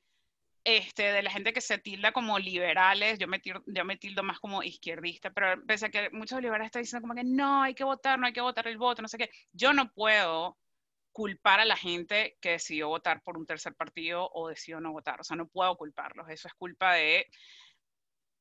este, 0.65 1.03
de 1.13 1.21
la 1.21 1.29
gente 1.29 1.53
que 1.53 1.61
se 1.61 1.77
tilda 1.77 2.11
como 2.11 2.39
liberales, 2.39 3.19
yo 3.19 3.27
me, 3.27 3.39
tildo, 3.39 3.63
yo 3.67 3.85
me 3.85 3.97
tildo 3.97 4.23
más 4.23 4.39
como 4.39 4.63
izquierdista, 4.63 5.29
pero 5.31 5.63
pese 5.65 5.85
a 5.85 5.89
que 5.89 6.09
muchos 6.09 6.41
liberales 6.41 6.65
están 6.65 6.81
diciendo 6.81 7.07
como 7.07 7.13
que 7.13 7.23
no, 7.23 7.61
hay 7.61 7.75
que 7.75 7.83
votar, 7.83 8.17
no 8.17 8.25
hay 8.25 8.33
que 8.33 8.41
votar 8.41 8.67
el 8.67 8.77
voto, 8.79 9.03
no 9.03 9.07
sé 9.07 9.19
qué, 9.19 9.29
yo 9.53 9.73
no 9.73 9.91
puedo 9.93 10.57
culpar 11.11 11.59
a 11.59 11.65
la 11.65 11.77
gente 11.77 12.37
que 12.41 12.51
decidió 12.51 12.87
votar 12.87 13.21
por 13.21 13.37
un 13.37 13.45
tercer 13.45 13.75
partido 13.75 14.27
o 14.33 14.49
decidió 14.49 14.81
no 14.81 14.91
votar, 14.91 15.21
o 15.21 15.23
sea, 15.23 15.37
no 15.37 15.47
puedo 15.47 15.77
culparlos, 15.77 16.27
eso 16.29 16.47
es 16.47 16.53
culpa 16.55 16.95
de 16.95 17.27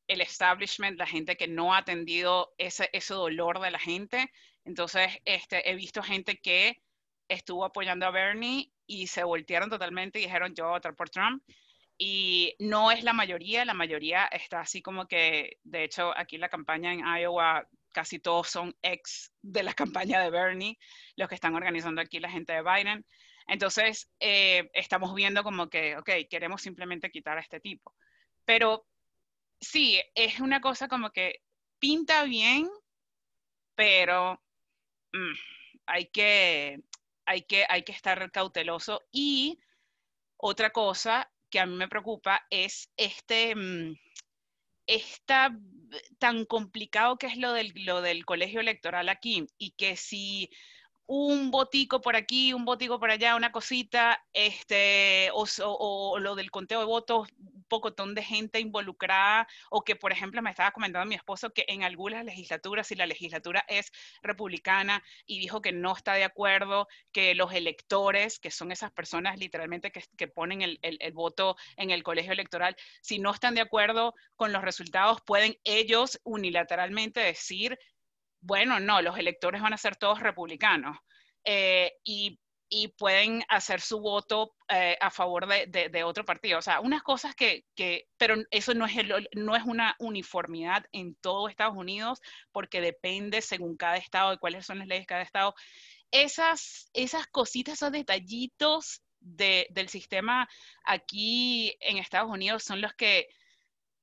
el 0.09 0.23
establishment, 0.23 0.99
la 0.99 1.07
gente 1.07 1.37
que 1.37 1.47
no 1.47 1.75
ha 1.75 1.79
atendido 1.79 2.55
ese, 2.57 2.89
ese 2.95 3.13
dolor 3.13 3.61
de 3.61 3.71
la 3.71 3.79
gente, 3.79 4.31
entonces 4.65 5.11
este, 5.27 5.71
he 5.71 5.75
visto 5.75 6.03
gente 6.03 6.39
que 6.39 6.81
estuvo 7.29 7.67
apoyando 7.67 8.07
a 8.07 8.11
Bernie 8.11 8.73
y 8.87 9.09
se 9.09 9.25
voltearon 9.25 9.69
totalmente 9.69 10.19
y 10.19 10.23
dijeron 10.23 10.55
yo 10.55 10.65
voy 10.65 10.71
a 10.73 10.77
votar 10.77 10.97
por 10.97 11.11
Trump 11.11 11.43
y 11.97 12.57
no 12.59 12.91
es 12.91 13.05
la 13.05 13.13
mayoría, 13.13 13.65
la 13.65 13.75
mayoría 13.75 14.27
está 14.27 14.61
así 14.61 14.83
como 14.83 15.07
que, 15.07 15.59
de 15.63 15.85
hecho, 15.85 16.17
aquí 16.17 16.39
la 16.39 16.49
campaña 16.49 16.93
en 16.93 17.01
Iowa, 17.01 17.69
casi 17.93 18.19
todos 18.19 18.49
son 18.49 18.77
ex 18.83 19.33
de 19.43 19.63
la 19.63 19.75
campaña 20.13 20.21
de 20.21 20.31
Bernie, 20.31 20.79
los 21.17 21.29
que 21.29 21.37
están 21.37 21.55
organizando 21.55 22.01
aquí 22.01 22.19
la 22.19 22.31
gente 22.31 22.53
de 22.53 22.63
Biden. 22.63 23.07
Entonces, 23.47 24.11
eh, 24.21 24.71
estamos 24.73 25.15
viendo 25.15 25.45
como 25.45 25.69
que, 25.69 25.97
ok, 25.97 26.11
queremos 26.29 26.63
simplemente 26.63 27.11
quitar 27.11 27.39
a 27.39 27.43
este 27.43 27.61
tipo. 27.61 27.95
Pero 28.45 28.87
sí, 29.61 30.01
es 30.15 30.41
una 30.41 30.61
cosa 30.61 30.89
como 30.89 31.11
que 31.11 31.43
pinta 31.79 32.25
bien, 32.25 32.69
pero 33.77 34.43
mm, 35.13 35.35
hay, 35.87 36.07
que, 36.07 36.81
hay, 37.27 37.43
que, 37.43 37.67
hay 37.69 37.85
que 37.85 37.93
estar 37.93 38.31
cauteloso. 38.33 39.03
Y 39.13 39.61
otra 40.37 40.71
cosa 40.71 41.31
que 41.55 41.61
a 41.61 41.67
mí 41.67 41.77
me 41.77 41.87
preocupa 41.87 42.45
es 42.51 42.91
este, 42.97 43.55
mm, 43.55 43.97
esta 44.89 45.57
tan 46.19 46.47
complicado 46.47 47.17
que 47.17 47.29
es 47.29 47.37
lo 47.37 47.53
del, 47.53 47.73
lo 47.77 48.03
del 48.03 48.25
colegio 48.25 48.59
electoral 48.59 49.09
aquí 49.09 49.47
y 49.57 49.71
que 49.77 49.97
si 49.97 50.51
un 51.07 51.53
botico 51.53 52.01
por 52.01 52.17
aquí, 52.17 52.53
un 52.53 52.65
botico 52.65 52.99
por 52.99 53.13
allá, 53.13 53.37
una 53.37 53.53
cosita, 53.53 54.21
este, 54.33 55.31
o, 55.33 56.19
lo 56.19 56.35
del 56.35 56.51
conteo 56.51 56.81
de 56.81 56.87
votos, 56.87 57.29
un 57.65 57.69
pocotón 57.69 58.15
de 58.15 58.23
gente 58.23 58.61
involucrada, 58.61 59.47
o 59.71 59.83
que, 59.83 59.97
por 59.97 60.13
ejemplo, 60.13 60.43
me 60.43 60.51
estaba 60.51 60.71
comentando 60.73 61.07
mi 61.09 61.15
esposo 61.15 61.51
que 61.51 61.65
en 61.69 61.83
algunas 61.83 62.25
legislaturas, 62.25 62.87
si 62.87 62.95
la 62.95 63.07
legislatura 63.07 63.65
es 63.69 63.91
republicana 64.23 65.03
y 65.27 65.39
dijo 65.39 65.61
que 65.61 65.73
no 65.73 65.97
está 65.97 66.15
de 66.15 66.25
acuerdo, 66.25 66.89
que 67.13 67.35
los 67.35 67.53
electores, 67.53 68.39
que 68.39 68.51
son 68.51 68.73
esas 68.73 68.93
personas 68.93 69.39
literalmente 69.39 69.91
que, 69.91 70.05
que 70.17 70.29
ponen 70.29 70.63
el, 70.63 70.79
el, 70.83 70.99
el 71.01 71.13
voto 71.13 71.57
en 71.77 71.91
el 71.91 72.03
colegio 72.03 72.33
electoral, 72.33 72.77
si 73.01 73.19
no 73.19 73.31
están 73.33 73.55
de 73.55 73.61
acuerdo 73.63 74.15
con 74.37 74.53
los 74.53 74.63
resultados, 74.63 75.21
pueden 75.23 75.57
ellos 75.65 76.21
unilateralmente 76.25 77.21
decir 77.21 77.79
bueno, 78.41 78.79
no, 78.79 79.01
los 79.01 79.19
electores 79.19 79.63
van 79.63 79.73
a 79.73 79.79
ser 79.79 79.97
todos 79.97 80.21
republicanos 80.21 80.99
eh, 81.45 81.95
y, 82.05 82.39
pueden 82.99 83.45
hacer 83.49 83.81
su 83.81 84.01
voto 84.01 84.55
eh, 84.69 84.97
a 85.01 85.11
favor 85.11 85.47
de, 85.47 86.05
otro 86.05 86.25
partido. 86.25 86.59
O 86.59 86.63
sea, 86.63 86.81
unas 86.81 87.03
cosas 87.03 87.35
que, 87.35 87.65
pero 88.17 88.37
eso 88.51 88.75
no 88.75 88.87
es, 88.87 88.95
no 89.35 89.57
es 89.57 89.65
una 89.65 89.95
uniformidad 89.99 90.85
en 90.93 91.15
todo 91.17 91.49
Estados 91.49 91.77
Unidos 91.77 92.21
porque 92.53 92.81
depende 92.81 93.43
según 93.43 93.77
cada 93.77 93.97
estado 93.97 94.33
de 94.33 94.39
cuáles 94.39 94.67
son 94.67 94.79
las 94.79 94.89
leyes 94.89 95.03
de 95.03 95.07
cada 95.07 95.23
estado. 95.23 95.55
Esas, 96.11 96.91
esas 96.93 97.27
cositas, 97.27 97.75
esos 97.75 97.93
detallitos 97.93 99.03
del 99.21 99.89
sistema 99.89 100.49
aquí 100.85 101.75
en 101.81 101.97
Estados 101.97 102.31
Unidos 102.31 102.63
son 102.63 102.81
los 102.81 102.93
que 102.95 103.29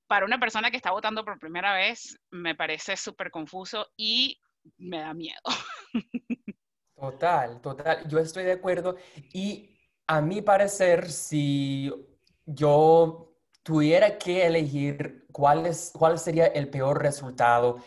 para 0.08 0.26
una 0.26 0.40
persona 0.40 0.72
que 0.72 0.78
está 0.78 0.92
votando 0.92 1.24
por 1.24 1.40
primera 1.40 1.74
vez, 1.74 2.20
me 2.32 2.56
parece 2.56 2.98
súper 2.98 3.32
confuso 3.32 3.92
y 3.96 4.42
me 4.78 5.00
da 5.00 5.14
miedo. 5.14 5.42
Total, 7.02 7.60
total. 7.62 8.08
Yo 8.08 8.20
estoy 8.20 8.44
de 8.44 8.52
acuerdo. 8.52 8.96
Y 9.34 9.76
a 10.06 10.22
mi 10.22 10.44
parecer, 10.44 11.10
si 11.10 11.92
yo 12.46 13.34
tuviera 13.64 14.20
que 14.20 14.46
elegir 14.46 15.26
cuál, 15.32 15.66
es, 15.66 15.92
cuál 15.98 16.20
sería 16.20 16.46
el 16.46 16.70
peor 16.70 17.02
resultado 17.02 17.78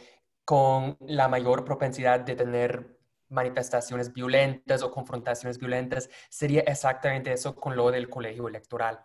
con 0.44 0.96
la 0.98 1.28
mayor 1.28 1.64
propensidad 1.64 2.20
de 2.20 2.34
tener 2.34 2.98
manifestaciones 3.28 4.12
violentas 4.12 4.82
o 4.82 4.90
confrontaciones 4.90 5.58
violentas, 5.58 6.10
sería 6.28 6.62
exactamente 6.62 7.32
eso 7.32 7.54
con 7.54 7.76
lo 7.76 7.92
del 7.92 8.10
colegio 8.10 8.48
electoral. 8.48 8.98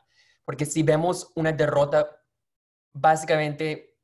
Porque 0.44 0.66
si 0.66 0.82
vemos 0.82 1.32
una 1.36 1.52
derrota 1.52 2.10
básicamente 2.94 4.00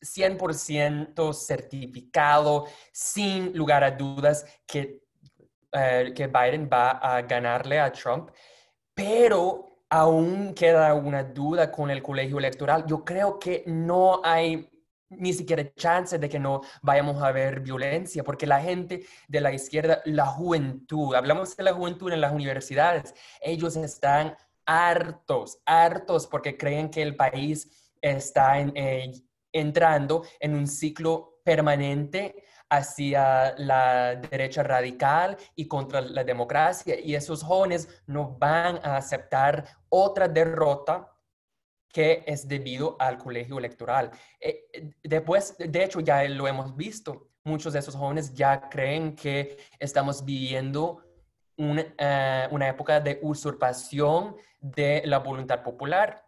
100% 0.00 1.32
certificado, 1.32 2.66
sin 2.92 3.56
lugar 3.56 3.82
a 3.82 3.90
dudas, 3.90 4.46
que, 4.64 5.03
eh, 5.74 6.12
que 6.14 6.28
Biden 6.28 6.68
va 6.72 6.92
a 6.92 7.22
ganarle 7.22 7.80
a 7.80 7.92
Trump, 7.92 8.30
pero 8.94 9.82
aún 9.90 10.54
queda 10.54 10.94
una 10.94 11.22
duda 11.24 11.70
con 11.70 11.90
el 11.90 12.02
colegio 12.02 12.38
electoral. 12.38 12.84
Yo 12.86 13.04
creo 13.04 13.38
que 13.38 13.64
no 13.66 14.20
hay 14.24 14.70
ni 15.10 15.32
siquiera 15.32 15.72
chance 15.74 16.18
de 16.18 16.28
que 16.28 16.38
no 16.38 16.62
vayamos 16.82 17.22
a 17.22 17.32
ver 17.32 17.60
violencia, 17.60 18.24
porque 18.24 18.46
la 18.46 18.60
gente 18.60 19.04
de 19.28 19.40
la 19.40 19.52
izquierda, 19.52 20.00
la 20.04 20.26
juventud, 20.26 21.14
hablamos 21.14 21.56
de 21.56 21.62
la 21.64 21.72
juventud 21.72 22.12
en 22.12 22.20
las 22.20 22.32
universidades, 22.32 23.14
ellos 23.40 23.76
están 23.76 24.36
hartos, 24.66 25.58
hartos, 25.66 26.26
porque 26.26 26.56
creen 26.56 26.90
que 26.90 27.02
el 27.02 27.16
país 27.16 27.92
está 28.00 28.60
eh, 28.60 29.12
entrando 29.52 30.24
en 30.40 30.54
un 30.54 30.66
ciclo 30.66 31.40
permanente 31.44 32.44
hacia 32.70 33.54
la 33.58 34.16
derecha 34.16 34.62
radical 34.62 35.36
y 35.54 35.68
contra 35.68 36.00
la 36.00 36.24
democracia. 36.24 36.98
Y 36.98 37.14
esos 37.14 37.42
jóvenes 37.42 37.88
no 38.06 38.36
van 38.38 38.76
a 38.82 38.96
aceptar 38.96 39.64
otra 39.88 40.28
derrota 40.28 41.10
que 41.88 42.24
es 42.26 42.48
debido 42.48 42.96
al 42.98 43.18
colegio 43.18 43.58
electoral. 43.58 44.10
Eh, 44.40 44.92
después, 45.02 45.56
de 45.58 45.84
hecho, 45.84 46.00
ya 46.00 46.24
lo 46.24 46.48
hemos 46.48 46.76
visto. 46.76 47.28
Muchos 47.44 47.72
de 47.72 47.78
esos 47.78 47.94
jóvenes 47.94 48.34
ya 48.34 48.68
creen 48.68 49.14
que 49.14 49.56
estamos 49.78 50.24
viviendo 50.24 51.04
eh, 51.56 52.48
una 52.50 52.68
época 52.68 53.00
de 53.00 53.20
usurpación 53.22 54.34
de 54.60 55.02
la 55.04 55.18
voluntad 55.20 55.62
popular. 55.62 56.24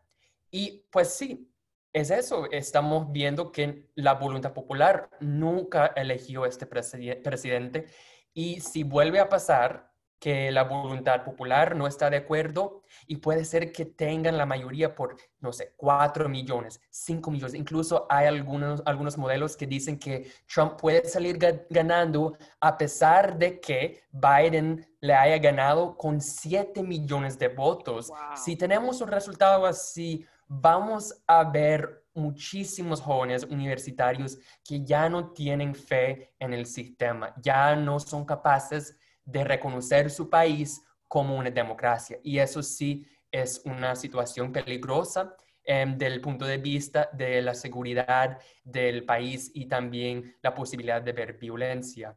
Y 0.50 0.86
pues 0.90 1.14
sí, 1.14 1.50
es 1.96 2.10
eso, 2.10 2.46
estamos 2.50 3.10
viendo 3.10 3.50
que 3.50 3.88
la 3.94 4.12
voluntad 4.12 4.52
popular 4.52 5.08
nunca 5.18 5.86
eligió 5.96 6.44
este 6.44 6.66
presidente 6.66 7.86
y 8.34 8.60
si 8.60 8.82
vuelve 8.82 9.18
a 9.18 9.30
pasar 9.30 9.90
que 10.18 10.50
la 10.50 10.64
voluntad 10.64 11.24
popular 11.24 11.74
no 11.74 11.86
está 11.86 12.10
de 12.10 12.18
acuerdo 12.18 12.82
y 13.06 13.16
puede 13.16 13.46
ser 13.46 13.72
que 13.72 13.86
tengan 13.86 14.36
la 14.36 14.44
mayoría 14.44 14.94
por, 14.94 15.16
no 15.40 15.54
sé, 15.54 15.72
4 15.76 16.28
millones, 16.28 16.82
5 16.90 17.30
millones. 17.30 17.54
Incluso 17.54 18.06
hay 18.10 18.26
algunos, 18.26 18.82
algunos 18.84 19.16
modelos 19.16 19.56
que 19.56 19.66
dicen 19.66 19.98
que 19.98 20.30
Trump 20.52 20.78
puede 20.78 21.06
salir 21.06 21.38
ganando 21.70 22.36
a 22.60 22.76
pesar 22.76 23.38
de 23.38 23.58
que 23.58 24.02
Biden 24.10 24.86
le 25.00 25.14
haya 25.14 25.38
ganado 25.38 25.96
con 25.96 26.20
7 26.20 26.82
millones 26.82 27.38
de 27.38 27.48
votos. 27.48 28.12
Si 28.34 28.54
tenemos 28.56 29.00
un 29.00 29.08
resultado 29.08 29.64
así, 29.64 30.26
vamos 30.46 31.22
a 31.26 31.44
ver 31.44 32.04
muchísimos 32.14 33.00
jóvenes 33.00 33.44
universitarios 33.44 34.38
que 34.64 34.84
ya 34.84 35.08
no 35.08 35.32
tienen 35.32 35.74
fe 35.74 36.34
en 36.38 36.54
el 36.54 36.66
sistema, 36.66 37.34
ya 37.42 37.76
no 37.76 38.00
son 38.00 38.24
capaces 38.24 38.96
de 39.24 39.44
reconocer 39.44 40.10
su 40.10 40.30
país 40.30 40.82
como 41.08 41.36
una 41.36 41.50
democracia. 41.50 42.18
Y 42.22 42.38
eso 42.38 42.62
sí 42.62 43.06
es 43.30 43.60
una 43.64 43.94
situación 43.94 44.52
peligrosa 44.52 45.36
eh, 45.64 45.84
del 45.96 46.20
punto 46.20 46.44
de 46.44 46.58
vista 46.58 47.10
de 47.12 47.42
la 47.42 47.54
seguridad 47.54 48.38
del 48.64 49.04
país 49.04 49.50
y 49.52 49.66
también 49.66 50.36
la 50.42 50.54
posibilidad 50.54 51.02
de 51.02 51.12
ver 51.12 51.34
violencia. 51.34 52.16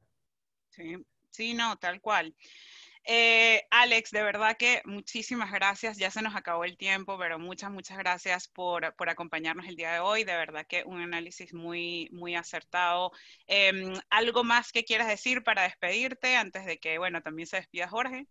Sí, 0.70 1.04
sí, 1.30 1.54
no, 1.54 1.76
tal 1.78 2.00
cual. 2.00 2.36
Eh, 3.04 3.64
Alex, 3.72 4.12
de 4.12 4.22
verdad 4.24 4.56
que 4.58 4.82
muchísimas 4.86 5.52
gracias. 5.52 5.98
Ya 5.98 6.12
se 6.12 6.22
nos 6.22 6.36
acabó 6.36 6.64
el 6.64 6.78
tiempo, 6.78 7.18
pero 7.18 7.40
muchas, 7.40 7.72
muchas 7.72 7.98
gracias 7.98 8.48
por, 8.48 8.96
por 8.96 9.10
acompañarnos 9.10 9.68
el 9.68 9.76
día 9.76 9.92
de 9.94 10.00
hoy. 10.00 10.24
De 10.24 10.36
verdad 10.36 10.66
que 10.68 10.84
un 10.86 11.02
análisis 11.02 11.54
muy, 11.54 12.10
muy 12.12 12.36
acertado. 12.36 13.12
Em, 13.48 13.94
¿Algo 14.10 14.44
más 14.44 14.72
que 14.72 14.84
quieras 14.86 15.08
decir 15.08 15.44
para 15.44 15.64
despedirte 15.64 16.36
antes 16.36 16.66
de 16.66 16.78
que, 16.80 16.98
bueno, 17.00 17.22
también 17.22 17.48
se 17.48 17.58
despida 17.58 17.88
Jorge? 17.88 18.28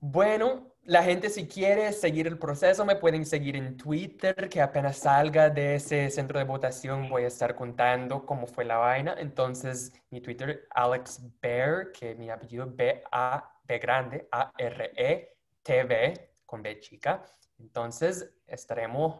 Bueno, 0.00 0.74
la 0.84 1.02
gente 1.02 1.28
si 1.28 1.48
quiere 1.48 1.92
seguir 1.92 2.28
el 2.28 2.38
proceso 2.38 2.84
me 2.84 2.94
pueden 2.94 3.26
seguir 3.26 3.56
en 3.56 3.76
Twitter, 3.76 4.48
que 4.48 4.62
apenas 4.62 4.98
salga 4.98 5.50
de 5.50 5.74
ese 5.74 6.08
centro 6.10 6.38
de 6.38 6.44
votación 6.44 7.08
voy 7.08 7.24
a 7.24 7.26
estar 7.26 7.56
contando 7.56 8.24
cómo 8.24 8.46
fue 8.46 8.64
la 8.64 8.76
vaina. 8.76 9.16
Entonces, 9.18 9.92
mi 10.10 10.20
Twitter, 10.20 10.68
Alex 10.70 11.20
Bear, 11.40 11.90
que 11.90 12.14
mi 12.14 12.30
apellido 12.30 12.72
B-A 12.72 13.50
B 13.64 13.78
grande, 13.78 14.28
A-R-E-T-V, 14.30 16.30
con 16.46 16.62
B 16.62 16.78
chica. 16.78 17.24
Entonces, 17.58 18.32
estaremos 18.46 19.16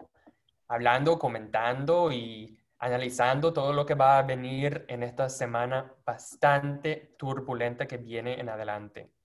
hablando, 0.68 1.18
comentando 1.18 2.12
y 2.12 2.56
analizando 2.78 3.52
todo 3.52 3.72
lo 3.72 3.84
que 3.84 3.94
va 3.94 4.18
a 4.18 4.22
venir 4.22 4.84
en 4.88 5.02
esta 5.02 5.28
semana 5.28 5.92
bastante 6.06 7.16
turbulenta 7.18 7.86
que 7.86 7.96
viene 7.96 8.40
en 8.40 8.48
adelante. 8.48 9.17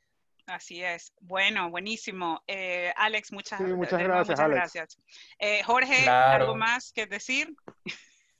Así 0.45 0.83
es. 0.83 1.13
Bueno, 1.21 1.69
buenísimo. 1.69 2.43
Eh, 2.47 2.93
Alex, 2.97 3.31
muchas, 3.31 3.61
muchas 3.61 4.01
gracias. 4.01 4.39
Muchas 4.39 4.49
gracias. 4.49 4.97
Eh, 5.39 5.63
Jorge, 5.63 6.07
¿algo 6.07 6.55
más 6.55 6.91
que 6.91 7.05
decir? 7.05 7.55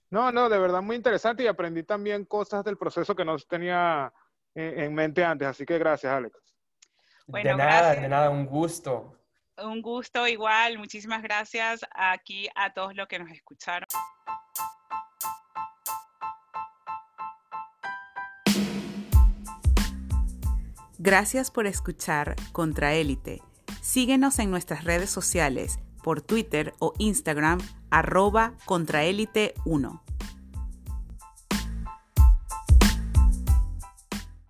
No, 0.10 0.32
no, 0.32 0.47
de 0.47 0.60
verdad 0.60 0.82
muy 0.82 0.95
interesante 0.95 1.43
y 1.43 1.47
aprendí 1.47 1.84
también 1.84 2.26
cosas 2.26 2.64
del 2.64 2.78
proceso 2.78 3.16
que 3.16 3.26
no 3.26 3.38
tenía 3.39 4.14
eh, 4.54 4.76
en 4.78 4.93
mente 4.93 5.24
antes. 5.24 5.47
Así 5.47 5.66
que 5.66 5.80
gracias, 5.80 6.14
Alex 6.14 6.43
de 7.28 7.56
nada, 7.56 7.95
de 7.95 8.08
nada, 8.08 8.30
un 8.30 8.45
gusto. 8.45 9.18
Un 9.58 9.82
gusto 9.82 10.28
igual, 10.28 10.78
muchísimas 10.78 11.22
gracias 11.22 11.82
aquí 11.91 12.49
a 12.56 12.74
todos 12.74 12.95
los 12.95 13.08
que 13.08 13.20
nos 13.20 13.30
escucharon. 13.32 13.88
Gracias 21.06 21.51
por 21.51 21.68
escuchar 21.68 22.38
Contraélite. 22.54 23.41
Síguenos 23.82 24.39
en 24.39 24.49
nuestras 24.49 24.86
redes 24.86 25.10
sociales, 25.10 25.78
por 26.01 26.22
Twitter 26.22 26.74
o 26.80 26.93
Instagram, 26.97 27.60
arroba 27.89 28.54
Contraélite 28.64 29.54
1. 29.66 30.01